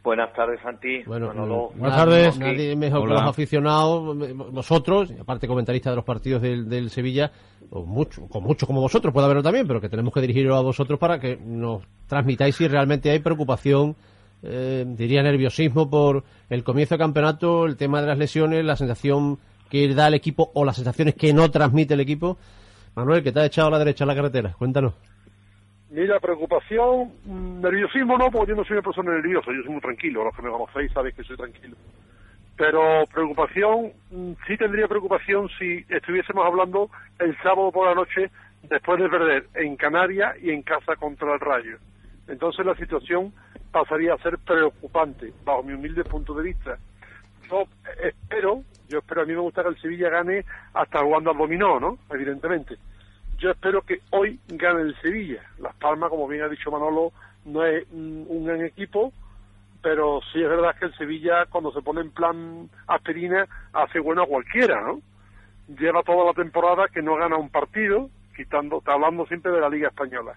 Buenas 0.03 0.32
tardes, 0.32 0.59
Santi. 0.62 1.03
Bueno, 1.05 1.26
Manolo. 1.28 1.70
mm, 1.74 1.82
nadie- 1.82 2.32
Nadie 2.38 2.74
mejor 2.74 3.07
que 3.07 3.12
los 3.14 3.22
aficionados, 3.22 4.16
eh, 4.28 4.32
vosotros, 4.32 5.11
y 5.11 5.20
aparte 5.20 5.47
comentaristas 5.47 5.93
de 5.93 5.97
los 5.97 6.05
partidos 6.07 6.41
del, 6.41 6.70
del 6.70 6.88
Sevilla, 6.88 7.30
o 7.70 7.84
mucho, 7.84 8.26
con 8.28 8.43
muchos 8.43 8.66
como 8.66 8.80
vosotros, 8.80 9.12
puede 9.12 9.26
haberlo 9.26 9.43
también, 9.43 9.66
pero 9.68 9.78
que 9.80 9.91
tenemos 9.91 10.12
que 10.14 10.22
dirigirlo 10.22 10.57
a 10.57 10.62
vosotros 10.62 10.99
para 10.99 11.20
que 11.20 11.36
nos 11.36 11.82
transmitáis 12.09 12.57
si 12.57 12.66
realmente 12.66 13.11
hay 13.11 13.18
preocupación, 13.18 13.95
eh, 14.43 14.84
diría 14.86 15.22
nerviosismo 15.22 15.91
por 15.91 16.24
el 16.49 16.64
comienzo 16.64 16.95
del 16.95 17.01
campeonato, 17.01 17.66
el 17.66 17.76
tema 17.76 18.01
de 18.01 18.09
las 18.09 18.18
lesiones, 18.18 18.64
la 18.64 18.76
sensación 18.76 19.38
que 19.68 19.93
da 19.95 20.09
el 20.09 20.14
equipo 20.14 20.51
o 20.55 20.64
las 20.64 20.76
sensaciones 20.76 21.14
que 21.14 21.32
no 21.32 21.51
transmite 21.51 21.95
el 21.95 22.01
equipo. 22.01 22.38
Manuel, 22.95 23.22
que 23.22 23.32
te 23.32 23.41
ha 23.41 23.47
echado 23.47 23.68
a 23.68 23.70
la 23.70 23.78
derecha 23.78 24.05
a 24.05 24.07
la 24.07 24.14
carretera, 24.14 24.55
cuéntanos. 24.59 24.95
Mira, 25.91 26.20
preocupación, 26.20 27.12
mm, 27.24 27.61
nerviosismo 27.61 28.16
no, 28.16 28.30
porque 28.30 28.51
yo 28.51 28.57
no 28.57 28.64
soy 28.64 28.74
una 28.74 28.82
persona 28.82 29.12
nerviosa, 29.12 29.51
yo 29.53 29.62
soy 29.62 29.72
muy 29.72 29.80
tranquilo. 29.80 30.24
Los 30.24 30.36
que 30.36 30.43
me 30.43 30.51
conocéis 30.51 30.93
sabéis 30.93 31.14
que 31.16 31.24
soy 31.24 31.36
tranquilo. 31.36 31.76
Pero 32.57 33.07
preocupación, 33.12 33.93
mm, 34.11 34.32
sí 34.47 34.57
tendría 34.57 34.86
preocupación 34.86 35.49
si 35.59 35.84
estuviésemos 35.88 36.47
hablando 36.47 36.91
el 37.18 37.36
sábado 37.38 37.72
por 37.72 37.88
la 37.88 37.95
noche 37.95 38.30
después 38.68 39.01
de 39.01 39.09
perder 39.09 39.47
en 39.55 39.76
Canarias 39.76 40.36
y 40.43 40.51
en 40.51 40.62
casa 40.62 40.95
contra 40.97 41.34
el 41.34 41.41
Rayo. 41.41 41.78
Entonces 42.31 42.64
la 42.64 42.76
situación 42.76 43.33
pasaría 43.72 44.14
a 44.14 44.18
ser 44.18 44.39
preocupante, 44.39 45.33
bajo 45.45 45.62
mi 45.62 45.74
humilde 45.74 46.05
punto 46.05 46.33
de 46.35 46.45
vista. 46.45 46.78
Yo 47.51 47.64
espero, 48.03 48.62
yo 48.89 48.99
espero, 48.99 49.22
a 49.22 49.24
mí 49.24 49.33
me 49.33 49.41
gusta 49.41 49.62
que 49.62 49.70
el 49.70 49.81
Sevilla 49.81 50.09
gane 50.09 50.45
hasta 50.72 51.01
jugando 51.01 51.33
al 51.33 51.37
dominó, 51.37 51.81
¿no? 51.81 51.99
Evidentemente. 52.11 52.76
Yo 53.39 53.51
espero 53.51 53.83
que 53.83 54.01
hoy 54.11 54.39
gane 54.49 54.83
el 54.83 55.01
Sevilla. 55.01 55.43
Las 55.59 55.74
Palmas, 55.76 56.11
como 56.11 56.28
bien 56.28 56.43
ha 56.43 56.49
dicho 56.49 56.70
Manolo, 56.70 57.12
no 57.47 57.64
es 57.64 57.85
un 57.91 58.45
gran 58.47 58.64
equipo, 58.64 59.12
pero 59.83 60.20
sí 60.33 60.41
es 60.41 60.49
verdad 60.49 60.76
que 60.78 60.87
el 60.87 60.95
Sevilla, 60.97 61.47
cuando 61.47 61.72
se 61.72 61.83
pone 61.83 62.03
en 62.03 62.11
plan 62.11 62.70
aspirina, 62.87 63.47
hace 63.72 63.99
bueno 63.99 64.22
a 64.22 64.26
cualquiera, 64.26 64.81
¿no? 64.83 65.01
Lleva 65.76 66.03
toda 66.03 66.26
la 66.26 66.35
temporada 66.35 66.89
que 66.89 67.03
no 67.03 67.16
gana 67.16 67.37
un 67.37 67.49
partido, 67.49 68.09
quitando, 68.37 68.78
está 68.78 68.93
hablando 68.93 69.26
siempre 69.26 69.51
de 69.51 69.61
la 69.61 69.68
Liga 69.68 69.89
Española. 69.89 70.37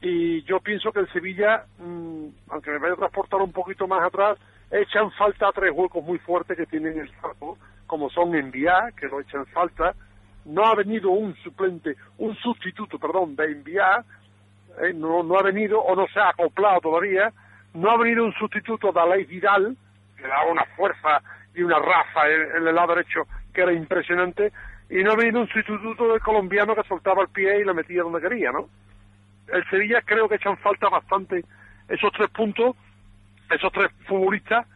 Y 0.00 0.42
yo 0.44 0.60
pienso 0.60 0.92
que 0.92 1.00
el 1.00 1.12
Sevilla, 1.12 1.64
mm, 1.78 2.26
aunque 2.50 2.70
me 2.70 2.78
vaya 2.78 2.94
a 2.94 2.98
transportar 2.98 3.40
un 3.40 3.52
poquito 3.52 3.88
más 3.88 4.04
atrás, 4.04 4.38
echan 4.70 5.10
falta 5.12 5.50
tres 5.52 5.72
huecos 5.74 6.04
muy 6.04 6.18
fuertes 6.18 6.56
que 6.56 6.66
tienen 6.66 6.98
el 6.98 7.10
campo, 7.20 7.58
como 7.86 8.10
son 8.10 8.34
Enviar, 8.34 8.94
que 8.94 9.08
lo 9.08 9.20
echan 9.20 9.46
falta, 9.46 9.94
no 10.44 10.64
ha 10.64 10.74
venido 10.74 11.10
un 11.10 11.34
suplente, 11.36 11.96
un 12.18 12.34
sustituto, 12.36 12.98
perdón, 12.98 13.36
de 13.36 13.46
enviar, 13.52 14.04
eh, 14.82 14.92
no, 14.94 15.22
no 15.22 15.38
ha 15.38 15.42
venido 15.42 15.80
o 15.80 15.94
no 15.94 16.06
se 16.08 16.20
ha 16.20 16.30
acoplado 16.30 16.80
todavía, 16.80 17.32
no 17.74 17.90
ha 17.90 17.98
venido 17.98 18.24
un 18.24 18.32
sustituto 18.34 18.92
de 18.92 19.00
Aleix 19.00 19.28
Vidal, 19.28 19.76
que 20.16 20.26
daba 20.26 20.50
una 20.50 20.64
fuerza 20.76 21.22
y 21.54 21.62
una 21.62 21.78
raza 21.78 22.28
en, 22.28 22.56
en 22.56 22.68
el 22.68 22.74
lado 22.74 22.94
derecho 22.94 23.26
que 23.52 23.62
era 23.62 23.72
impresionante, 23.72 24.52
y 24.88 25.02
no 25.02 25.12
ha 25.12 25.16
venido 25.16 25.40
un 25.40 25.48
sustituto 25.48 26.08
del 26.08 26.20
colombiano 26.20 26.74
que 26.74 26.88
soltaba 26.88 27.22
el 27.22 27.28
pie 27.28 27.60
y 27.60 27.64
lo 27.64 27.74
metía 27.74 28.02
donde 28.02 28.20
quería, 28.20 28.52
¿no? 28.52 28.68
El 29.52 29.68
Sevilla 29.70 30.02
creo 30.04 30.28
que 30.28 30.36
echan 30.36 30.56
falta 30.58 30.88
bastante 30.88 31.44
esos 31.88 32.12
tres 32.12 32.30
puntos, 32.30 32.76
esos 33.50 33.72
tres 33.72 33.90
futbolistas, 34.06 34.66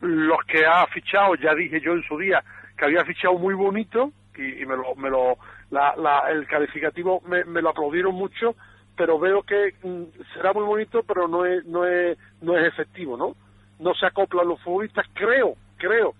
los 0.00 0.38
que 0.44 0.66
ha 0.66 0.86
fichado, 0.86 1.34
ya 1.36 1.54
dije 1.54 1.80
yo 1.80 1.92
en 1.92 2.02
su 2.02 2.18
día, 2.18 2.42
que 2.76 2.84
había 2.84 3.04
fichado 3.04 3.38
muy 3.38 3.54
bonito, 3.54 4.12
y, 4.36 4.64
me 4.66 4.76
lo, 4.76 4.94
me 4.94 5.10
lo 5.10 5.36
la, 5.70 5.94
la, 5.96 6.30
el 6.30 6.46
calificativo 6.46 7.20
me, 7.26 7.44
me 7.44 7.60
lo 7.60 7.70
aplaudieron 7.70 8.14
mucho, 8.14 8.54
pero 8.96 9.18
veo 9.18 9.42
que 9.42 9.74
mm, 9.82 10.04
será 10.34 10.52
muy 10.52 10.64
bonito, 10.64 11.02
pero 11.02 11.28
no 11.28 11.44
es, 11.44 11.64
no 11.66 11.84
es, 11.84 12.16
no 12.40 12.56
es 12.56 12.66
efectivo, 12.66 13.16
¿no? 13.16 13.34
No 13.78 13.94
se 13.94 14.06
acoplan 14.06 14.48
los 14.48 14.60
futbolistas, 14.62 15.06
creo, 15.14 15.54
creo, 15.76 16.14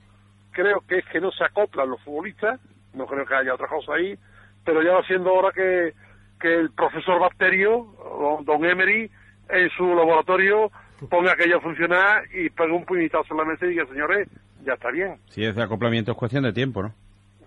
creo 0.52 0.80
que 0.86 0.98
es 0.98 1.06
que 1.06 1.20
no 1.20 1.30
se 1.32 1.44
acoplan 1.44 1.90
los 1.90 2.00
futbolistas, 2.02 2.60
no 2.94 3.06
creo 3.06 3.26
que 3.26 3.34
haya 3.34 3.54
otra 3.54 3.68
cosa 3.68 3.94
ahí, 3.94 4.18
pero 4.64 4.82
ya 4.82 4.94
va 4.94 5.02
siendo 5.04 5.32
hora 5.32 5.52
que, 5.52 5.92
que 6.38 6.52
el 6.54 6.70
profesor 6.70 7.20
Bacterio, 7.20 7.86
don, 8.44 8.64
Emery, 8.64 9.10
en 9.48 9.70
su 9.76 9.86
laboratorio 9.94 10.70
ponga 11.10 11.32
aquello 11.32 11.58
a 11.58 11.60
funcionar 11.60 12.24
y 12.34 12.50
pegue 12.50 12.72
un 12.72 12.84
puñetazo 12.84 13.32
en 13.32 13.36
la 13.38 13.44
mesa 13.44 13.66
y 13.66 13.70
diga, 13.70 13.86
señores, 13.86 14.28
ya 14.64 14.74
está 14.74 14.90
bien. 14.90 15.16
Si 15.28 15.44
ese 15.44 15.62
acoplamiento 15.62 16.12
es 16.12 16.18
cuestión 16.18 16.44
de 16.44 16.52
tiempo, 16.52 16.82
¿no? 16.82 16.92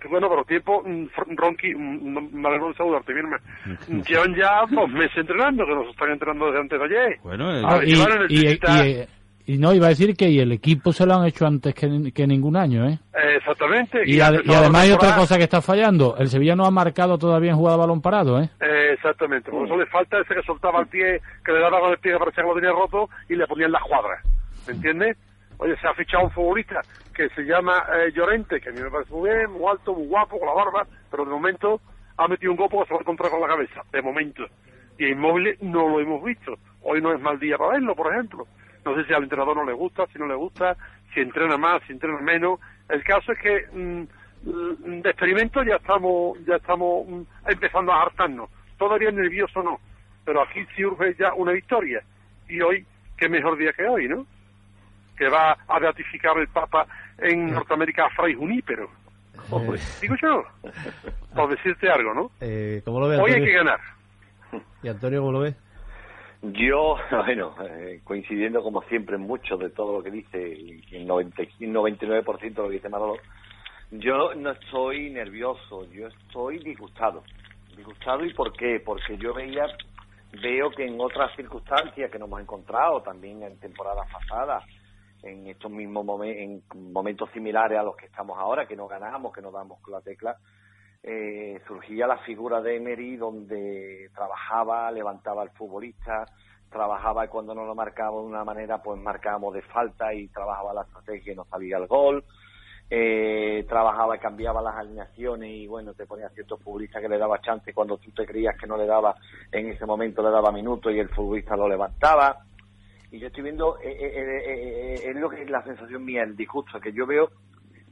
Bueno, 0.10 0.30
pero 0.30 0.44
tiempo, 0.46 0.82
mm, 0.84 1.06
Ronqui, 1.36 1.76
mm, 1.76 2.34
me 2.34 2.48
alegro 2.48 2.70
de 2.70 2.74
saludarte, 2.76 3.14
mi 3.14 3.20
hermano. 3.20 3.44
Llevan 4.08 4.36
ya 4.36 4.66
dos 4.70 4.90
meses 4.90 5.16
entrenando, 5.18 5.64
que 5.66 5.76
nos 5.76 5.88
están 5.90 6.12
entrenando 6.12 6.48
desde 6.48 6.60
antes 6.60 6.80
de 6.80 6.86
ayer. 6.86 7.20
Bueno, 7.22 7.50
A 7.50 7.78
ver, 7.78 7.88
y, 7.88 7.94
y- 7.94 9.06
y 9.46 9.58
no, 9.58 9.74
iba 9.74 9.88
a 9.88 9.90
decir 9.90 10.16
que 10.16 10.30
y 10.30 10.40
el 10.40 10.52
equipo 10.52 10.92
se 10.94 11.06
lo 11.06 11.16
han 11.16 11.26
hecho 11.26 11.46
antes 11.46 11.74
que, 11.74 12.12
que 12.14 12.28
ningún 12.28 12.56
año, 12.56 12.88
¿eh? 12.88 13.00
Exactamente. 13.36 14.02
Y, 14.06 14.20
además 14.20 14.84
hay 14.84 14.92
otra 14.92 15.16
cosa 15.16 15.38
que 15.38 15.44
está 15.44 15.62
fallando. 15.62 16.16
El 16.18 16.30
Sevilla 16.30 16.56
no 16.56 16.66
ha 16.66 16.72
marcado 16.72 17.18
todavía 17.18 17.52
en 17.52 17.58
jugada 17.58 17.76
a 17.76 17.80
balón 17.80 18.02
parado, 18.02 18.42
¿eh? 18.42 18.50
Eh, 18.60 18.92
exactamente, 18.94 19.52
por 19.52 19.66
eso 19.66 19.78
le 19.78 19.86
falta 19.88 20.20
ese 20.20 20.36
que 20.36 20.44
soltaba 20.44 20.82
el 20.82 20.88
pie, 20.88 21.22
que 21.44 21.52
le 21.52 21.60
daba 21.60 21.80
con 21.80 21.92
el 21.92 21.98
pie 21.98 22.14
que 22.14 22.20
parecía 22.20 22.44
que 22.44 22.50
lo 22.50 22.56
tenía 22.56 22.72
roto 22.72 23.10
y 23.30 23.36
le 23.36 23.48
ponían 23.48 23.72
las 23.72 23.84
cuadras. 23.84 24.24
¿Me 24.68 24.74
entiendes? 24.74 25.18
Oye, 25.58 25.76
se 25.80 25.88
ha 25.88 25.94
fichado 25.94 26.24
un 26.24 26.32
futbolista 26.32 26.82
que 27.14 27.30
se 27.30 27.44
llama 27.44 27.86
eh, 27.96 28.12
Llorente, 28.14 28.60
que 28.60 28.70
a 28.70 28.72
mí 28.72 28.82
me 28.82 28.90
parece 28.90 29.14
muy 29.14 29.30
bien, 29.30 29.52
muy 29.52 29.70
alto, 29.70 29.94
muy 29.94 30.08
guapo, 30.08 30.40
con 30.40 30.48
la 30.48 30.54
barba, 30.54 30.88
pero 31.10 31.26
de 31.26 31.32
momento 31.32 31.82
ha 32.18 32.28
metido 32.28 32.52
un 32.52 32.58
gol 32.58 32.68
porque 32.70 32.88
se 32.88 32.94
va 32.94 33.00
a 33.00 33.02
encontrar 33.02 33.32
con 33.32 33.42
la 33.42 33.48
cabeza, 33.48 33.82
de 33.92 34.02
momento. 34.02 34.44
Y 34.98 35.06
a 35.06 35.10
Inmóvil 35.10 35.58
no 35.62 35.88
lo 35.88 36.00
hemos 36.00 36.24
visto. 36.24 36.56
Hoy 36.84 37.02
no 37.02 37.14
es 37.14 37.22
mal 37.22 37.40
día 37.40 37.58
para 37.58 37.74
verlo, 37.74 37.96
por 37.96 38.12
ejemplo. 38.12 38.48
No 38.86 38.96
sé 38.96 39.06
si 39.06 39.14
al 39.14 39.24
entrenador 39.24 39.56
no 39.56 39.66
le 39.66 39.74
gusta, 39.74 40.08
si 40.08 40.18
no 40.18 40.28
le 40.28 40.36
gusta, 40.36 40.76
si 41.14 41.20
entrena 41.20 41.58
más, 41.58 41.82
si 41.86 41.94
entrena 41.94 42.20
menos. 42.20 42.60
El 42.90 43.04
caso 43.04 43.32
es 43.32 43.40
que 43.40 43.68
mm, 43.72 45.02
de 45.02 45.10
experimento 45.10 45.64
ya 45.64 45.76
estamos, 45.76 46.38
ya 46.46 46.56
estamos 46.56 47.08
mm, 47.08 47.22
empezando 47.48 47.92
a 47.92 48.02
hartarnos. 48.04 48.50
Todavía 48.78 49.12
nervioso 49.12 49.62
no, 49.62 49.80
pero 50.26 50.42
aquí 50.42 50.66
sí 50.76 50.84
urge 50.84 51.16
ya 51.16 51.34
una 51.34 51.52
victoria. 51.52 52.02
Y 52.50 52.60
hoy, 52.62 52.86
qué 53.18 53.30
mejor 53.30 53.58
día 53.58 53.72
que 53.74 53.88
hoy, 53.88 54.08
¿no? 54.08 54.26
Que 55.18 55.30
va 55.30 55.56
a 55.68 55.80
beatificar 55.80 56.38
el 56.38 56.48
Papa 56.48 56.88
en 57.20 57.52
Norteamérica 57.52 58.06
a 58.06 58.10
Fray 58.10 58.34
Junípero. 58.34 58.90
Hombre, 59.50 59.80
digo 60.02 60.16
yo, 60.22 60.44
por 61.36 61.50
decirte 61.50 61.90
algo, 61.90 62.14
¿no? 62.14 62.32
Eh, 62.42 62.82
¿Cómo 62.84 63.00
lo 63.00 63.08
ves, 63.08 63.20
Hoy 63.20 63.32
hay 63.32 63.44
que 63.44 63.54
ganar. 63.54 63.80
¿Y 64.84 64.88
Antonio 64.88 65.20
cómo 65.20 65.32
lo 65.32 65.40
ves? 65.42 65.56
Yo, 66.42 66.98
bueno, 67.26 67.56
eh, 67.64 68.02
coincidiendo 68.04 68.64
como 68.64 68.82
siempre 68.84 69.16
en 69.16 69.22
mucho 69.22 69.58
de 69.58 69.70
todo 69.70 69.98
lo 69.98 70.04
que 70.04 70.12
dice, 70.12 70.50
y 70.50 70.84
el 70.96 71.08
90 71.08 71.44
y 71.44 71.68
99% 71.68 72.40
de 72.42 72.50
lo 72.62 72.68
que 72.70 72.76
dice 72.76 72.90
Manolo, 72.90 73.18
yo 73.92 74.34
no 74.36 74.52
estoy 74.52 75.10
nervioso, 75.12 75.86
yo 75.92 76.08
estoy 76.08 76.60
disgustado. 76.60 77.24
Disgustado 77.76 78.26
y 78.26 78.34
por 78.34 78.54
qué? 78.54 78.82
Porque 78.84 79.18
yo 79.18 79.34
veía, 79.34 79.66
veo 80.42 80.72
que 80.72 80.86
en 80.86 81.00
otras 81.00 81.36
circunstancias 81.36 82.10
que 82.10 82.18
nos 82.20 82.28
hemos 82.28 82.42
encontrado, 82.42 83.02
también 83.02 83.44
en 83.44 83.60
temporadas 83.60 84.08
pasadas, 84.12 84.64
en 85.24 85.48
estos 85.48 85.70
mismos 85.72 86.06
momen- 86.06 86.64
en 86.74 86.92
momentos 86.92 87.30
similares 87.32 87.78
a 87.78 87.84
los 87.84 87.96
que 87.96 88.08
estamos 88.08 88.38
ahora, 88.40 88.66
que 88.66 88.76
no 88.76 88.88
ganamos, 88.88 89.32
que 89.34 89.42
no 89.42 89.52
damos 89.52 89.80
con 89.82 89.94
la 89.94 90.02
tecla, 90.02 90.36
eh, 91.04 91.60
surgía 91.68 92.08
la 92.08 92.18
figura 92.20 92.62
de 92.62 92.78
Emery 92.78 93.18
donde 93.18 94.10
trabajaba, 94.14 94.92
levantaba 94.92 95.42
al 95.42 95.50
futbolista, 95.52 96.26
trabajaba 96.70 97.26
y 97.26 97.28
cuando 97.28 97.56
no 97.56 97.66
lo 97.66 97.76
marcaba 97.76 98.18
de 98.20 98.28
una 98.28 98.44
manera, 98.44 98.82
pues 98.82 99.00
marcábamos 99.00 99.54
de 99.54 99.62
falta 99.64 100.14
y 100.14 100.28
trabajaba 100.28 100.74
la 100.74 100.84
estrategia 100.84 101.34
y 101.34 101.36
no 101.36 101.46
sabía 101.46 101.78
el 101.78 101.88
gol. 101.88 102.24
Eh, 102.94 103.66
trabajaba 103.70 104.18
y 104.18 104.20
cambiaba 104.20 104.62
las 104.62 104.76
alineaciones 104.76 105.50
y 105.50 105.66
bueno, 105.66 105.94
te 105.94 106.06
ponía 106.06 106.28
ciertos 106.30 106.62
futbolistas 106.62 107.02
que 107.02 107.08
le 107.08 107.18
daba 107.18 107.40
chance 107.40 107.74
cuando 107.74 107.98
tú 107.98 108.12
te 108.12 108.26
creías 108.26 108.58
que 108.58 108.68
no 108.68 108.76
le 108.76 108.86
daba, 108.86 109.16
en 109.50 109.70
ese 109.70 109.86
momento 109.86 110.22
le 110.22 110.30
daba 110.30 110.52
minutos 110.52 110.92
y 110.92 111.00
el 111.00 111.08
futbolista 111.08 111.56
lo 111.56 111.70
levantaba. 111.70 112.44
Y 113.10 113.20
yo 113.20 113.28
estoy 113.28 113.44
viendo, 113.44 113.78
eh, 113.80 113.92
eh, 113.92 114.12
eh, 114.14 114.44
eh, 114.46 114.96
eh, 114.96 115.10
es 115.10 115.16
lo 115.16 115.30
que 115.30 115.42
es 115.42 115.50
la 115.50 115.64
sensación 115.64 116.04
mía, 116.04 116.24
el 116.24 116.36
disgusto, 116.36 116.82
que 116.82 116.92
yo 116.92 117.06
veo 117.06 117.30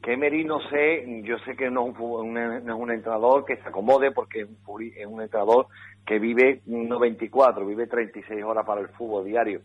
que 0.01 0.13
Emery 0.13 0.45
no 0.45 0.61
sé, 0.69 1.21
yo 1.23 1.37
sé 1.39 1.55
que 1.55 1.69
no 1.69 1.89
es 1.89 1.99
un, 1.99 2.37
es 2.37 2.73
un 2.73 2.91
entrenador 2.91 3.43
que 3.45 3.57
se 3.57 3.67
acomode 3.67 4.11
porque 4.11 4.41
es 4.41 4.47
un, 4.65 4.83
es 4.83 5.05
un 5.05 5.21
entrenador 5.21 5.67
que 6.05 6.19
vive 6.19 6.61
no 6.65 6.99
24, 6.99 7.65
vive 7.65 7.87
36 7.87 8.43
horas 8.43 8.65
para 8.65 8.81
el 8.81 8.87
fútbol 8.89 9.25
diario. 9.25 9.61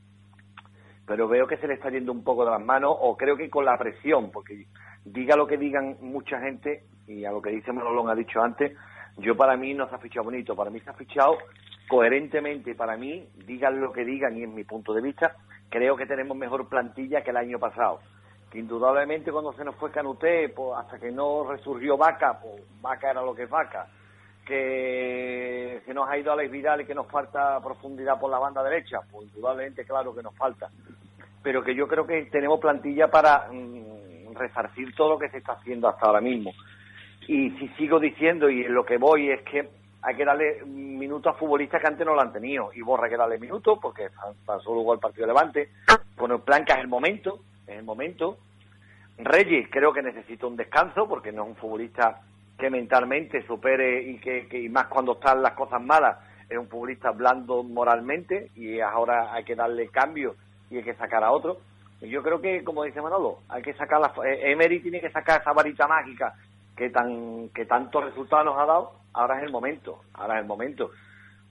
Pero 1.06 1.28
veo 1.28 1.46
que 1.46 1.58
se 1.58 1.68
le 1.68 1.74
está 1.74 1.90
yendo 1.90 2.12
un 2.12 2.24
poco 2.24 2.44
de 2.44 2.50
las 2.50 2.64
manos 2.64 2.96
o 2.98 3.16
creo 3.16 3.36
que 3.36 3.48
con 3.48 3.64
la 3.64 3.78
presión, 3.78 4.30
porque 4.32 4.66
diga 5.04 5.36
lo 5.36 5.46
que 5.46 5.56
digan 5.56 5.98
mucha 6.00 6.40
gente 6.40 6.84
y 7.06 7.24
a 7.24 7.30
lo 7.30 7.40
que 7.40 7.50
dice 7.50 7.72
Manolón 7.72 8.08
ha 8.08 8.14
dicho 8.14 8.42
antes, 8.42 8.76
yo 9.18 9.36
para 9.36 9.56
mí 9.56 9.74
no 9.74 9.88
se 9.88 9.94
ha 9.94 9.98
fichado 9.98 10.24
bonito, 10.24 10.56
para 10.56 10.70
mí 10.70 10.80
se 10.80 10.90
ha 10.90 10.94
fichado 10.94 11.38
coherentemente, 11.88 12.74
para 12.74 12.96
mí, 12.96 13.28
digan 13.46 13.80
lo 13.80 13.92
que 13.92 14.04
digan 14.04 14.36
y 14.36 14.42
en 14.42 14.54
mi 14.54 14.64
punto 14.64 14.94
de 14.94 15.02
vista, 15.02 15.36
creo 15.68 15.96
que 15.96 16.06
tenemos 16.06 16.36
mejor 16.36 16.68
plantilla 16.68 17.22
que 17.22 17.30
el 17.30 17.36
año 17.36 17.58
pasado 17.58 18.00
indudablemente 18.54 19.32
cuando 19.32 19.52
se 19.52 19.64
nos 19.64 19.74
fue 19.76 19.90
Canuté, 19.90 20.48
pues 20.48 20.78
hasta 20.78 20.98
que 20.98 21.10
no 21.10 21.44
resurgió 21.48 21.96
Vaca, 21.96 22.38
pues 22.40 22.62
Vaca 22.80 23.10
era 23.10 23.22
lo 23.22 23.34
que 23.34 23.44
es 23.44 23.50
Vaca, 23.50 23.86
que 24.46 25.82
se 25.84 25.94
nos 25.94 26.08
ha 26.08 26.16
ido 26.16 26.32
Alex 26.32 26.50
Vidal 26.50 26.80
y 26.82 26.86
que 26.86 26.94
nos 26.94 27.06
falta 27.08 27.60
profundidad 27.60 28.18
por 28.18 28.30
la 28.30 28.38
banda 28.38 28.62
derecha, 28.62 29.00
pues 29.10 29.28
indudablemente 29.28 29.84
claro 29.84 30.14
que 30.14 30.22
nos 30.22 30.36
falta, 30.36 30.70
pero 31.42 31.62
que 31.62 31.74
yo 31.74 31.88
creo 31.88 32.06
que 32.06 32.26
tenemos 32.26 32.60
plantilla 32.60 33.08
para 33.08 33.48
mm, 33.50 34.34
resarcir 34.34 34.94
todo 34.94 35.10
lo 35.10 35.18
que 35.18 35.30
se 35.30 35.38
está 35.38 35.52
haciendo 35.52 35.88
hasta 35.88 36.06
ahora 36.06 36.20
mismo. 36.20 36.52
Y 37.26 37.50
si 37.52 37.68
sigo 37.76 37.98
diciendo, 37.98 38.50
y 38.50 38.64
en 38.64 38.74
lo 38.74 38.84
que 38.84 38.98
voy, 38.98 39.30
es 39.30 39.42
que 39.42 39.68
hay 40.02 40.16
que 40.16 40.24
darle 40.24 40.62
minutos 40.64 41.34
a 41.34 41.38
futbolistas 41.38 41.80
que 41.80 41.88
antes 41.88 42.06
no 42.06 42.14
lo 42.14 42.20
han 42.20 42.32
tenido. 42.32 42.70
Y 42.74 42.82
Borra 42.82 43.08
que 43.08 43.16
darle 43.16 43.38
minutos 43.38 43.78
porque 43.80 44.08
pasó 44.44 44.74
luego 44.74 44.92
el 44.92 45.00
partido 45.00 45.26
de 45.26 45.32
Levante. 45.32 45.68
Bueno, 46.16 46.38
Blanca 46.38 46.74
es 46.74 46.80
el 46.80 46.88
momento, 46.88 47.40
es 47.66 47.78
el 47.78 47.84
momento. 47.84 48.38
Reyes 49.18 49.68
creo 49.70 49.92
que 49.92 50.02
necesita 50.02 50.46
un 50.46 50.56
descanso 50.56 51.08
porque 51.08 51.32
no 51.32 51.44
es 51.44 51.48
un 51.50 51.56
futbolista 51.56 52.20
que 52.58 52.70
mentalmente 52.70 53.46
supere 53.46 54.02
y 54.02 54.18
que, 54.18 54.48
que 54.48 54.60
y 54.60 54.68
más 54.68 54.86
cuando 54.86 55.12
están 55.12 55.42
las 55.42 55.52
cosas 55.52 55.82
malas 55.82 56.18
es 56.48 56.58
un 56.58 56.68
futbolista 56.68 57.10
blando 57.10 57.62
moralmente 57.62 58.50
y 58.54 58.80
ahora 58.80 59.32
hay 59.32 59.44
que 59.44 59.54
darle 59.54 59.88
cambio 59.88 60.36
y 60.70 60.76
hay 60.78 60.84
que 60.84 60.94
sacar 60.94 61.24
a 61.24 61.32
otro. 61.32 61.58
Yo 62.00 62.22
creo 62.22 62.40
que, 62.40 62.62
como 62.64 62.84
dice 62.84 63.00
Manolo, 63.00 63.38
hay 63.48 63.62
que 63.62 63.72
sacar 63.74 64.00
la, 64.00 64.12
eh, 64.26 64.52
Emery 64.52 64.80
tiene 64.80 65.00
que 65.00 65.10
sacar 65.10 65.40
esa 65.40 65.52
varita 65.52 65.86
mágica 65.86 66.34
que 66.76 66.90
tan 66.90 67.48
que 67.50 67.64
tantos 67.66 68.04
resultados 68.04 68.44
nos 68.44 68.58
ha 68.58 68.66
dado. 68.66 68.92
Ahora 69.14 69.38
es 69.38 69.44
el 69.44 69.52
momento, 69.52 70.00
ahora 70.12 70.34
es 70.34 70.42
el 70.42 70.46
momento, 70.46 70.90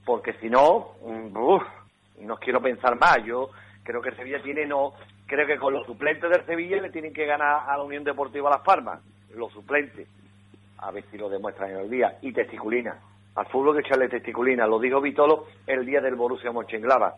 porque 0.04 0.34
si 0.34 0.50
no, 0.50 0.92
mm, 1.02 1.36
uf, 1.36 1.62
no 2.20 2.36
quiero 2.36 2.60
pensar 2.60 2.98
más. 3.00 3.24
Yo 3.24 3.50
creo 3.84 4.02
que 4.02 4.08
el 4.08 4.16
Sevilla 4.16 4.42
tiene 4.42 4.66
no, 4.66 4.94
creo 5.26 5.46
que 5.46 5.58
con 5.58 5.72
los 5.72 5.86
suplentes 5.86 6.28
del 6.28 6.44
Sevilla 6.46 6.80
le 6.80 6.90
tienen 6.90 7.12
que 7.12 7.26
ganar 7.26 7.64
a 7.68 7.76
la 7.76 7.84
Unión 7.84 8.02
Deportiva 8.02 8.50
Las 8.50 8.62
Palmas, 8.62 9.00
los 9.34 9.52
suplentes, 9.52 10.08
a 10.78 10.90
ver 10.90 11.04
si 11.10 11.18
lo 11.18 11.28
demuestran 11.28 11.70
en 11.70 11.76
el 11.76 11.90
día 11.90 12.18
y 12.22 12.32
testiculina. 12.32 12.96
Al 13.36 13.46
fútbol 13.46 13.74
que 13.74 13.80
echarle 13.80 14.08
testiculina, 14.08 14.66
lo 14.66 14.78
dijo 14.78 15.00
Vitolo 15.00 15.46
el 15.66 15.84
día 15.84 16.00
del 16.00 16.14
Borussia 16.14 16.52
Mönchengladbach. 16.52 17.14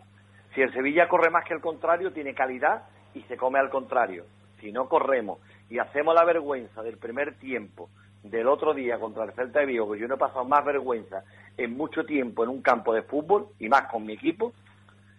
Si 0.53 0.61
el 0.61 0.73
Sevilla 0.73 1.07
corre 1.07 1.29
más 1.29 1.45
que 1.45 1.53
el 1.53 1.61
contrario, 1.61 2.11
tiene 2.11 2.33
calidad 2.33 2.83
y 3.13 3.21
se 3.23 3.37
come 3.37 3.59
al 3.59 3.69
contrario. 3.69 4.25
Si 4.59 4.71
no 4.71 4.89
corremos 4.89 5.39
y 5.69 5.77
hacemos 5.79 6.15
la 6.15 6.25
vergüenza 6.25 6.81
del 6.81 6.97
primer 6.97 7.35
tiempo 7.35 7.89
del 8.23 8.47
otro 8.47 8.73
día 8.73 8.99
contra 8.99 9.23
el 9.23 9.33
Celta 9.33 9.59
de 9.59 9.67
Vigo, 9.67 9.91
que 9.91 9.99
yo 9.99 10.07
no 10.07 10.15
he 10.15 10.17
pasado 10.17 10.43
más 10.43 10.65
vergüenza 10.65 11.23
en 11.55 11.77
mucho 11.77 12.03
tiempo 12.03 12.43
en 12.43 12.49
un 12.49 12.61
campo 12.61 12.93
de 12.93 13.03
fútbol 13.03 13.47
y 13.59 13.69
más 13.69 13.83
con 13.83 14.03
mi 14.05 14.13
equipo, 14.13 14.53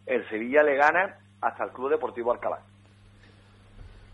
el 0.07 0.29
Sevilla 0.29 0.63
le 0.63 0.77
gana 0.77 1.17
hasta 1.41 1.65
el 1.65 1.71
Club 1.71 1.91
Deportivo 1.91 2.33
Alcalá. 2.33 2.59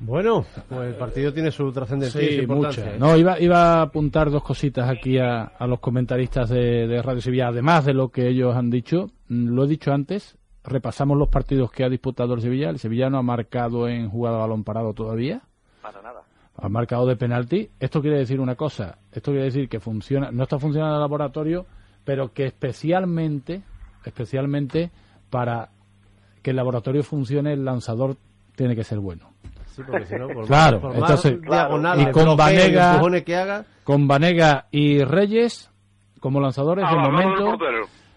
Bueno, 0.01 0.45
pues 0.69 0.89
el 0.89 0.95
partido 0.97 1.33
tiene 1.33 1.51
su 1.51 1.73
trascendencia 1.73 2.21
y 2.21 2.27
Sí, 2.29 2.41
importancia. 2.41 2.85
mucha. 2.85 2.97
¿eh? 2.97 2.99
No, 2.99 3.17
iba, 3.17 3.41
iba 3.41 3.75
a 3.79 3.83
apuntar 3.83 4.31
dos 4.31 4.43
cositas 4.43 4.89
aquí 4.91 5.19
a, 5.19 5.45
a 5.45 5.67
los 5.67 5.81
comentaristas 5.81 6.51
de, 6.51 6.87
de 6.87 7.01
Radio 7.01 7.21
Sevilla, 7.23 7.49
además 7.49 7.85
de 7.87 7.95
lo 7.95 8.09
que 8.11 8.29
ellos 8.29 8.55
han 8.55 8.71
dicho. 8.71 9.07
Mm, 9.29 9.55
Lo 9.55 9.65
he 9.65 9.69
dicho 9.69 9.93
antes, 9.93 10.37
repasamos 10.65 11.17
los 11.17 11.29
partidos 11.29 11.71
que 11.71 11.85
ha 11.85 11.89
disputado 11.89 12.35
el 12.35 12.43
Sevilla. 12.43 12.69
El 12.71 12.79
Sevilla 12.81 13.09
no 13.09 13.19
ha 13.19 13.23
marcado 13.23 13.89
en 13.89 14.11
jugada 14.11 14.37
a 14.39 14.41
balón 14.41 14.65
parado 14.65 14.93
todavía. 14.93 15.43
Para 15.81 16.03
nada. 16.03 16.23
Ha 16.57 16.69
marcado 16.69 17.07
de 17.07 17.17
penalti. 17.17 17.71
Esto 17.81 18.03
quiere 18.03 18.19
decir 18.19 18.41
una 18.41 18.57
cosa. 18.57 18.99
Esto 19.13 19.31
quiere 19.31 19.47
decir 19.47 19.69
que 19.69 19.81
funciona, 19.81 20.31
no 20.33 20.43
está 20.43 20.59
funcionando 20.59 20.97
el 20.97 21.01
laboratorio, 21.03 21.67
pero 22.05 22.33
que 22.33 22.45
especialmente, 22.47 23.63
especialmente 24.05 24.91
para 25.31 25.71
que 26.45 26.51
el 26.51 26.57
laboratorio 26.57 27.03
funcione, 27.03 27.55
el 27.55 27.65
lanzador 27.65 28.17
tiene 28.55 28.77
que 28.77 28.85
ser 28.85 29.01
bueno. 29.01 29.31
Sí, 29.75 29.83
porque 29.85 30.05
si 30.05 30.15
no, 30.15 30.29
por 30.29 30.47
Claro, 30.47 30.81
por 30.83 30.95
entonces, 30.95 31.39
y 31.41 32.11
con 32.13 32.37
Vanega, 32.37 33.01
que 33.25 33.35
haga, 33.35 33.65
con 33.83 34.07
Vanega 34.07 34.67
y 34.71 35.03
Reyes 35.03 35.71
como 36.21 36.41
lanzadores 36.41 36.85
de 36.89 36.97
momento 36.97 37.57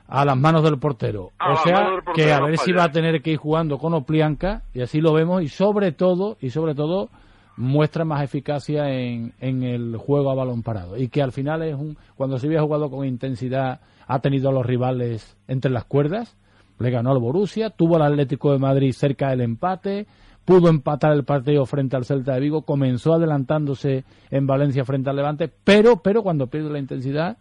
a 0.09 0.25
las 0.25 0.37
manos 0.37 0.61
del 0.63 0.77
portero. 0.77 1.31
A 1.39 1.53
o 1.53 1.57
sea, 1.63 1.85
portero, 1.85 2.13
que 2.13 2.33
a 2.33 2.41
ver 2.41 2.57
si 2.57 2.73
va 2.73 2.83
a 2.83 2.91
tener 2.91 3.21
que 3.21 3.31
ir 3.31 3.37
jugando 3.37 3.77
con 3.77 3.93
Oplianca 3.93 4.63
y 4.73 4.81
así 4.81 4.99
lo 4.99 5.13
vemos 5.13 5.41
y 5.41 5.47
sobre 5.47 5.93
todo 5.93 6.37
y 6.41 6.49
sobre 6.49 6.75
todo 6.75 7.09
muestra 7.55 8.03
más 8.03 8.21
eficacia 8.21 8.89
en, 8.89 9.33
en 9.39 9.63
el 9.63 9.95
juego 9.95 10.31
a 10.31 10.35
balón 10.35 10.63
parado 10.63 10.97
y 10.97 11.07
que 11.07 11.23
al 11.23 11.31
final 11.31 11.63
es 11.63 11.75
un 11.75 11.97
cuando 12.15 12.37
se 12.37 12.47
había 12.47 12.61
jugado 12.61 12.91
con 12.91 13.05
intensidad 13.05 13.79
ha 14.05 14.19
tenido 14.19 14.49
a 14.49 14.53
los 14.53 14.65
rivales 14.65 15.37
entre 15.47 15.71
las 15.71 15.85
cuerdas 15.85 16.37
le 16.79 16.89
ganó 16.89 17.11
al 17.11 17.19
Borussia 17.19 17.69
tuvo 17.69 17.95
al 17.95 18.03
Atlético 18.03 18.51
de 18.51 18.59
Madrid 18.59 18.91
cerca 18.91 19.29
del 19.29 19.41
empate 19.41 20.07
pudo 20.45 20.69
empatar 20.69 21.13
el 21.13 21.25
partido 21.25 21.65
frente 21.65 21.95
al 21.95 22.05
Celta 22.05 22.33
de 22.33 22.39
Vigo 22.39 22.63
comenzó 22.63 23.13
adelantándose 23.13 24.05
en 24.31 24.47
Valencia 24.47 24.85
frente 24.85 25.09
al 25.09 25.15
Levante 25.15 25.51
pero 25.63 26.01
pero 26.01 26.23
cuando 26.23 26.47
pierde 26.47 26.69
la 26.69 26.79
intensidad 26.79 27.37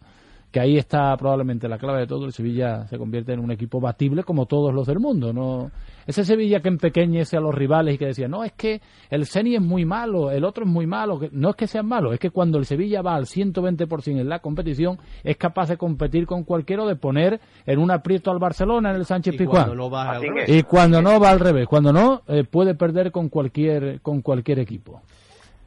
que 0.57 0.61
ahí 0.61 0.79
está 0.79 1.15
probablemente 1.19 1.69
la 1.69 1.77
clave 1.77 2.01
de 2.01 2.07
todo. 2.07 2.25
El 2.25 2.33
Sevilla 2.33 2.87
se 2.87 2.97
convierte 2.97 3.35
en 3.35 3.41
un 3.41 3.51
equipo 3.51 3.79
batible 3.79 4.25
como 4.25 4.47
todos 4.47 4.73
los 4.73 4.87
del 4.87 4.99
mundo. 4.99 5.31
No 5.31 5.71
ese 6.07 6.25
Sevilla 6.25 6.61
que 6.61 6.69
empequeñece 6.69 7.37
a 7.37 7.41
los 7.41 7.55
rivales 7.55 7.97
y 7.97 7.99
que 7.99 8.07
decía, 8.07 8.27
no, 8.27 8.43
es 8.43 8.53
que 8.53 8.81
el 9.11 9.27
Ceni 9.27 9.57
es 9.57 9.61
muy 9.61 9.85
malo, 9.85 10.31
el 10.31 10.47
otro 10.47 10.65
es 10.65 10.71
muy 10.71 10.87
malo. 10.87 11.19
que 11.19 11.29
No 11.31 11.51
es 11.51 11.57
que 11.57 11.67
sean 11.67 11.85
malos, 11.85 12.15
es 12.15 12.21
que 12.21 12.31
cuando 12.31 12.57
el 12.57 12.65
Sevilla 12.65 13.03
va 13.03 13.17
al 13.17 13.27
120% 13.27 14.19
en 14.19 14.29
la 14.31 14.39
competición, 14.39 14.99
es 15.23 15.37
capaz 15.37 15.69
de 15.69 15.77
competir 15.77 16.25
con 16.25 16.45
cualquiera 16.45 16.85
o 16.85 16.89
de 16.89 16.97
poner 16.97 17.39
en 17.67 17.79
un 17.79 17.91
aprieto 17.91 18.31
al 18.31 18.39
Barcelona 18.39 18.89
en 18.89 18.97
el 18.97 19.05
Sánchez 19.05 19.35
y 19.35 19.37
Pizjuán. 19.37 19.65
cuando 19.65 19.75
no 19.75 19.91
va 19.91 20.11
al 20.11 20.17
Así 20.17 20.29
revés. 20.29 20.49
Y 20.49 20.63
cuando 20.63 21.03
no 21.03 21.21
va 21.21 21.31
al 21.33 21.41
revés, 21.41 21.67
cuando 21.67 21.93
no, 21.93 22.23
eh, 22.29 22.45
puede 22.45 22.75
perder 22.75 23.13
con 23.13 23.29
cualquier, 23.29 24.01
con 24.01 24.23
cualquier 24.23 24.61
equipo. 24.61 25.03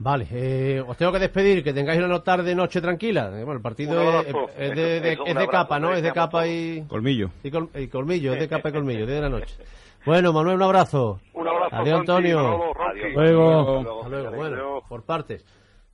Vale, 0.01 0.27
eh, 0.31 0.81
os 0.87 0.95
tengo 0.95 1.11
que 1.11 1.19
despedir, 1.19 1.61
que 1.63 1.73
tengáis 1.73 2.01
una 2.01 2.23
tarde, 2.23 2.55
noche 2.55 2.79
tranquila. 2.79 3.27
Eh, 3.33 3.43
Bueno, 3.43 3.53
el 3.53 3.61
partido 3.61 4.21
es, 4.21 4.73
de, 4.75 5.13
es 5.25 5.47
capa, 5.49 5.77
¿no? 5.79 5.93
Es 5.93 6.01
de 6.01 6.13
capa 6.13 6.47
y, 6.47 6.83
Colmillo. 6.87 7.29
y, 7.43 7.51
col- 7.51 7.69
y 7.75 7.87
colmillo, 7.87 8.33
es 8.33 8.39
de 8.39 8.47
capa 8.47 8.69
y 8.69 8.71
colmillo, 8.71 9.05
10 9.05 9.09
de 9.09 9.21
la 9.21 9.29
noche. 9.29 9.55
Bueno, 10.05 10.31
Manuel, 10.31 10.55
un 10.55 10.63
abrazo. 10.63 11.19
Un 11.33 11.45
abrazo, 11.45 11.75
Adiós, 11.75 11.99
Antonio. 11.99 12.39
Adiós. 12.39 13.13
Luego. 13.13 13.79
Hasta 13.99 14.07
luego. 14.09 14.31
Bueno, 14.31 14.81
por 14.87 15.03
partes. 15.03 15.45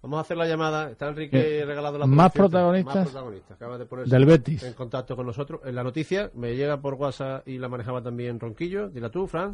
Vamos 0.06 0.20
a 0.20 0.22
hacer 0.22 0.38
la 0.38 0.46
llamada. 0.46 0.92
Está 0.92 1.08
Enrique 1.08 1.62
Eh, 1.62 1.66
regalado 1.66 1.98
la 1.98 2.06
más 2.06 2.32
protagonistas 2.32 2.96
Más 2.96 3.06
protagonistas. 3.06 3.56
Acaba 3.56 3.80
de 3.80 3.88
ponerse 3.88 4.16
del 4.16 4.26
Betis. 4.28 4.62
en 4.62 4.74
contacto 4.74 5.16
con 5.16 5.26
nosotros. 5.26 5.62
En 5.66 5.74
la 5.74 5.84
noticia 5.84 6.30
me 6.36 6.56
llega 6.56 6.80
por 6.80 6.94
WhatsApp 6.94 7.48
y 7.48 7.58
la 7.58 7.70
manejaba 7.70 8.04
también 8.04 8.40
Ronquillo. 8.40 8.88
Dila 8.90 9.10
tú, 9.10 9.26
Fran. 9.26 9.54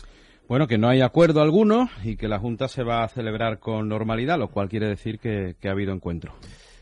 Bueno, 0.49 0.67
que 0.67 0.77
no 0.77 0.89
hay 0.89 0.99
acuerdo 0.99 1.41
alguno 1.41 1.87
y 2.03 2.17
que 2.17 2.27
la 2.27 2.37
Junta 2.37 2.67
se 2.67 2.83
va 2.83 3.05
a 3.05 3.07
celebrar 3.07 3.59
con 3.59 3.87
normalidad, 3.87 4.37
lo 4.37 4.49
cual 4.49 4.67
quiere 4.67 4.87
decir 4.87 5.19
que, 5.19 5.55
que 5.57 5.69
ha 5.69 5.71
habido 5.71 5.93
encuentro. 5.93 6.33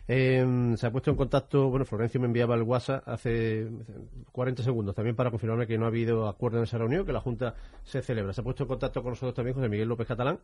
Eh, 0.07 0.74
se 0.76 0.88
ha 0.88 0.91
puesto 0.91 1.11
en 1.11 1.15
contacto, 1.17 1.70
bueno, 1.70 1.86
Florencio 1.86 2.20
me 2.20 2.26
enviaba 2.26 2.55
el 2.55 2.63
WhatsApp 2.63 3.07
hace 3.07 3.67
40 4.32 4.63
segundos 4.63 4.95
también 4.95 5.15
para 5.15 5.30
confirmarme 5.30 5.67
que 5.67 5.78
no 5.78 5.86
ha 5.86 5.89
habido 5.89 6.28
acuerdo 6.28 6.57
en 6.57 6.63
esa 6.63 6.80
reunión, 6.80 7.05
que 7.05 7.13
la 7.13 7.22
Junta 7.22 7.53
se 7.84 8.01
celebra. 8.01 8.34
Se 8.34 8.41
ha 8.41 8.43
puesto 8.43 8.63
en 8.63 8.70
contacto 8.70 9.03
con 9.03 9.11
nosotros 9.11 9.36
también 9.36 9.53
José 9.53 9.70
Miguel 9.70 9.88
López 9.88 10.07
Catalán, 10.07 10.39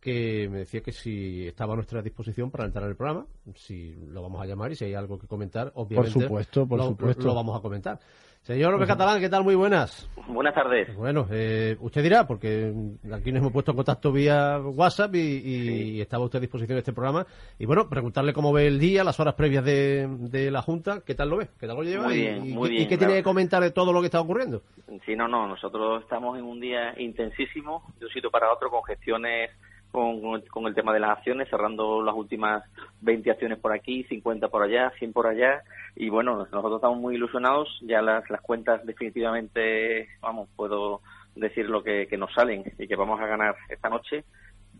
que 0.00 0.48
me 0.50 0.58
decía 0.58 0.80
que 0.80 0.92
si 0.92 1.46
estaba 1.48 1.72
a 1.72 1.76
nuestra 1.76 2.00
disposición 2.02 2.50
para 2.50 2.64
entrar 2.64 2.84
en 2.84 2.90
el 2.90 2.96
programa, 2.96 3.26
si 3.54 3.94
lo 4.12 4.22
vamos 4.22 4.40
a 4.40 4.46
llamar 4.46 4.70
y 4.72 4.76
si 4.76 4.84
hay 4.84 4.94
algo 4.94 5.18
que 5.18 5.26
comentar, 5.26 5.72
obviamente 5.74 6.20
supuesto, 6.20 6.66
por 6.68 6.78
lo, 6.78 6.84
supuesto. 6.86 7.26
lo 7.26 7.34
vamos 7.34 7.58
a 7.58 7.60
comentar. 7.62 7.98
Señor 8.42 8.72
López 8.72 8.86
Catalán, 8.86 9.20
¿qué 9.20 9.28
tal? 9.28 9.42
Muy 9.42 9.56
buenas. 9.56 10.08
Buenas 10.28 10.54
tardes. 10.54 10.94
Bueno, 10.96 11.26
eh, 11.30 11.76
usted 11.80 12.02
dirá, 12.04 12.26
porque 12.26 12.72
aquí 13.12 13.32
nos 13.32 13.40
hemos 13.40 13.52
puesto 13.52 13.72
en 13.72 13.76
contacto 13.76 14.12
vía 14.12 14.58
WhatsApp 14.60 15.16
y, 15.16 15.18
y- 15.18 15.90
y 15.96 16.00
estaba 16.00 16.24
usted 16.24 16.38
a 16.38 16.40
disposición 16.42 16.76
de 16.76 16.78
este 16.78 16.92
programa. 16.92 17.26
Y 17.58 17.66
bueno, 17.66 17.88
preguntarle 17.88 18.32
cómo 18.32 18.52
ve 18.52 18.68
el 18.68 18.78
día, 18.78 19.02
las 19.02 19.18
horas 19.18 19.34
previas 19.34 19.64
de, 19.64 20.06
de 20.08 20.50
la 20.52 20.62
Junta, 20.62 21.02
¿qué 21.04 21.16
tal 21.16 21.28
lo 21.30 21.38
ve? 21.38 21.48
¿Qué 21.58 21.66
tal 21.66 21.76
lo 21.76 21.82
lleva? 21.82 22.04
Muy 22.06 22.14
y, 22.14 22.20
bien, 22.20 22.46
y- 22.46 22.52
muy 22.54 22.68
y 22.68 22.72
bien, 22.72 22.88
qué 22.88 22.96
claro. 22.96 23.10
tiene 23.10 23.20
que 23.20 23.24
comentar 23.24 23.60
de 23.62 23.72
todo 23.72 23.92
lo 23.92 24.00
que 24.00 24.06
está 24.06 24.20
ocurriendo? 24.20 24.62
Sí, 25.04 25.16
no, 25.16 25.26
no, 25.26 25.48
nosotros 25.48 26.02
estamos 26.04 26.38
en 26.38 26.44
un 26.44 26.60
día 26.60 26.94
intensísimo, 26.98 27.92
de 27.98 28.06
un 28.06 28.12
sitio 28.12 28.30
para 28.30 28.50
otro, 28.52 28.70
con 28.70 28.84
gestiones 28.84 29.50
con, 29.90 30.20
con 30.50 30.66
el- 30.66 30.74
tema 30.74 30.92
de 30.92 31.00
las 31.00 31.10
acciones, 31.18 31.48
cerrando 31.48 32.02
las 32.02 32.14
últimas 32.14 32.62
20 33.00 33.30
acciones 33.30 33.58
por 33.58 33.72
aquí, 33.72 34.04
50 34.04 34.48
por 34.48 34.62
allá, 34.62 34.90
100 34.98 35.12
por 35.12 35.26
allá. 35.26 35.62
Y 35.96 36.08
bueno, 36.10 36.36
nosotros 36.36 36.76
estamos 36.76 36.98
muy 36.98 37.14
ilusionados, 37.16 37.68
ya 37.82 38.00
las, 38.02 38.28
las 38.30 38.40
cuentas 38.40 38.84
definitivamente, 38.86 40.08
vamos, 40.20 40.48
puedo 40.56 41.00
decir 41.34 41.68
lo 41.68 41.82
que, 41.82 42.06
que 42.08 42.16
nos 42.16 42.32
salen 42.34 42.64
y 42.78 42.86
que 42.88 42.96
vamos 42.96 43.20
a 43.20 43.26
ganar 43.26 43.56
esta 43.68 43.88
noche. 43.88 44.24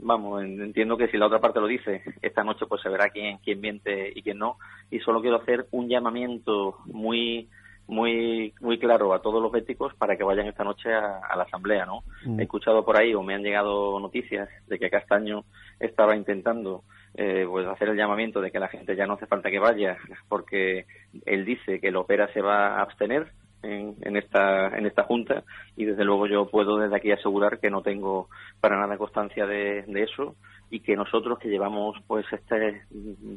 Vamos, 0.01 0.43
en- 0.43 0.61
entiendo 0.63 0.97
que 0.97 1.09
si 1.09 1.17
la 1.17 1.27
otra 1.27 1.41
parte 1.41 1.61
lo 1.61 1.67
dice, 1.67 2.03
esta 2.23 2.45
noche 2.45 2.67
pues 2.69 2.81
se 2.83 2.89
verá 2.89 3.11
quién, 3.11 3.39
quién 3.39 3.61
miente 3.61 4.13
y 4.15 4.23
quién 4.23 4.39
no. 4.39 4.57
Y 4.91 5.01
solo 5.01 5.21
quiero 5.21 5.37
hacer 5.37 5.67
un 5.73 5.89
llamamiento 5.89 6.77
muy 6.87 7.49
muy 7.89 8.55
muy 8.61 8.79
claro 8.79 9.15
a 9.15 9.23
todos 9.23 9.43
los 9.43 9.51
béticos 9.51 9.95
para 9.95 10.17
que 10.17 10.23
vayan 10.23 10.47
esta 10.47 10.63
noche 10.63 10.93
a, 10.93 11.21
a 11.29 11.37
la 11.37 11.45
asamblea, 11.45 11.87
¿no? 11.87 12.05
Mm. 12.25 12.39
He 12.39 12.43
escuchado 12.45 12.85
por 12.85 12.97
ahí 12.97 13.15
o 13.15 13.23
me 13.23 13.35
han 13.35 13.43
llegado 13.43 13.99
noticias 13.99 14.49
de 14.67 14.79
que 14.79 14.91
Castaño 14.91 15.45
estaba 15.81 16.15
intentando 16.15 16.85
eh, 17.15 17.47
pues 17.49 17.67
hacer 17.67 17.89
el 17.89 17.97
llamamiento 17.97 18.41
de 18.41 18.51
que 18.51 18.61
la 18.61 18.69
gente 18.69 18.95
ya 18.95 19.07
no 19.07 19.15
hace 19.15 19.27
falta 19.27 19.51
que 19.51 19.59
vaya 19.59 19.97
porque 20.29 20.87
él 21.25 21.45
dice 21.45 21.81
que 21.81 21.89
el 21.89 21.97
Opera 21.97 22.33
se 22.33 22.43
va 22.43 22.77
a 22.77 22.83
abstener 22.83 23.33
en, 23.63 23.97
en 24.03 24.17
esta 24.17 24.77
en 24.77 24.87
esta 24.87 25.05
junta 25.05 25.43
y 25.77 25.85
desde 25.85 26.05
luego 26.05 26.27
yo 26.27 26.47
puedo 26.47 26.79
desde 26.79 26.97
aquí 26.97 27.11
asegurar 27.11 27.59
que 27.59 27.71
no 27.71 27.83
tengo 27.83 28.29
para 28.61 28.79
nada 28.79 28.97
constancia 28.97 29.47
de, 29.47 29.85
eso 29.97 30.37
y 30.71 30.81
que 30.81 30.97
nosotros 30.97 31.39
que 31.39 31.49
llevamos 31.49 31.97
pues 32.07 32.27
este, 32.31 32.83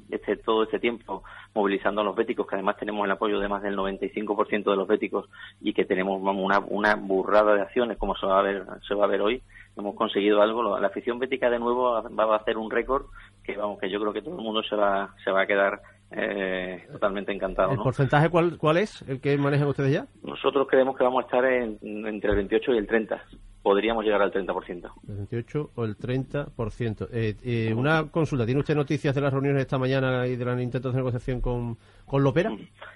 este 0.09 0.35
todo 0.37 0.63
este 0.63 0.79
tiempo 0.79 1.23
movilizando 1.55 2.01
a 2.01 2.03
los 2.03 2.15
béticos 2.15 2.45
que 2.45 2.55
además 2.55 2.77
tenemos 2.77 3.05
el 3.05 3.11
apoyo 3.11 3.39
de 3.39 3.47
más 3.47 3.63
del 3.63 3.77
95% 3.77 4.69
de 4.69 4.75
los 4.75 4.87
béticos 4.87 5.29
y 5.61 5.73
que 5.73 5.85
tenemos 5.85 6.21
una, 6.21 6.59
una 6.59 6.95
burrada 6.95 7.55
de 7.55 7.61
acciones 7.61 7.97
como 7.97 8.15
se 8.15 8.25
va 8.25 8.39
a 8.39 8.43
ver 8.43 8.65
se 8.87 8.93
va 8.93 9.05
a 9.05 9.09
ver 9.09 9.21
hoy 9.21 9.41
hemos 9.77 9.95
conseguido 9.95 10.41
algo 10.41 10.77
la 10.77 10.87
afición 10.87 11.19
bética 11.19 11.49
de 11.49 11.59
nuevo 11.59 12.03
va 12.03 12.33
a 12.33 12.37
hacer 12.37 12.57
un 12.57 12.69
récord 12.69 13.05
que 13.43 13.57
vamos 13.57 13.79
que 13.79 13.89
yo 13.89 13.99
creo 13.99 14.13
que 14.13 14.21
todo 14.21 14.37
el 14.37 14.43
mundo 14.43 14.61
se 14.63 14.75
va 14.75 15.15
se 15.23 15.31
va 15.31 15.41
a 15.41 15.47
quedar 15.47 15.81
eh, 16.11 16.85
totalmente 16.91 17.31
encantado 17.31 17.71
¿El 17.71 17.77
¿no? 17.77 17.83
porcentaje 17.83 18.29
cuál, 18.29 18.57
cuál 18.57 18.77
es 18.77 19.01
el 19.07 19.21
que 19.21 19.37
manejan 19.37 19.67
ustedes 19.67 19.93
ya? 19.93 20.05
nosotros 20.23 20.67
creemos 20.69 20.97
que 20.97 21.03
vamos 21.03 21.23
a 21.23 21.25
estar 21.25 21.45
en- 21.45 21.77
entre 21.81 22.31
el 22.31 22.35
28 22.37 22.73
y 22.73 22.77
el 22.77 22.87
30 22.87 23.21
podríamos 23.63 24.03
llegar 24.03 24.21
al 24.23 24.31
30% 24.31 24.91
El 25.07 25.15
28 25.17 25.69
o 25.75 25.85
el 25.85 25.95
30%. 25.95 27.07
Eh, 27.13 27.35
eh, 27.43 27.73
una 27.75 28.09
consulta, 28.09 28.43
¿tiene 28.43 28.59
usted 28.61 28.75
noticias 28.75 29.13
de 29.13 29.21
las 29.21 29.31
reuniones 29.31 29.57
de 29.57 29.61
esta 29.61 29.77
mañana 29.77 30.25
y 30.25 30.35
de 30.35 30.43
los 30.45 30.59
intentos 30.59 30.91
de 30.93 30.97
negociación 30.97 31.41
con, 31.41 31.77
con 32.07 32.23
Lopera? 32.23 32.51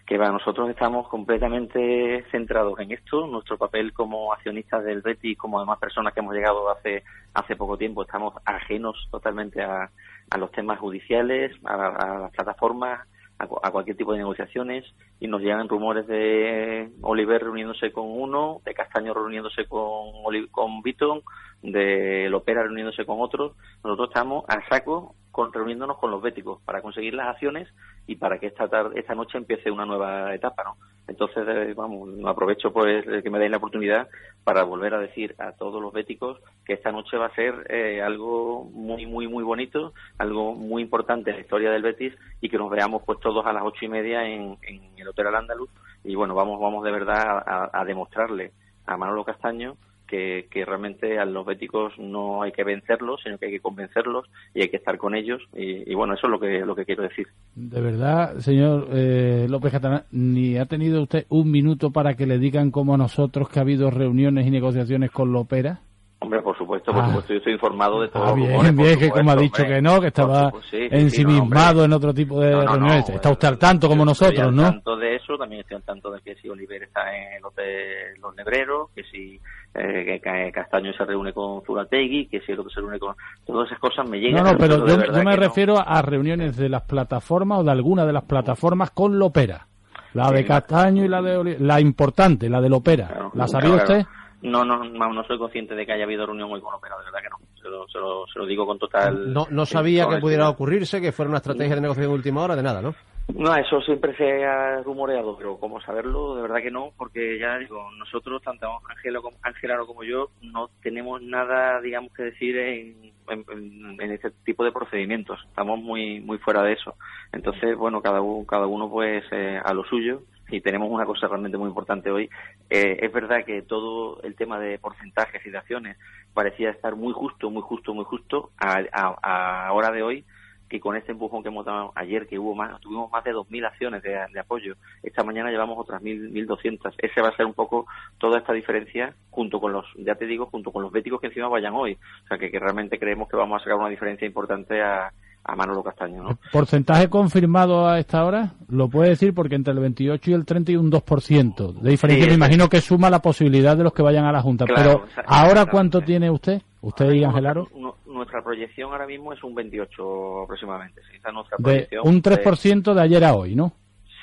que 0.07 0.17
va, 0.17 0.31
nosotros 0.31 0.67
estamos 0.71 1.07
completamente 1.07 2.23
centrados 2.31 2.79
en 2.79 2.91
esto. 2.91 3.27
Nuestro 3.27 3.57
papel 3.59 3.93
como 3.93 4.33
accionistas 4.33 4.83
del 4.83 5.01
Betis, 5.01 5.37
como 5.37 5.59
además 5.59 5.77
personas 5.79 6.13
que 6.13 6.19
hemos 6.21 6.33
llegado 6.33 6.67
hace 6.71 7.03
hace 7.35 7.55
poco 7.55 7.77
tiempo, 7.77 8.01
estamos 8.01 8.33
ajenos 8.45 9.07
totalmente 9.11 9.61
a, 9.61 9.89
a 10.29 10.37
los 10.37 10.51
temas 10.51 10.79
judiciales, 10.79 11.51
a, 11.63 11.73
a 11.73 12.19
las 12.19 12.31
plataformas, 12.31 13.07
a, 13.39 13.43
a 13.43 13.71
cualquier 13.71 13.97
tipo 13.97 14.13
de 14.13 14.19
negociaciones 14.19 14.85
y 15.19 15.27
nos 15.27 15.41
llegan 15.41 15.69
rumores 15.69 16.07
de 16.07 16.89
Oliver 17.01 17.43
reuniéndose 17.43 17.91
con 17.91 18.05
uno, 18.07 18.61
de 18.65 18.73
Castaño 18.73 19.13
reuniéndose 19.13 19.65
con 19.65 20.11
con 20.51 20.81
Beaton, 20.81 21.21
de 21.61 22.29
Lopera 22.29 22.63
reuniéndose 22.63 23.05
con 23.05 23.17
otros. 23.19 23.53
Nosotros 23.83 24.09
estamos 24.09 24.45
a 24.47 24.67
saco 24.69 25.15
con, 25.35 25.51
reuniéndonos 25.51 25.97
con 25.97 26.11
los 26.11 26.21
béticos 26.21 26.61
para 26.61 26.81
conseguir 26.81 27.13
las 27.13 27.27
acciones 27.27 27.67
y 28.07 28.15
para 28.15 28.39
que 28.39 28.47
esta 28.47 28.69
tarde, 28.69 28.97
esta 28.97 29.15
noche 29.15 29.37
empiece 29.37 29.69
una 29.69 29.85
nueva 29.85 30.33
etapa, 30.33 30.63
¿no? 30.63 30.77
Entonces, 31.09 31.45
eh, 31.45 31.73
vamos, 31.75 32.07
aprovecho 32.25 32.71
pues 32.71 33.05
de 33.05 33.21
que 33.21 33.29
me 33.29 33.37
deis 33.37 33.51
la 33.51 33.57
oportunidad 33.57 34.07
para 34.45 34.63
volver 34.63 34.93
a 34.93 34.99
decir 34.99 35.35
a 35.37 35.51
todos 35.51 35.81
los 35.81 35.91
béticos 35.91 36.39
que 36.63 36.71
esta 36.71 36.93
noche 36.93 37.17
va 37.17 37.25
a 37.25 37.35
ser 37.35 37.67
eh, 37.69 38.01
algo 38.01 38.63
muy, 38.63 39.05
muy, 39.05 39.27
muy 39.27 39.43
bonito, 39.43 39.91
algo 40.17 40.55
muy 40.55 40.81
importante 40.81 41.31
en 41.31 41.35
la 41.35 41.41
historia 41.41 41.69
del 41.69 41.83
Betis 41.83 42.13
y 42.39 42.47
que 42.47 42.57
nos 42.57 42.69
veamos 42.69 43.03
pues 43.05 43.19
todos 43.19 43.45
a 43.45 43.51
las 43.51 43.63
ocho 43.63 43.83
y 43.83 43.89
media 43.89 44.25
en, 44.25 44.57
en 44.61 44.97
el 44.97 45.09
Hotel 45.09 45.27
Al 45.27 45.35
Andaluz 45.35 45.69
y 46.05 46.15
bueno, 46.15 46.33
vamos, 46.33 46.61
vamos 46.61 46.81
de 46.85 46.91
verdad 46.91 47.43
a, 47.45 47.69
a 47.73 47.83
demostrarle 47.83 48.53
a 48.85 48.95
Manolo 48.95 49.25
Castaño 49.25 49.75
que, 50.07 50.47
que 50.49 50.65
realmente 50.65 51.19
a 51.19 51.25
los 51.25 51.45
béticos 51.45 51.93
no 51.97 52.43
hay 52.43 52.51
que 52.51 52.63
vencerlos, 52.63 53.21
sino 53.23 53.37
que 53.37 53.47
hay 53.47 53.51
que 53.53 53.59
convencerlos 53.59 54.25
y 54.53 54.61
hay 54.61 54.69
que 54.69 54.77
estar 54.77 54.97
con 54.97 55.15
ellos 55.15 55.41
y, 55.53 55.93
bueno, 55.93 56.13
eso 56.13 56.27
es 56.27 56.31
lo 56.31 56.39
que, 56.39 56.65
lo 56.65 56.75
que 56.75 56.85
quiero 56.85 57.03
decir. 57.03 57.27
De 57.55 57.81
verdad, 57.81 58.37
señor 58.39 58.87
eh, 58.91 59.47
López 59.49 59.71
Catalán, 59.71 60.03
ni 60.11 60.57
ha 60.57 60.65
tenido 60.65 61.01
usted 61.03 61.25
un 61.29 61.51
minuto 61.51 61.91
para 61.91 62.15
que 62.15 62.25
le 62.25 62.39
digan 62.39 62.71
como 62.71 62.97
nosotros 62.97 63.49
que 63.49 63.59
ha 63.59 63.63
habido 63.63 63.89
reuniones 63.91 64.47
y 64.47 64.51
negociaciones 64.51 65.11
con 65.11 65.31
Lopera. 65.31 65.81
Hombre, 66.25 66.41
por 66.41 66.57
supuesto, 66.57 66.91
por 66.91 67.03
Ah. 67.03 67.07
supuesto, 67.07 67.33
yo 67.33 67.37
estoy 67.37 67.53
informado 67.53 68.01
de 68.01 68.07
todo. 68.09 68.25
Ah, 68.25 68.33
bien, 68.33 68.75
bien, 68.75 68.97
que 68.99 69.09
como 69.11 69.29
ha 69.31 69.35
dicho 69.35 69.63
que 69.63 69.79
no, 69.81 70.01
que 70.01 70.07
estaba 70.07 70.51
ensimismado 70.73 71.85
en 71.85 71.93
otro 71.93 72.13
tipo 72.13 72.39
de 72.41 72.51
No, 72.51 72.63
no, 72.63 72.71
reuniones. 72.73 73.09
Está 73.09 73.29
usted 73.31 73.47
al 73.47 73.57
tanto 73.57 73.87
como 73.87 74.03
Estoy 74.09 74.27
nosotros, 74.29 74.47
al 74.47 74.55
¿no? 74.55 74.63
tanto 74.63 74.97
de 74.97 75.15
eso, 75.15 75.37
también 75.37 75.61
estoy 75.61 75.77
al 75.77 75.83
tanto 75.83 76.11
de 76.11 76.21
que 76.21 76.35
si 76.35 76.49
Oliver 76.49 76.83
está 76.83 77.01
en 77.15 77.41
los 77.41 77.55
de 77.55 78.17
los 78.21 78.35
Nebreros, 78.35 78.89
que 78.95 79.03
si 79.03 79.39
eh, 79.75 80.03
que 80.05 80.19
Ca- 80.21 80.51
Castaño 80.51 80.93
se 80.93 81.03
reúne 81.05 81.33
con 81.33 81.61
Zulategui, 81.63 82.27
que 82.27 82.39
si 82.41 82.53
el 82.53 82.59
otro 82.59 82.71
se 82.71 82.79
reúne 82.79 82.97
con... 82.97 83.13
Todas 83.45 83.67
esas 83.67 83.79
cosas 83.79 84.07
me 84.07 84.17
llegan. 84.19 84.43
No, 84.43 84.53
no, 84.53 84.57
pero 84.57 84.87
yo, 84.87 85.23
me 85.23 85.35
refiero 85.35 85.75
a 85.77 86.01
reuniones 86.01 86.55
de 86.55 86.69
las 86.69 86.83
plataformas 86.83 87.59
o 87.59 87.63
de 87.63 87.71
alguna 87.71 88.05
de 88.05 88.13
las 88.13 88.23
plataformas 88.23 88.91
con 88.91 89.19
Lopera. 89.19 89.67
La 90.13 90.31
de 90.31 90.45
Castaño 90.45 91.03
y 91.03 91.09
la 91.09 91.21
de 91.21 91.37
Oli- 91.37 91.57
la 91.59 91.81
importante, 91.81 92.49
la 92.49 92.61
de 92.61 92.69
Lopera. 92.69 93.29
¿La 93.33 93.47
sabía 93.49 93.71
Claro, 93.71 93.83
usted? 93.83 93.99
No, 93.99 94.24
no, 94.51 94.65
no, 94.65 94.83
no 94.83 95.23
soy 95.25 95.37
consciente 95.37 95.75
de 95.75 95.85
que 95.85 95.93
haya 95.93 96.03
habido 96.03 96.25
reunión 96.25 96.51
hoy 96.51 96.61
con 96.61 96.73
Opera, 96.73 96.97
de 96.97 97.05
verdad 97.05 97.19
que 97.21 97.29
no. 97.29 97.37
Se 97.61 97.69
lo, 97.69 97.87
se 97.87 97.97
lo, 97.99 98.27
se 98.27 98.39
lo 98.39 98.45
digo 98.45 98.65
con 98.65 98.79
total... 98.79 99.33
No, 99.33 99.47
no 99.49 99.65
sabía 99.65 100.07
que 100.07 100.17
pudiera 100.17 100.49
ocurrirse, 100.49 101.01
que 101.01 101.11
fuera 101.11 101.29
una 101.29 101.37
estrategia 101.39 101.75
de 101.75 101.81
negociación 101.81 102.11
de 102.11 102.17
última 102.17 102.43
hora, 102.43 102.55
de 102.55 102.63
nada, 102.63 102.81
¿no? 102.81 102.93
No, 103.33 103.55
eso 103.55 103.81
siempre 103.81 104.15
se 104.15 104.45
ha 104.45 104.83
rumoreado, 104.83 105.35
pero 105.35 105.57
como 105.57 105.81
saberlo, 105.81 106.35
de 106.35 106.43
verdad 106.43 106.61
que 106.61 106.69
no, 106.69 106.91
porque 106.95 107.39
ya 107.39 107.57
digo, 107.57 107.89
nosotros, 107.97 108.41
tanto 108.43 108.67
Ángela 108.87 109.19
como, 109.19 109.87
como 109.87 110.03
yo, 110.03 110.29
no 110.43 110.69
tenemos 110.83 111.23
nada, 111.23 111.81
digamos, 111.81 112.13
que 112.13 112.21
decir 112.21 112.55
en, 112.55 113.11
en, 113.27 113.99
en 113.99 114.11
este 114.11 114.29
tipo 114.45 114.63
de 114.63 114.71
procedimientos. 114.71 115.39
Estamos 115.47 115.79
muy 115.79 116.19
muy 116.19 116.37
fuera 116.37 116.61
de 116.61 116.73
eso. 116.73 116.93
Entonces, 117.31 117.75
bueno, 117.75 117.99
cada 118.03 118.21
uno, 118.21 118.45
cada 118.45 118.67
uno 118.67 118.89
pues 118.91 119.23
eh, 119.31 119.59
a 119.63 119.73
lo 119.73 119.83
suyo. 119.85 120.21
Y 120.49 120.61
tenemos 120.61 120.89
una 120.91 121.05
cosa 121.05 121.27
realmente 121.27 121.57
muy 121.57 121.69
importante 121.69 122.11
hoy. 122.11 122.29
Eh, 122.69 122.99
es 123.01 123.11
verdad 123.11 123.43
que 123.45 123.61
todo 123.63 124.21
el 124.23 124.35
tema 124.35 124.59
de 124.59 124.77
porcentajes 124.77 125.45
y 125.45 125.49
de 125.49 125.57
acciones 125.57 125.97
parecía 126.33 126.69
estar 126.69 126.95
muy 126.95 127.13
justo, 127.13 127.49
muy 127.49 127.61
justo, 127.61 127.93
muy 127.93 128.05
justo 128.05 128.51
a, 128.57 128.81
a, 128.91 129.67
a 129.67 129.73
hora 129.73 129.91
de 129.91 130.03
hoy 130.03 130.25
que 130.69 130.79
con 130.79 130.95
este 130.95 131.11
empujón 131.11 131.43
que 131.43 131.49
hemos 131.49 131.65
dado 131.65 131.91
ayer, 131.95 132.27
que 132.27 132.39
hubo 132.39 132.55
más, 132.55 132.79
tuvimos 132.81 133.11
más 133.11 133.23
de 133.23 133.33
2.000 133.33 133.67
acciones 133.67 134.03
de, 134.03 134.39
apoyo, 134.39 134.75
esta 135.03 135.23
mañana 135.23 135.51
llevamos 135.51 135.77
otras 135.77 136.01
1.000, 136.01 136.31
1.200. 136.31 136.93
Ese 136.97 137.21
va 137.21 137.29
a 137.29 137.35
ser 137.35 137.45
un 137.45 137.53
poco 137.53 137.85
toda 138.17 138.39
esta 138.39 138.53
diferencia 138.53 139.13
junto 139.29 139.59
con 139.59 139.73
los, 139.73 139.85
ya 139.97 140.15
te 140.15 140.25
digo, 140.25 140.47
junto 140.47 140.71
con 140.71 140.81
los 140.83 140.91
béticos 140.91 141.21
que 141.21 141.27
encima 141.27 141.47
vayan 141.47 141.73
hoy. 141.73 141.97
O 142.23 142.27
sea, 142.27 142.37
que, 142.37 142.49
que 142.49 142.59
realmente 142.59 142.99
creemos 142.99 143.29
que 143.29 143.37
vamos 143.37 143.61
a 143.61 143.63
sacar 143.63 143.77
una 143.77 143.89
diferencia 143.89 144.25
importante 144.25 144.81
a, 144.81 145.11
a 145.47 145.55
Manolo 145.55 145.83
Castaño, 145.83 146.23
¿no? 146.23 146.39
Porcentaje 146.51 147.07
confirmado 147.09 147.87
a 147.87 147.99
esta 147.99 148.25
hora, 148.25 148.53
lo 148.67 148.89
puede 148.89 149.09
decir 149.09 149.33
porque 149.33 149.55
entre 149.55 149.73
el 149.73 149.79
28 149.79 150.31
y 150.31 150.33
el 150.33 150.45
30 150.45 150.71
hay 150.71 150.75
un 150.77 150.89
2% 150.91 151.73
de 151.81 151.89
diferencia. 151.91 152.23
Sí, 152.25 152.29
Me 152.31 152.35
imagino 152.35 152.67
que 152.67 152.81
suma 152.81 153.09
la 153.11 153.21
posibilidad 153.21 153.77
de 153.77 153.83
los 153.83 153.93
que 153.93 154.01
vayan 154.01 154.25
a 154.25 154.31
la 154.31 154.41
Junta. 154.41 154.65
Claro, 154.65 155.05
Pero, 155.15 155.27
¿ahora 155.27 155.65
cuánto 155.67 156.01
tiene 156.01 156.29
usted? 156.31 156.61
¿Usted 156.81 157.11
y 157.13 157.23
Angelaro? 157.23 157.67
Nu- 157.75 157.93
Nuestra 158.05 158.41
proyección 158.41 158.91
ahora 158.91 159.05
mismo 159.05 159.33
es 159.33 159.43
un 159.43 159.53
28 159.53 160.43
aproximadamente. 160.43 161.01
Sí, 161.11 161.17
esa 161.17 161.27
es 161.29 161.33
nuestra 161.33 161.57
De 161.59 161.87
un 162.03 162.21
de- 162.21 162.21
3% 162.43 162.93
de 162.93 163.01
ayer 163.01 163.23
a 163.25 163.35
hoy, 163.35 163.55
¿no? 163.55 163.73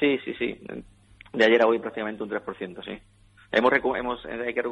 Sí, 0.00 0.18
sí, 0.24 0.32
sí. 0.38 0.58
De 1.34 1.44
ayer 1.44 1.62
a 1.62 1.66
hoy 1.66 1.78
prácticamente 1.78 2.22
un 2.22 2.30
3%, 2.30 2.82
sí. 2.84 2.98
Hemos, 3.53 3.72
hemos 3.74 4.24
hay, 4.24 4.55
que, 4.55 4.62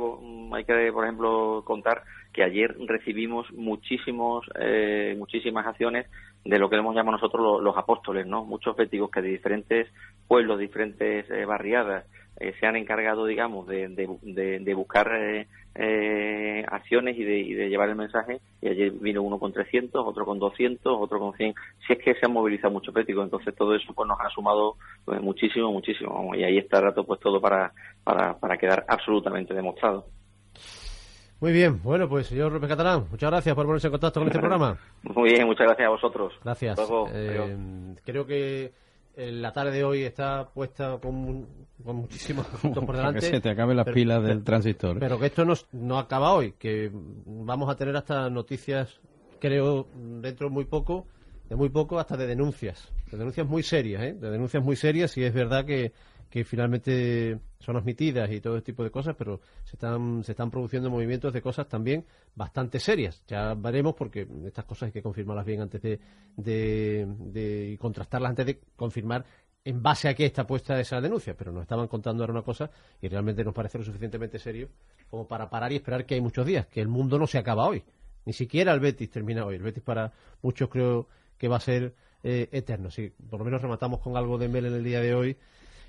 hay 0.52 0.64
que, 0.64 0.90
por 0.92 1.04
ejemplo, 1.04 1.62
contar 1.66 2.02
que 2.32 2.42
ayer 2.42 2.74
recibimos 2.86 3.50
muchísimos, 3.52 4.46
eh, 4.58 5.14
muchísimas 5.18 5.66
acciones 5.66 6.06
de 6.44 6.58
lo 6.58 6.70
que 6.70 6.76
hemos 6.76 6.94
llamado 6.94 7.18
nosotros 7.18 7.42
lo- 7.42 7.60
los, 7.60 7.76
apóstoles, 7.76 8.26
¿no? 8.26 8.44
Muchos 8.46 8.74
béticos 8.76 9.10
que 9.10 9.20
de 9.20 9.28
diferentes 9.28 9.88
pueblos, 10.26 10.58
diferentes 10.58 11.30
eh, 11.30 11.44
barriadas, 11.44 12.06
eh, 12.40 12.54
se 12.58 12.66
han 12.66 12.74
encargado, 12.76 13.26
digamos, 13.26 13.66
de, 13.68 13.88
de, 13.88 14.08
de- 14.22 14.58
de 14.60 14.74
buscar 14.74 15.08
eh, 15.14 15.46
eh, 15.74 16.64
acciones 16.68 17.16
y 17.18 17.22
de, 17.24 17.38
y 17.38 17.52
de 17.54 17.68
llevar 17.68 17.88
el 17.90 17.96
mensaje. 17.96 18.40
Y 18.60 18.68
ayer 18.68 18.90
vino 18.92 19.22
uno 19.22 19.38
con 19.38 19.52
300, 19.52 20.04
otro 20.06 20.24
con 20.24 20.38
200, 20.38 20.96
otro 20.98 21.18
con 21.20 21.32
100. 21.34 21.54
Si 21.86 21.92
es 21.92 21.98
que 22.00 22.14
se 22.14 22.26
han 22.26 22.32
movilizado 22.32 22.72
muchos 22.72 22.92
béticos, 22.94 23.24
entonces 23.24 23.54
todo 23.54 23.74
eso 23.74 23.92
pues 23.94 24.08
nos 24.08 24.18
ha 24.20 24.28
sumado 24.30 24.76
pues, 25.04 25.20
muchísimo, 25.20 25.70
muchísimo. 25.72 26.34
Y 26.34 26.42
ahí 26.42 26.58
está 26.58 26.78
el 26.78 26.84
rato 26.84 27.04
pues 27.04 27.20
todo 27.20 27.40
para, 27.40 27.72
para, 28.02 28.36
para 28.38 28.56
quedar 28.56 28.84
absolutamente 28.88 29.54
demostrado. 29.54 30.06
Muy 31.40 31.52
bien, 31.52 31.80
bueno, 31.82 32.06
pues 32.06 32.26
señor 32.26 32.52
López 32.52 32.68
Catalán, 32.68 33.06
muchas 33.10 33.30
gracias 33.30 33.54
por 33.54 33.64
ponerse 33.64 33.86
en 33.86 33.92
contacto 33.92 34.20
con 34.20 34.26
este 34.28 34.38
programa. 34.40 34.76
Muy 35.02 35.30
bien, 35.32 35.46
muchas 35.46 35.66
gracias 35.68 35.86
a 35.86 35.90
vosotros. 35.90 36.34
Gracias. 36.44 36.76
Luego. 36.76 37.08
Eh, 37.14 37.56
creo 38.04 38.26
que 38.26 38.72
la 39.16 39.52
tarde 39.52 39.72
de 39.72 39.84
hoy 39.84 40.02
está 40.02 40.48
puesta 40.48 40.98
con, 41.02 41.46
con 41.84 41.96
muchísimos 41.96 42.46
puntos 42.62 42.84
por 42.84 42.96
delante. 42.96 43.20
Que 43.20 43.26
se 43.26 43.40
te 43.40 43.50
acaben 43.50 43.76
las 43.76 43.84
Pero- 43.84 43.94
pilas 43.94 44.22
del 44.22 44.32
pero- 44.38 44.44
transistor. 44.44 44.98
Pero 44.98 45.18
que 45.18 45.26
esto 45.26 45.44
no, 45.44 45.54
no 45.72 45.98
acaba 45.98 46.32
hoy, 46.34 46.52
que 46.58 46.90
vamos 46.92 47.68
a 47.70 47.76
tener 47.76 47.96
hasta 47.96 48.30
noticias, 48.30 49.00
creo, 49.40 49.88
dentro 50.20 50.48
de 50.48 50.54
muy 50.54 50.64
poco, 50.64 51.06
de 51.48 51.56
muy 51.56 51.68
poco 51.68 51.98
hasta 51.98 52.16
de 52.16 52.26
denuncias, 52.26 52.92
de 53.10 53.18
denuncias 53.18 53.46
muy 53.46 53.62
serias, 53.62 54.02
¿eh? 54.02 54.14
de 54.14 54.30
denuncias 54.30 54.62
muy 54.62 54.76
serias 54.76 55.16
y 55.16 55.24
es 55.24 55.34
verdad 55.34 55.64
que, 55.64 55.92
que 56.30 56.44
finalmente 56.44 57.38
son 57.58 57.76
admitidas 57.76 58.30
y 58.30 58.40
todo 58.40 58.56
este 58.56 58.72
tipo 58.72 58.84
de 58.84 58.90
cosas, 58.90 59.16
pero 59.18 59.40
se 59.64 59.76
están, 59.76 60.22
se 60.24 60.32
están 60.32 60.50
produciendo 60.50 60.88
movimientos 60.88 61.32
de 61.32 61.42
cosas 61.42 61.68
también 61.68 62.04
bastante 62.36 62.78
serias. 62.78 63.22
Ya 63.26 63.54
veremos 63.54 63.94
porque 63.94 64.26
estas 64.46 64.64
cosas 64.64 64.86
hay 64.86 64.92
que 64.92 65.02
confirmarlas 65.02 65.44
bien 65.44 65.60
antes 65.60 65.82
de, 65.82 65.98
de, 66.36 67.06
de- 67.18 67.76
contrastarlas 67.80 68.30
antes 68.30 68.46
de 68.46 68.60
confirmar 68.76 69.24
en 69.64 69.82
base 69.82 70.08
a 70.08 70.14
qué 70.14 70.24
está 70.24 70.46
puesta 70.46 70.78
esa 70.80 71.00
denuncia, 71.00 71.34
pero 71.36 71.52
nos 71.52 71.62
estaban 71.62 71.88
contando 71.88 72.22
ahora 72.22 72.32
una 72.32 72.42
cosa 72.42 72.70
y 73.02 73.08
realmente 73.08 73.44
nos 73.44 73.52
parece 73.52 73.76
lo 73.78 73.84
suficientemente 73.84 74.38
serio 74.38 74.68
como 75.10 75.26
para 75.26 75.50
parar 75.50 75.72
y 75.72 75.76
esperar 75.76 76.06
que 76.06 76.14
hay 76.14 76.20
muchos 76.20 76.46
días, 76.46 76.66
que 76.68 76.80
el 76.80 76.88
mundo 76.88 77.18
no 77.18 77.26
se 77.26 77.36
acaba 77.38 77.66
hoy, 77.66 77.82
ni 78.24 78.32
siquiera 78.32 78.72
el 78.72 78.80
Betis 78.80 79.10
termina 79.10 79.44
hoy. 79.44 79.56
El 79.56 79.62
Betis 79.62 79.82
para 79.82 80.12
muchos 80.42 80.68
creo 80.70 81.08
que 81.36 81.48
va 81.48 81.56
a 81.56 81.60
ser 81.60 81.94
eh, 82.22 82.48
eterno. 82.52 82.90
Si 82.90 83.08
por 83.28 83.40
lo 83.40 83.44
menos 83.44 83.60
rematamos 83.60 84.00
con 84.00 84.16
algo 84.16 84.38
de 84.38 84.48
Mel 84.48 84.66
en 84.66 84.74
el 84.74 84.84
día 84.84 85.00
de 85.00 85.14
hoy 85.14 85.36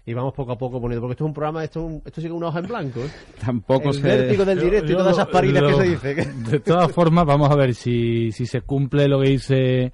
y 0.06 0.14
vamos 0.14 0.34
poco 0.34 0.52
a 0.54 0.58
poco 0.58 0.82
poniendo, 0.82 1.02
porque 1.02 1.14
esto 1.14 1.26
es 1.26 1.28
un 1.28 1.34
programa, 1.34 1.64
esto, 1.64 1.80
es 1.80 1.86
un- 1.86 2.02
esto 2.06 2.22
sigue 2.22 2.34
una 2.34 2.48
hoja 2.48 2.60
en 2.60 2.68
blanco. 2.68 3.00
¿eh? 3.02 3.10
Tampoco 3.44 3.90
El 3.90 3.94
se... 3.96 4.02
vértigo 4.02 4.46
del 4.46 4.60
directo 4.60 4.88
y 4.88 4.92
Yo 4.92 4.98
todas 4.98 5.14
esas 5.14 5.28
lo- 5.28 5.32
paridas 5.34 5.64
que 5.64 5.74
se 5.74 5.84
dice. 5.84 6.16
De 6.50 6.60
todas 6.60 6.92
formas, 6.92 7.26
vamos 7.26 7.50
a 7.52 7.56
ver 7.56 7.74
si, 7.76 8.32
si 8.32 8.46
se 8.46 8.62
cumple 8.62 9.08
lo 9.08 9.20
que 9.22 9.30
dice 9.30 9.92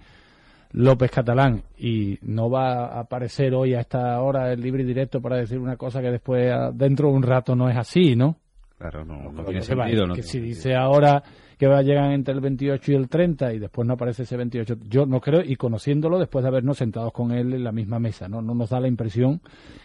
López 0.72 1.12
Catalán 1.12 1.64
y 1.78 2.18
no 2.22 2.50
va 2.50 2.86
a 2.88 3.00
aparecer 3.02 3.54
hoy 3.54 3.74
a 3.74 3.82
esta 3.82 4.22
hora 4.22 4.52
el 4.54 4.62
libre 4.62 4.84
y 4.84 4.86
directo 4.86 5.22
para 5.22 5.38
decir 5.38 5.58
una 5.60 5.76
cosa 5.78 6.02
que 6.02 6.12
después 6.12 6.52
dentro 6.74 7.10
de 7.10 7.14
un 7.16 7.24
rato 7.24 7.56
no 7.56 7.70
es 7.70 7.78
así, 7.78 8.16
¿no? 8.16 8.38
Claro, 8.78 9.04
no, 9.04 9.24
no 9.24 9.32
Porque 9.32 9.52
tiene 9.52 9.62
se 9.62 9.76
va, 9.76 9.86
no 9.86 9.90
que 9.92 9.96
tiene 9.96 10.22
si 10.24 10.30
sentido. 10.30 10.46
dice 10.56 10.76
ahora 10.76 11.24
que 11.58 11.68
va 11.68 11.80
a 11.80 11.82
llegar 11.82 12.12
entre 12.12 12.34
el 12.34 12.40
28 12.40 12.92
y 12.92 12.96
el 12.96 13.10
30 13.10 13.54
y 13.54 13.60
después 13.60 13.88
no 13.88 13.96
aparece 13.96 14.24
ese 14.24 14.38
28, 14.38 14.78
yo 14.88 15.06
no 15.06 15.20
creo, 15.20 15.42
y 15.44 15.56
conociéndolo 15.56 16.20
después 16.20 16.44
de 16.44 16.50
habernos 16.50 16.78
sentados 16.78 17.12
con 17.12 17.32
él 17.32 17.54
en 17.54 17.64
la 17.64 17.72
misma 17.72 18.00
mesa, 18.00 18.28
no, 18.28 18.42
no 18.42 18.54
nos 18.54 18.70
da 18.70 18.80
la 18.80 18.88
impresión 18.88 19.42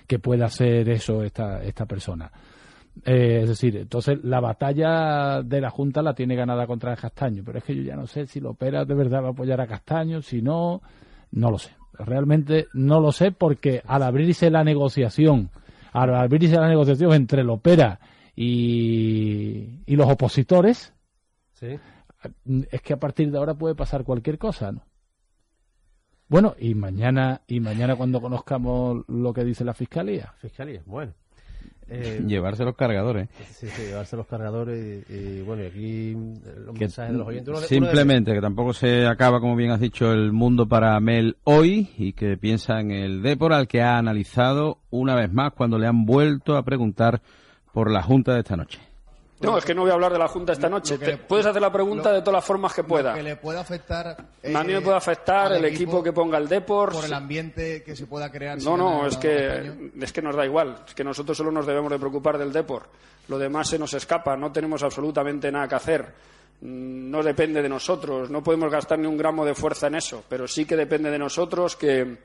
que 0.07 0.19
pueda 0.19 0.47
hacer 0.47 0.89
eso 0.91 1.23
esta, 1.23 1.63
esta 1.63 1.87
persona. 1.87 2.31
Eh, 3.05 3.41
es 3.43 3.49
decir, 3.49 3.77
entonces 3.79 4.23
la 4.23 4.41
batalla 4.41 5.43
de 5.43 5.63
la 5.63 5.71
Junta 5.71 6.03
la 6.03 6.15
tiene 6.15 6.37
ganada 6.37 6.67
contra 6.67 6.95
Castaño, 6.95 7.43
pero 7.45 7.59
es 7.59 7.65
que 7.65 7.75
yo 7.75 7.83
ya 7.83 7.97
no 7.97 8.07
sé 8.07 8.27
si 8.27 8.39
Lopera 8.39 8.85
de 8.85 8.95
verdad 8.95 9.23
va 9.23 9.29
a 9.29 9.31
apoyar 9.31 9.61
a 9.63 9.67
Castaño, 9.67 10.21
si 10.21 10.43
no, 10.43 10.83
no 11.31 11.51
lo 11.51 11.59
sé. 11.59 11.71
Realmente 11.95 12.67
no 12.75 13.01
lo 13.01 13.13
sé 13.13 13.33
porque 13.33 13.83
al 13.87 14.03
abrirse 14.03 14.51
la 14.51 14.63
negociación, 14.63 15.49
al 15.93 16.15
abrirse 16.15 16.57
la 16.57 16.69
negociación 16.69 17.15
entre 17.15 17.45
Lopera 17.45 17.99
y, 18.37 19.81
y 19.87 19.97
los 19.97 20.11
opositores, 20.11 20.92
Sí. 21.63 21.79
es 22.73 22.83
que 22.83 22.93
a 22.93 22.99
partir 22.99 23.31
de 23.31 23.39
ahora 23.39 23.55
puede 23.55 23.75
pasar 23.77 24.03
cualquier 24.05 24.37
cosa, 24.39 24.73
¿no? 24.73 24.83
Bueno, 26.29 26.55
y 26.59 26.75
mañana, 26.75 27.43
y 27.47 27.61
mañana 27.61 27.95
cuando 27.95 28.21
conozcamos 28.21 29.05
lo 29.07 29.33
que 29.33 29.45
dice 29.45 29.65
la 29.65 29.75
fiscalía. 29.75 30.33
Fiscalía, 30.39 30.83
bueno. 30.87 31.13
Eh, 31.89 32.23
Llevarse 32.27 32.65
los 32.65 32.75
cargadores. 32.75 33.29
Sí, 33.51 33.67
sí, 33.69 33.83
llevarse 33.83 34.17
los 34.17 34.27
cargadores 34.27 35.05
y, 35.11 35.13
y, 35.13 35.43
bueno, 35.43 35.65
y 35.65 35.67
aquí 35.67 36.13
los 36.15 36.75
Que 36.75 36.81
mensajes 36.85 37.13
de 37.13 37.19
los 37.19 37.27
oyentes. 37.29 37.49
Uno 37.49 37.61
de- 37.61 37.67
uno 37.67 37.69
de- 37.69 37.87
simplemente 37.87 38.33
que 38.33 38.41
tampoco 38.41 38.73
se 38.73 39.07
acaba, 39.07 39.41
como 39.41 39.57
bien 39.57 39.73
has 39.73 39.81
dicho, 39.81 40.11
el 40.11 40.33
mundo 40.33 40.67
para 40.67 40.99
Mel 41.01 41.37
hoy 41.45 41.91
y 41.99 42.15
que 42.15 42.39
piensa 42.39 42.81
en 42.81 42.93
el 42.93 43.21
Depor 43.21 43.53
al 43.53 43.69
que 43.69 43.83
ha 43.83 43.99
analizado 43.99 44.79
una 44.91 45.15
vez 45.17 45.31
más 45.33 45.53
cuando 45.53 45.77
le 45.79 45.87
han 45.87 46.07
vuelto 46.07 46.57
a 46.57 46.63
preguntar 46.65 47.21
por 47.75 47.91
la 47.91 48.01
Junta 48.03 48.33
de 48.33 48.39
esta 48.41 48.57
noche. 48.57 48.79
No, 49.43 49.59
es 49.59 49.65
que 49.65 49.75
no 49.75 49.83
voy 49.83 49.91
a 49.91 49.95
hablar 49.95 50.13
de 50.13 50.19
la 50.19 50.29
Junta 50.29 50.53
esta 50.53 50.69
noche. 50.69 50.99
Te- 50.99 51.17
puedes 51.17 51.45
hacer 51.47 51.61
la 51.61 51.73
pregunta 51.73 52.13
de 52.13 52.21
todas 52.21 52.35
las 52.35 52.45
formas 52.45 52.73
que 52.73 52.85
pueda. 52.85 53.15
que 53.15 53.23
le 53.23 53.37
puede 53.37 53.59
afectar. 53.59 54.07
a 54.09 54.63
mí 54.65 54.73
me 54.73 54.79
eh, 54.79 54.81
puede 54.81 54.97
afectar 54.97 55.53
el 55.53 55.65
equipo 55.65 56.03
que 56.03 56.13
ponga 56.13 56.39
el 56.39 56.49
Depor. 56.49 56.93
Por 56.93 57.05
el 57.05 57.13
ambiente 57.13 57.83
que 57.83 57.95
se 57.97 58.07
pueda 58.07 58.31
crear. 58.31 58.59
No, 58.63 58.77
no, 58.77 59.07
es 59.07 59.17
que, 59.17 59.91
es 60.01 60.13
que 60.13 60.23
nos 60.23 60.37
da 60.37 60.45
igual. 60.45 60.83
Es 60.87 60.95
que 60.95 61.05
nosotros 61.05 61.37
solo 61.37 61.51
nos 61.51 61.67
debemos 61.67 61.91
de 61.91 61.99
preocupar 61.99 62.39
del 62.39 62.53
Depor. 62.53 62.85
Lo 63.29 63.39
demás 63.39 63.69
se 63.69 63.79
nos 63.79 63.93
escapa. 63.95 64.37
No 64.37 64.51
tenemos 64.53 64.83
absolutamente 64.83 65.51
nada 65.53 65.69
que 65.69 65.75
hacer. 65.75 66.03
Mm, 66.61 67.11
No 67.11 67.23
depende 67.23 67.61
de 67.63 67.69
nosotros. 67.69 68.31
No 68.31 68.43
podemos 68.43 68.71
gastar 68.71 68.99
ni 68.99 69.07
un 69.07 69.17
gramo 69.17 69.45
de 69.45 69.55
fuerza 69.55 69.87
en 69.89 69.97
eso. 69.97 70.25
Pero 70.29 70.47
sí 70.49 70.65
que 70.65 70.77
depende 70.77 71.11
de 71.11 71.19
nosotros 71.19 71.77
que, 71.77 72.19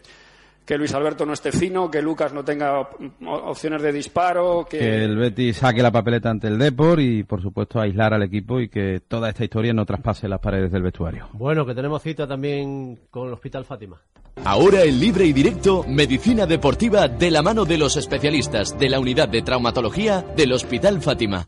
que 0.68 0.78
Luis 0.78 0.94
Alberto 0.94 1.26
no 1.26 1.32
esté 1.32 1.52
fino, 1.54 1.90
que 1.90 2.02
Lucas 2.02 2.34
no 2.34 2.44
tenga 2.44 2.82
op- 2.82 2.96
opciones 3.26 3.82
de 3.82 3.94
disparo, 3.94 4.68
que, 4.70 4.78
Que 4.80 5.04
el 5.06 5.16
Betis 5.16 5.58
saque 5.58 5.82
la 5.82 5.92
papeleta 5.92 6.30
ante 6.30 6.48
el 6.48 6.60
Depor 6.60 7.00
y, 7.00 7.24
por 7.24 7.42
supuesto, 7.42 7.80
aislar 7.80 8.14
al 8.14 8.22
equipo 8.24 8.60
y 8.60 8.68
que 8.68 9.00
toda 9.08 9.30
esta 9.30 9.46
historia 9.46 9.72
no 9.74 9.86
traspase 9.86 10.28
las 10.28 10.42
paredes 10.42 10.70
del 10.72 10.84
vestuario. 10.84 11.30
Bueno, 11.32 11.66
que 11.66 11.74
tenemos 11.74 12.02
cita 12.04 12.28
también 12.28 13.00
con 13.10 13.28
el 13.30 13.34
Hospital 13.34 13.64
Fátima. 13.64 14.02
Ahora 14.44 14.84
en 14.84 15.00
libre 15.00 15.24
y 15.26 15.32
directo, 15.34 15.84
medicina 15.88 16.46
deportiva 16.46 17.08
de 17.08 17.32
la 17.32 17.42
mano 17.42 17.64
de 17.66 17.78
los 17.78 17.96
especialistas 17.96 18.78
de 18.78 18.90
la 18.90 19.00
unidad 19.00 19.30
de 19.30 19.42
traumatología 19.42 20.22
del 20.36 20.52
Hospital 20.52 21.02
Fátima. 21.02 21.48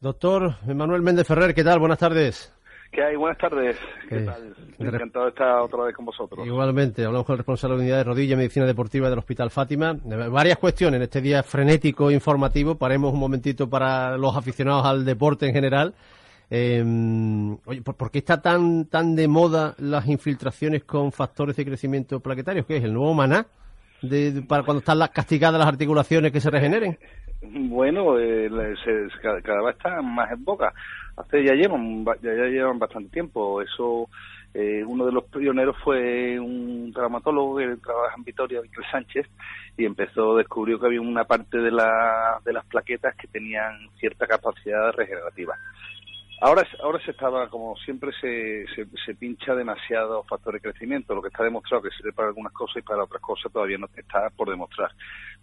Doctor 0.00 0.56
Manuel 0.66 1.02
Méndez 1.02 1.26
Ferrer, 1.26 1.54
¿qué 1.54 1.62
tal? 1.62 1.78
Buenas 1.78 1.98
tardes. 1.98 2.52
¿Qué 2.90 3.04
hay? 3.04 3.14
Buenas 3.16 3.38
tardes. 3.38 3.76
¿Qué 4.08 4.16
Eh, 4.18 4.24
tal? 4.24 4.54
Encantado 4.78 5.26
de 5.26 5.30
estar 5.30 5.60
otra 5.60 5.84
vez 5.84 5.94
con 5.94 6.04
vosotros. 6.06 6.44
Igualmente, 6.44 7.04
hablamos 7.04 7.24
con 7.26 7.34
el 7.34 7.38
responsable 7.38 7.74
de 7.74 7.78
la 7.78 7.82
unidad 7.84 7.96
de 7.98 8.04
rodilla 8.04 8.34
y 8.34 8.36
medicina 8.36 8.66
deportiva 8.66 9.08
del 9.08 9.18
Hospital 9.20 9.50
Fátima. 9.50 9.96
Varias 10.04 10.58
cuestiones 10.58 10.96
en 10.96 11.02
este 11.02 11.20
día 11.20 11.42
frenético 11.42 12.10
informativo. 12.10 12.74
Paremos 12.76 13.12
un 13.12 13.20
momentito 13.20 13.70
para 13.70 14.16
los 14.16 14.36
aficionados 14.36 14.84
al 14.86 15.04
deporte 15.04 15.46
en 15.46 15.52
general. 15.52 15.94
Eh, 16.50 16.82
oye, 17.64 17.80
¿por, 17.82 17.94
por 17.94 18.10
qué 18.10 18.18
está 18.18 18.42
tan 18.42 18.86
tan 18.86 19.14
de 19.14 19.28
moda 19.28 19.74
las 19.78 20.08
infiltraciones 20.08 20.82
con 20.82 21.12
factores 21.12 21.54
de 21.54 21.64
crecimiento 21.64 22.18
plaquetarios? 22.18 22.66
¿Qué 22.66 22.78
es 22.78 22.82
el 22.84 22.92
nuevo 22.92 23.14
maná? 23.14 23.46
De, 24.02 24.42
para 24.48 24.62
cuando 24.62 24.78
están 24.80 24.98
las 24.98 25.10
castigadas 25.10 25.58
las 25.58 25.68
articulaciones 25.68 26.32
que 26.32 26.40
se 26.40 26.50
regeneren. 26.50 26.98
Bueno, 27.42 28.18
eh, 28.18 28.48
se- 28.84 29.08
cada, 29.42 29.62
vez 29.62 29.76
está 29.76 30.00
más 30.02 30.30
en 30.30 30.44
boca. 30.44 30.72
Hace 31.16 31.44
ya 31.44 31.54
llevan, 31.54 32.04
ya, 32.22 32.34
ya 32.34 32.44
llevan 32.44 32.78
bastante 32.78 33.10
tiempo. 33.10 33.60
Eso, 33.62 34.08
eh, 34.54 34.82
uno 34.86 35.06
de 35.06 35.12
los 35.12 35.24
pioneros 35.24 35.76
fue 35.82 36.38
un 36.38 36.92
traumatólogo 36.92 37.56
que 37.58 37.76
trabaja 37.82 38.14
en 38.16 38.24
Vitoria, 38.24 38.60
Víctor 38.60 38.84
Sánchez, 38.90 39.26
y 39.76 39.84
empezó, 39.84 40.36
descubrió 40.36 40.78
que 40.78 40.86
había 40.86 41.00
una 41.00 41.24
parte 41.24 41.58
de, 41.58 41.70
la, 41.70 42.38
de 42.44 42.52
las 42.52 42.64
plaquetas 42.66 43.14
que 43.16 43.26
tenían 43.28 43.88
cierta 43.98 44.26
capacidad 44.26 44.92
regenerativa. 44.92 45.54
Ahora, 46.42 46.66
ahora 46.82 46.98
se 47.04 47.10
estaba, 47.10 47.50
como 47.50 47.76
siempre, 47.76 48.12
se, 48.18 48.64
se, 49.04 49.14
pincha 49.14 49.54
demasiado 49.54 50.22
factor 50.24 50.54
de 50.54 50.60
crecimiento, 50.60 51.14
lo 51.14 51.20
que 51.20 51.28
está 51.28 51.44
demostrado 51.44 51.82
que 51.82 51.90
sirve 51.90 52.14
para 52.14 52.28
algunas 52.28 52.52
cosas 52.54 52.78
y 52.78 52.82
para 52.82 53.04
otras 53.04 53.20
cosas 53.20 53.52
todavía 53.52 53.76
no 53.76 53.86
está 53.94 54.30
por 54.30 54.48
demostrar. 54.48 54.90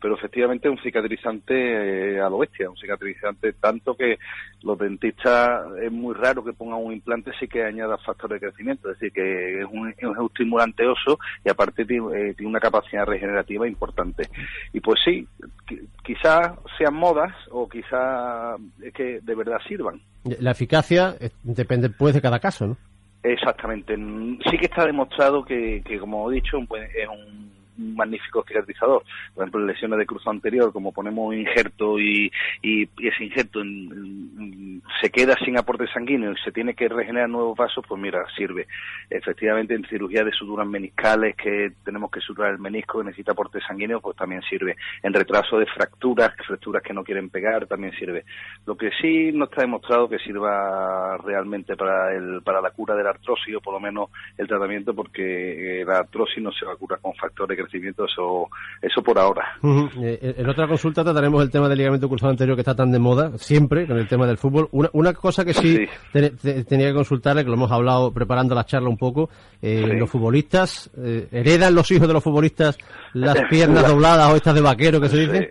Pero 0.01 0.15
efectivamente 0.15 0.67
es 0.67 0.71
un 0.71 0.81
cicatrizante 0.81 2.15
eh, 2.15 2.19
a 2.19 2.29
lo 2.29 2.39
bestia, 2.39 2.69
un 2.69 2.77
cicatrizante 2.77 3.53
tanto 3.53 3.95
que 3.95 4.17
los 4.63 4.77
dentistas 4.79 5.67
es 5.81 5.91
muy 5.91 6.15
raro 6.15 6.43
que 6.43 6.53
pongan 6.53 6.79
un 6.83 6.93
implante 6.93 7.31
sí 7.39 7.47
que 7.47 7.63
añada 7.63 7.97
factor 7.99 8.31
de 8.33 8.39
crecimiento, 8.39 8.89
es 8.89 8.99
decir, 8.99 9.13
que 9.13 9.61
es 9.61 9.65
un, 9.69 9.89
es 9.89 10.03
un 10.03 10.25
estimulante 10.25 10.85
oso 10.87 11.19
y 11.45 11.49
aparte 11.49 11.85
tiene, 11.85 12.07
eh, 12.29 12.33
tiene 12.33 12.49
una 12.49 12.59
capacidad 12.59 13.05
regenerativa 13.05 13.67
importante. 13.67 14.29
Y 14.73 14.79
pues 14.79 14.99
sí, 15.05 15.27
qui- 15.67 15.87
quizás 16.03 16.53
sean 16.77 16.95
modas 16.95 17.33
o 17.51 17.69
quizás 17.69 18.59
es 18.81 18.93
que 18.93 19.19
de 19.21 19.35
verdad 19.35 19.59
sirvan. 19.67 20.01
La 20.39 20.51
eficacia 20.51 20.86
eh, 21.19 21.29
depende 21.43 21.89
pues 21.89 22.13
de 22.15 22.21
cada 22.21 22.39
caso, 22.39 22.67
¿no? 22.67 22.77
Exactamente. 23.23 23.95
Mm, 23.97 24.39
Sí 24.49 24.57
que 24.57 24.65
está 24.65 24.85
demostrado 24.85 25.43
que, 25.43 25.81
que 25.85 25.99
como 25.99 26.31
he 26.31 26.35
dicho, 26.35 26.57
buen- 26.67 26.83
es 26.95 27.07
un 27.09 27.51
un 27.77 27.95
magnífico 27.95 28.43
cicatrizador. 28.47 29.03
Por 29.33 29.43
ejemplo, 29.43 29.65
lesiones 29.65 29.99
de 29.99 30.05
cruzado 30.05 30.31
anterior, 30.31 30.71
como 30.73 30.91
ponemos 30.91 31.33
injerto 31.35 31.99
y, 31.99 32.31
y, 32.61 32.83
ese 32.99 33.23
injerto 33.23 33.61
en- 33.61 34.81
se 35.01 35.09
queda 35.09 35.35
sin 35.43 35.57
aporte 35.57 35.87
sanguíneo 35.87 36.31
y 36.31 36.37
se 36.37 36.51
tiene 36.51 36.73
que 36.73 36.87
regenerar 36.87 37.29
nuevos 37.29 37.57
vasos, 37.57 37.83
pues 37.87 38.01
mira, 38.01 38.25
sirve. 38.35 38.67
Efectivamente, 39.09 39.73
en 39.75 39.85
cirugía 39.85 40.23
de 40.23 40.31
suturas 40.31 40.67
meniscales, 40.67 41.35
que 41.35 41.71
tenemos 41.83 42.09
que 42.11 42.19
suturar 42.21 42.51
el 42.51 42.59
menisco 42.59 42.99
que 42.99 43.05
necesita 43.05 43.31
aporte 43.33 43.59
sanguíneo, 43.61 44.01
pues 44.01 44.15
también 44.17 44.41
sirve. 44.43 44.75
En 45.03 45.13
retraso 45.13 45.57
de 45.59 45.65
fracturas, 45.65 46.33
fracturas 46.45 46.81
que 46.83 46.93
no 46.93 47.03
quieren 47.03 47.29
pegar, 47.29 47.67
también 47.67 47.93
sirve. 47.93 48.25
Lo 48.65 48.75
que 48.75 48.91
sí 49.01 49.31
no 49.33 49.45
está 49.45 49.61
demostrado 49.61 50.09
que 50.09 50.19
sirva 50.19 51.17
realmente 51.17 51.75
para 51.75 52.13
el 52.13 52.41
para 52.43 52.61
la 52.61 52.71
cura 52.71 52.95
de 52.95 53.03
la 53.03 53.11
artrosis, 53.11 53.55
o 53.55 53.61
por 53.61 53.73
lo 53.73 53.79
menos 53.79 54.09
el 54.37 54.47
tratamiento, 54.47 54.93
porque 54.93 55.81
eh, 55.81 55.85
la 55.85 55.99
artrosis 55.99 56.41
no 56.41 56.51
se 56.51 56.65
va 56.65 56.73
a 56.73 56.77
curar 56.77 56.99
con 57.01 57.13
factor 57.15 57.47
de 57.47 57.55
crecimiento, 57.67 58.05
eso, 58.05 58.49
eso 58.81 59.01
por 59.01 59.19
ahora. 59.19 59.43
Ujú. 59.61 59.89
Eh, 60.03 60.35
En 60.37 60.49
otra 60.49 60.67
consulta 60.67 61.03
trataremos 61.03 61.41
el 61.43 61.51
tema 61.51 61.67
del 61.69 61.77
ligamento 61.77 62.07
cruzado 62.09 62.31
anterior 62.31 62.55
que 62.55 62.61
está 62.61 62.75
tan 62.75 62.91
de 62.91 62.99
moda, 62.99 63.31
siempre, 63.37 63.85
con 63.87 63.97
el 63.97 64.07
tema 64.07 64.25
del 64.25 64.37
fútbol. 64.37 64.69
Una, 64.71 64.89
una 64.93 65.13
cosa 65.13 65.43
que 65.45 65.53
sí, 65.53 65.75
Sí. 65.77 65.87
te- 66.13 66.29
te- 66.31 66.63
tenía 66.63 66.87
que 66.87 66.93
consultarle, 66.93 67.43
que 67.43 67.49
lo 67.49 67.55
hemos 67.55 67.71
hablado 67.71 68.11
preparando 68.11 68.55
la 68.55 68.65
charla 68.65 68.89
un 68.89 68.97
poco, 68.97 69.29
eh, 69.61 69.83
Sí. 69.89 69.95
los 69.97 70.09
futbolistas, 70.09 70.89
eh, 70.97 71.27
¿heredan 71.31 71.75
los 71.75 71.89
hijos 71.91 72.07
de 72.07 72.13
los 72.13 72.23
futbolistas 72.23 72.77
las 73.13 73.35
piernas 73.49 73.87
dobladas 73.87 74.31
o 74.31 74.35
estas 74.35 74.55
de 74.55 74.61
vaquero 74.61 74.99
que 75.01 75.09
se 75.09 75.17
dice? 75.17 75.49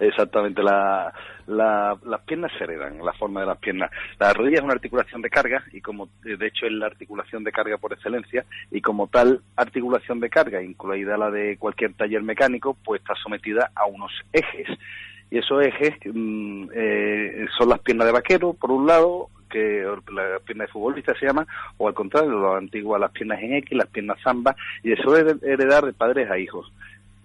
Exactamente, 0.00 0.62
la, 0.62 1.12
la- 1.46 1.96
las 2.04 2.20
piernas 2.22 2.52
se 2.58 2.64
heredan, 2.64 2.98
la 3.04 3.12
forma 3.12 3.40
de 3.40 3.46
las 3.46 3.58
piernas. 3.58 3.90
La 4.18 4.32
rodilla 4.32 4.58
es 4.58 4.64
una 4.64 4.74
articulación 4.74 5.22
de 5.22 5.30
carga 5.30 5.64
y 5.72 5.80
como 5.80 6.08
eh, 6.24 6.36
de 6.36 6.46
hecho 6.46 6.66
es 6.66 6.72
la 6.72 6.86
articulación 6.86 7.44
de 7.44 7.52
carga 7.52 7.78
por 7.78 7.92
excelencia 7.92 8.44
y 8.70 8.80
como 8.80 9.06
tal 9.08 9.40
articulación 9.56 10.20
de 10.20 10.30
carga, 10.30 10.62
incluida 10.62 11.16
la 11.16 11.30
de 11.30 11.56
cualquier 11.58 11.94
taller 11.94 12.22
mecánico, 12.22 12.76
pues 12.84 13.00
está 13.00 13.14
sometida 13.14 13.70
a 13.74 13.86
unos 13.86 14.12
ejes. 14.32 14.68
Y 15.30 15.38
esos 15.38 15.64
ejes 15.64 15.94
mm, 16.04 16.68
eh, 16.72 17.46
son 17.58 17.68
las 17.68 17.80
piernas 17.80 18.06
de 18.06 18.12
vaquero, 18.12 18.52
por 18.54 18.70
un 18.70 18.86
lado, 18.86 19.28
que 19.50 19.84
la 20.12 20.38
pierna 20.44 20.64
de 20.64 20.70
futbolista 20.70 21.14
se 21.18 21.26
llama, 21.26 21.46
o 21.78 21.88
al 21.88 21.94
contrario, 21.94 22.30
lo 22.30 22.54
antiguo 22.56 22.96
las 22.98 23.12
piernas 23.12 23.40
en 23.42 23.54
X, 23.54 23.76
las 23.76 23.88
piernas 23.88 24.18
zamba, 24.22 24.54
y 24.82 24.92
eso 24.92 25.16
es 25.16 25.42
heredar 25.42 25.84
de 25.84 25.92
padres 25.92 26.30
a 26.30 26.38
hijos 26.38 26.72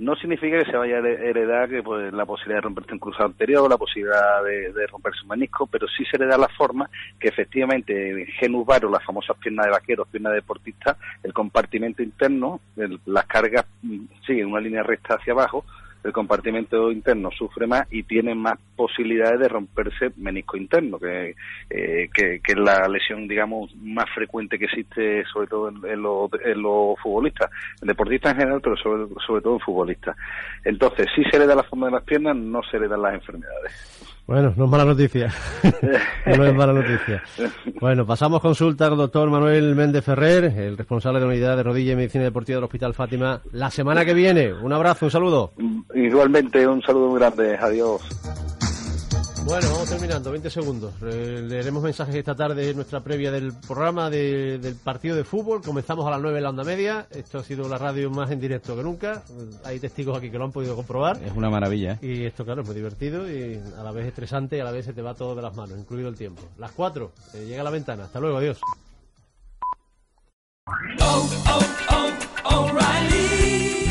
no 0.02 0.16
significa 0.16 0.58
que 0.58 0.70
se 0.72 0.76
vaya 0.76 0.97
a 0.97 0.99
here- 0.99 1.30
heredar 1.30 1.70
que, 1.70 1.84
pues, 1.84 2.12
la 2.12 2.26
posibilidad 2.26 2.58
de 2.58 2.62
romperse 2.62 2.93
un 2.93 2.99
cruzado 2.99 3.26
anterior, 3.26 3.70
la 3.70 3.78
posibilidad 3.78 4.43
de, 4.43 4.74
de 4.74 4.88
romperse 4.88 5.20
un 5.24 5.47
pero 5.72 5.88
sí 5.88 6.04
se 6.06 6.18
hereda 6.18 6.38
la 6.39 6.47
forma 6.49 6.89
que 7.20 7.28
efectivamente 7.28 8.10
en 8.10 8.26
genus 8.26 8.66
varo, 8.66 8.89
las 8.89 9.06
famosas 9.06 9.38
piernas 9.38 9.68
de 9.68 9.72
vaqueros, 9.72 10.08
piernas 10.08 10.32
de 10.32 10.38
deportista, 10.38 10.97
el 11.22 11.34
compartimento 11.34 12.02
interno, 12.02 12.60
las 13.06 13.26
cargas 13.28 13.66
mm, 13.84 14.06
siguen 14.26 14.47
una 14.47 14.60
línea 14.60 14.82
recta 14.82 15.16
hacia 15.16 15.34
abajo, 15.34 15.66
el 16.04 16.12
compartimento 16.12 16.91
interno 16.91 17.30
sufre 17.32 17.68
más 17.68 17.88
y 17.91 18.04
tiene 18.04 18.36
más 18.36 18.60
posibilidades 18.76 19.39
de 19.39 19.47
romperse 19.47 20.12
menisco 20.18 20.58
interno, 20.58 20.97
que, 20.97 21.36
eh, 21.70 22.10
que, 22.14 22.41
es 22.45 22.58
la 22.58 22.88
lesión, 22.88 23.28
digamos, 23.28 23.76
más 23.78 24.10
frecuente 24.14 24.58
que 24.58 24.66
existe, 24.66 25.24
sobre 25.32 25.47
todo 25.47 25.70
en, 25.70 26.02
los, 26.02 26.30
en 26.43 26.62
los 26.62 26.99
futbolistas, 26.99 27.49
en 27.82 27.88
deportistas 27.88 28.34
en 28.34 28.39
general, 28.39 28.62
pero 28.62 28.76
sobre, 28.78 29.14
sobre 29.26 29.41
todo 29.41 29.54
en 29.54 29.60
futbolistas. 29.60 30.16
Entonces, 30.64 31.08
si 31.16 31.24
se 31.26 31.38
hereda 31.38 31.56
la 31.56 31.64
forma 31.64 31.88
de 31.88 31.93
las 31.93 32.04
piernas, 32.04 32.36
no 32.36 32.62
se 32.64 32.78
heredan 32.78 33.02
las 33.02 33.14
enfermedades. 33.14 34.11
Bueno, 34.28 34.53
no 34.55 34.65
es 34.65 34.72
mala 34.72 34.86
noticia. 34.86 35.34
no 36.26 36.45
es 36.45 36.55
mala 36.55 36.74
noticia. 36.74 37.24
Bueno, 37.80 38.05
pasamos 38.05 38.41
consulta 38.41 38.88
al 38.88 38.95
doctor 38.95 39.30
Manuel 39.30 39.76
Méndez 39.76 40.05
Ferrer, 40.05 40.45
el 40.45 40.78
responsable 40.78 41.19
de 41.19 41.26
la 41.26 41.32
unidad 41.32 41.57
de 41.57 41.63
rodilla 41.63 41.93
y 41.93 41.95
medicina 41.95 42.24
deportiva 42.24 42.57
del 42.57 42.63
Hospital 42.65 42.93
Fátima, 42.93 43.41
la 43.51 43.69
semana 43.69 44.05
que 44.05 44.13
viene. 44.13 44.53
Un 44.53 44.72
abrazo, 44.72 45.05
un 45.05 45.11
saludo. 45.11 45.51
Igualmente, 45.93 46.65
un 46.67 46.82
saludo 46.82 47.09
muy 47.09 47.19
grande. 47.19 47.57
Adiós. 47.57 48.01
Bueno, 49.46 49.70
vamos 49.72 49.89
terminando, 49.89 50.32
20 50.32 50.50
segundos. 50.50 50.94
Eh, 51.02 51.42
leeremos 51.46 51.82
mensajes 51.84 52.14
esta 52.16 52.36
tarde 52.36 52.70
en 52.70 52.76
nuestra 52.76 53.02
previa 53.02 53.32
del 53.32 53.52
programa 53.54 54.10
de- 54.10 54.60
del 54.60 54.76
partido 54.76 55.16
de 55.16 55.24
fútbol. 55.24 55.62
Comenzamos 55.62 56.06
a 56.08 56.12
las 56.12 56.22
9 56.22 56.38
en 56.38 56.44
la 56.44 56.50
onda 56.52 56.64
media. 56.64 57.08
Esto 57.10 57.39
ha 57.39 57.44
sido 57.44 57.68
la 57.68 57.78
radio 57.78 58.10
más 58.12 58.30
en 58.32 58.39
directo 58.39 58.76
que 58.78 58.84
nunca. 58.84 59.24
Hay 59.66 59.80
testigos 59.80 60.18
aquí 60.18 60.30
que 60.30 60.38
lo 60.38 60.46
han 60.46 60.52
podido 60.52 60.76
comprobar. 60.76 61.22
Es 61.24 61.34
una 61.36 61.50
maravilla. 61.50 61.94
¿eh? 62.02 62.06
Y 62.08 62.26
esto, 62.26 62.46
claro, 62.46 62.62
es 62.62 62.68
muy 62.68 62.76
divertido 62.76 63.30
y 63.30 63.60
a 63.78 63.84
la 63.84 63.92
vez 63.92 64.06
estresante 64.08 64.58
y 64.58 64.60
a 64.60 64.64
la 64.64 64.72
vez 64.72 64.86
se 64.86 64.94
te 64.94 65.02
va 65.02 65.16
todo 65.16 65.36
de 65.36 65.42
las 65.42 65.56
manos, 65.56 65.78
incluido 65.78 66.08
el 66.08 66.16
tiempo. 66.16 66.44
Las 66.58 66.72
4, 66.72 67.12
eh, 67.34 67.46
llega 67.48 67.62
a 67.62 67.66
la 67.66 67.72
ventana. 67.72 68.06
Hasta 68.06 68.20
luego, 68.20 68.38
adiós. 68.38 68.60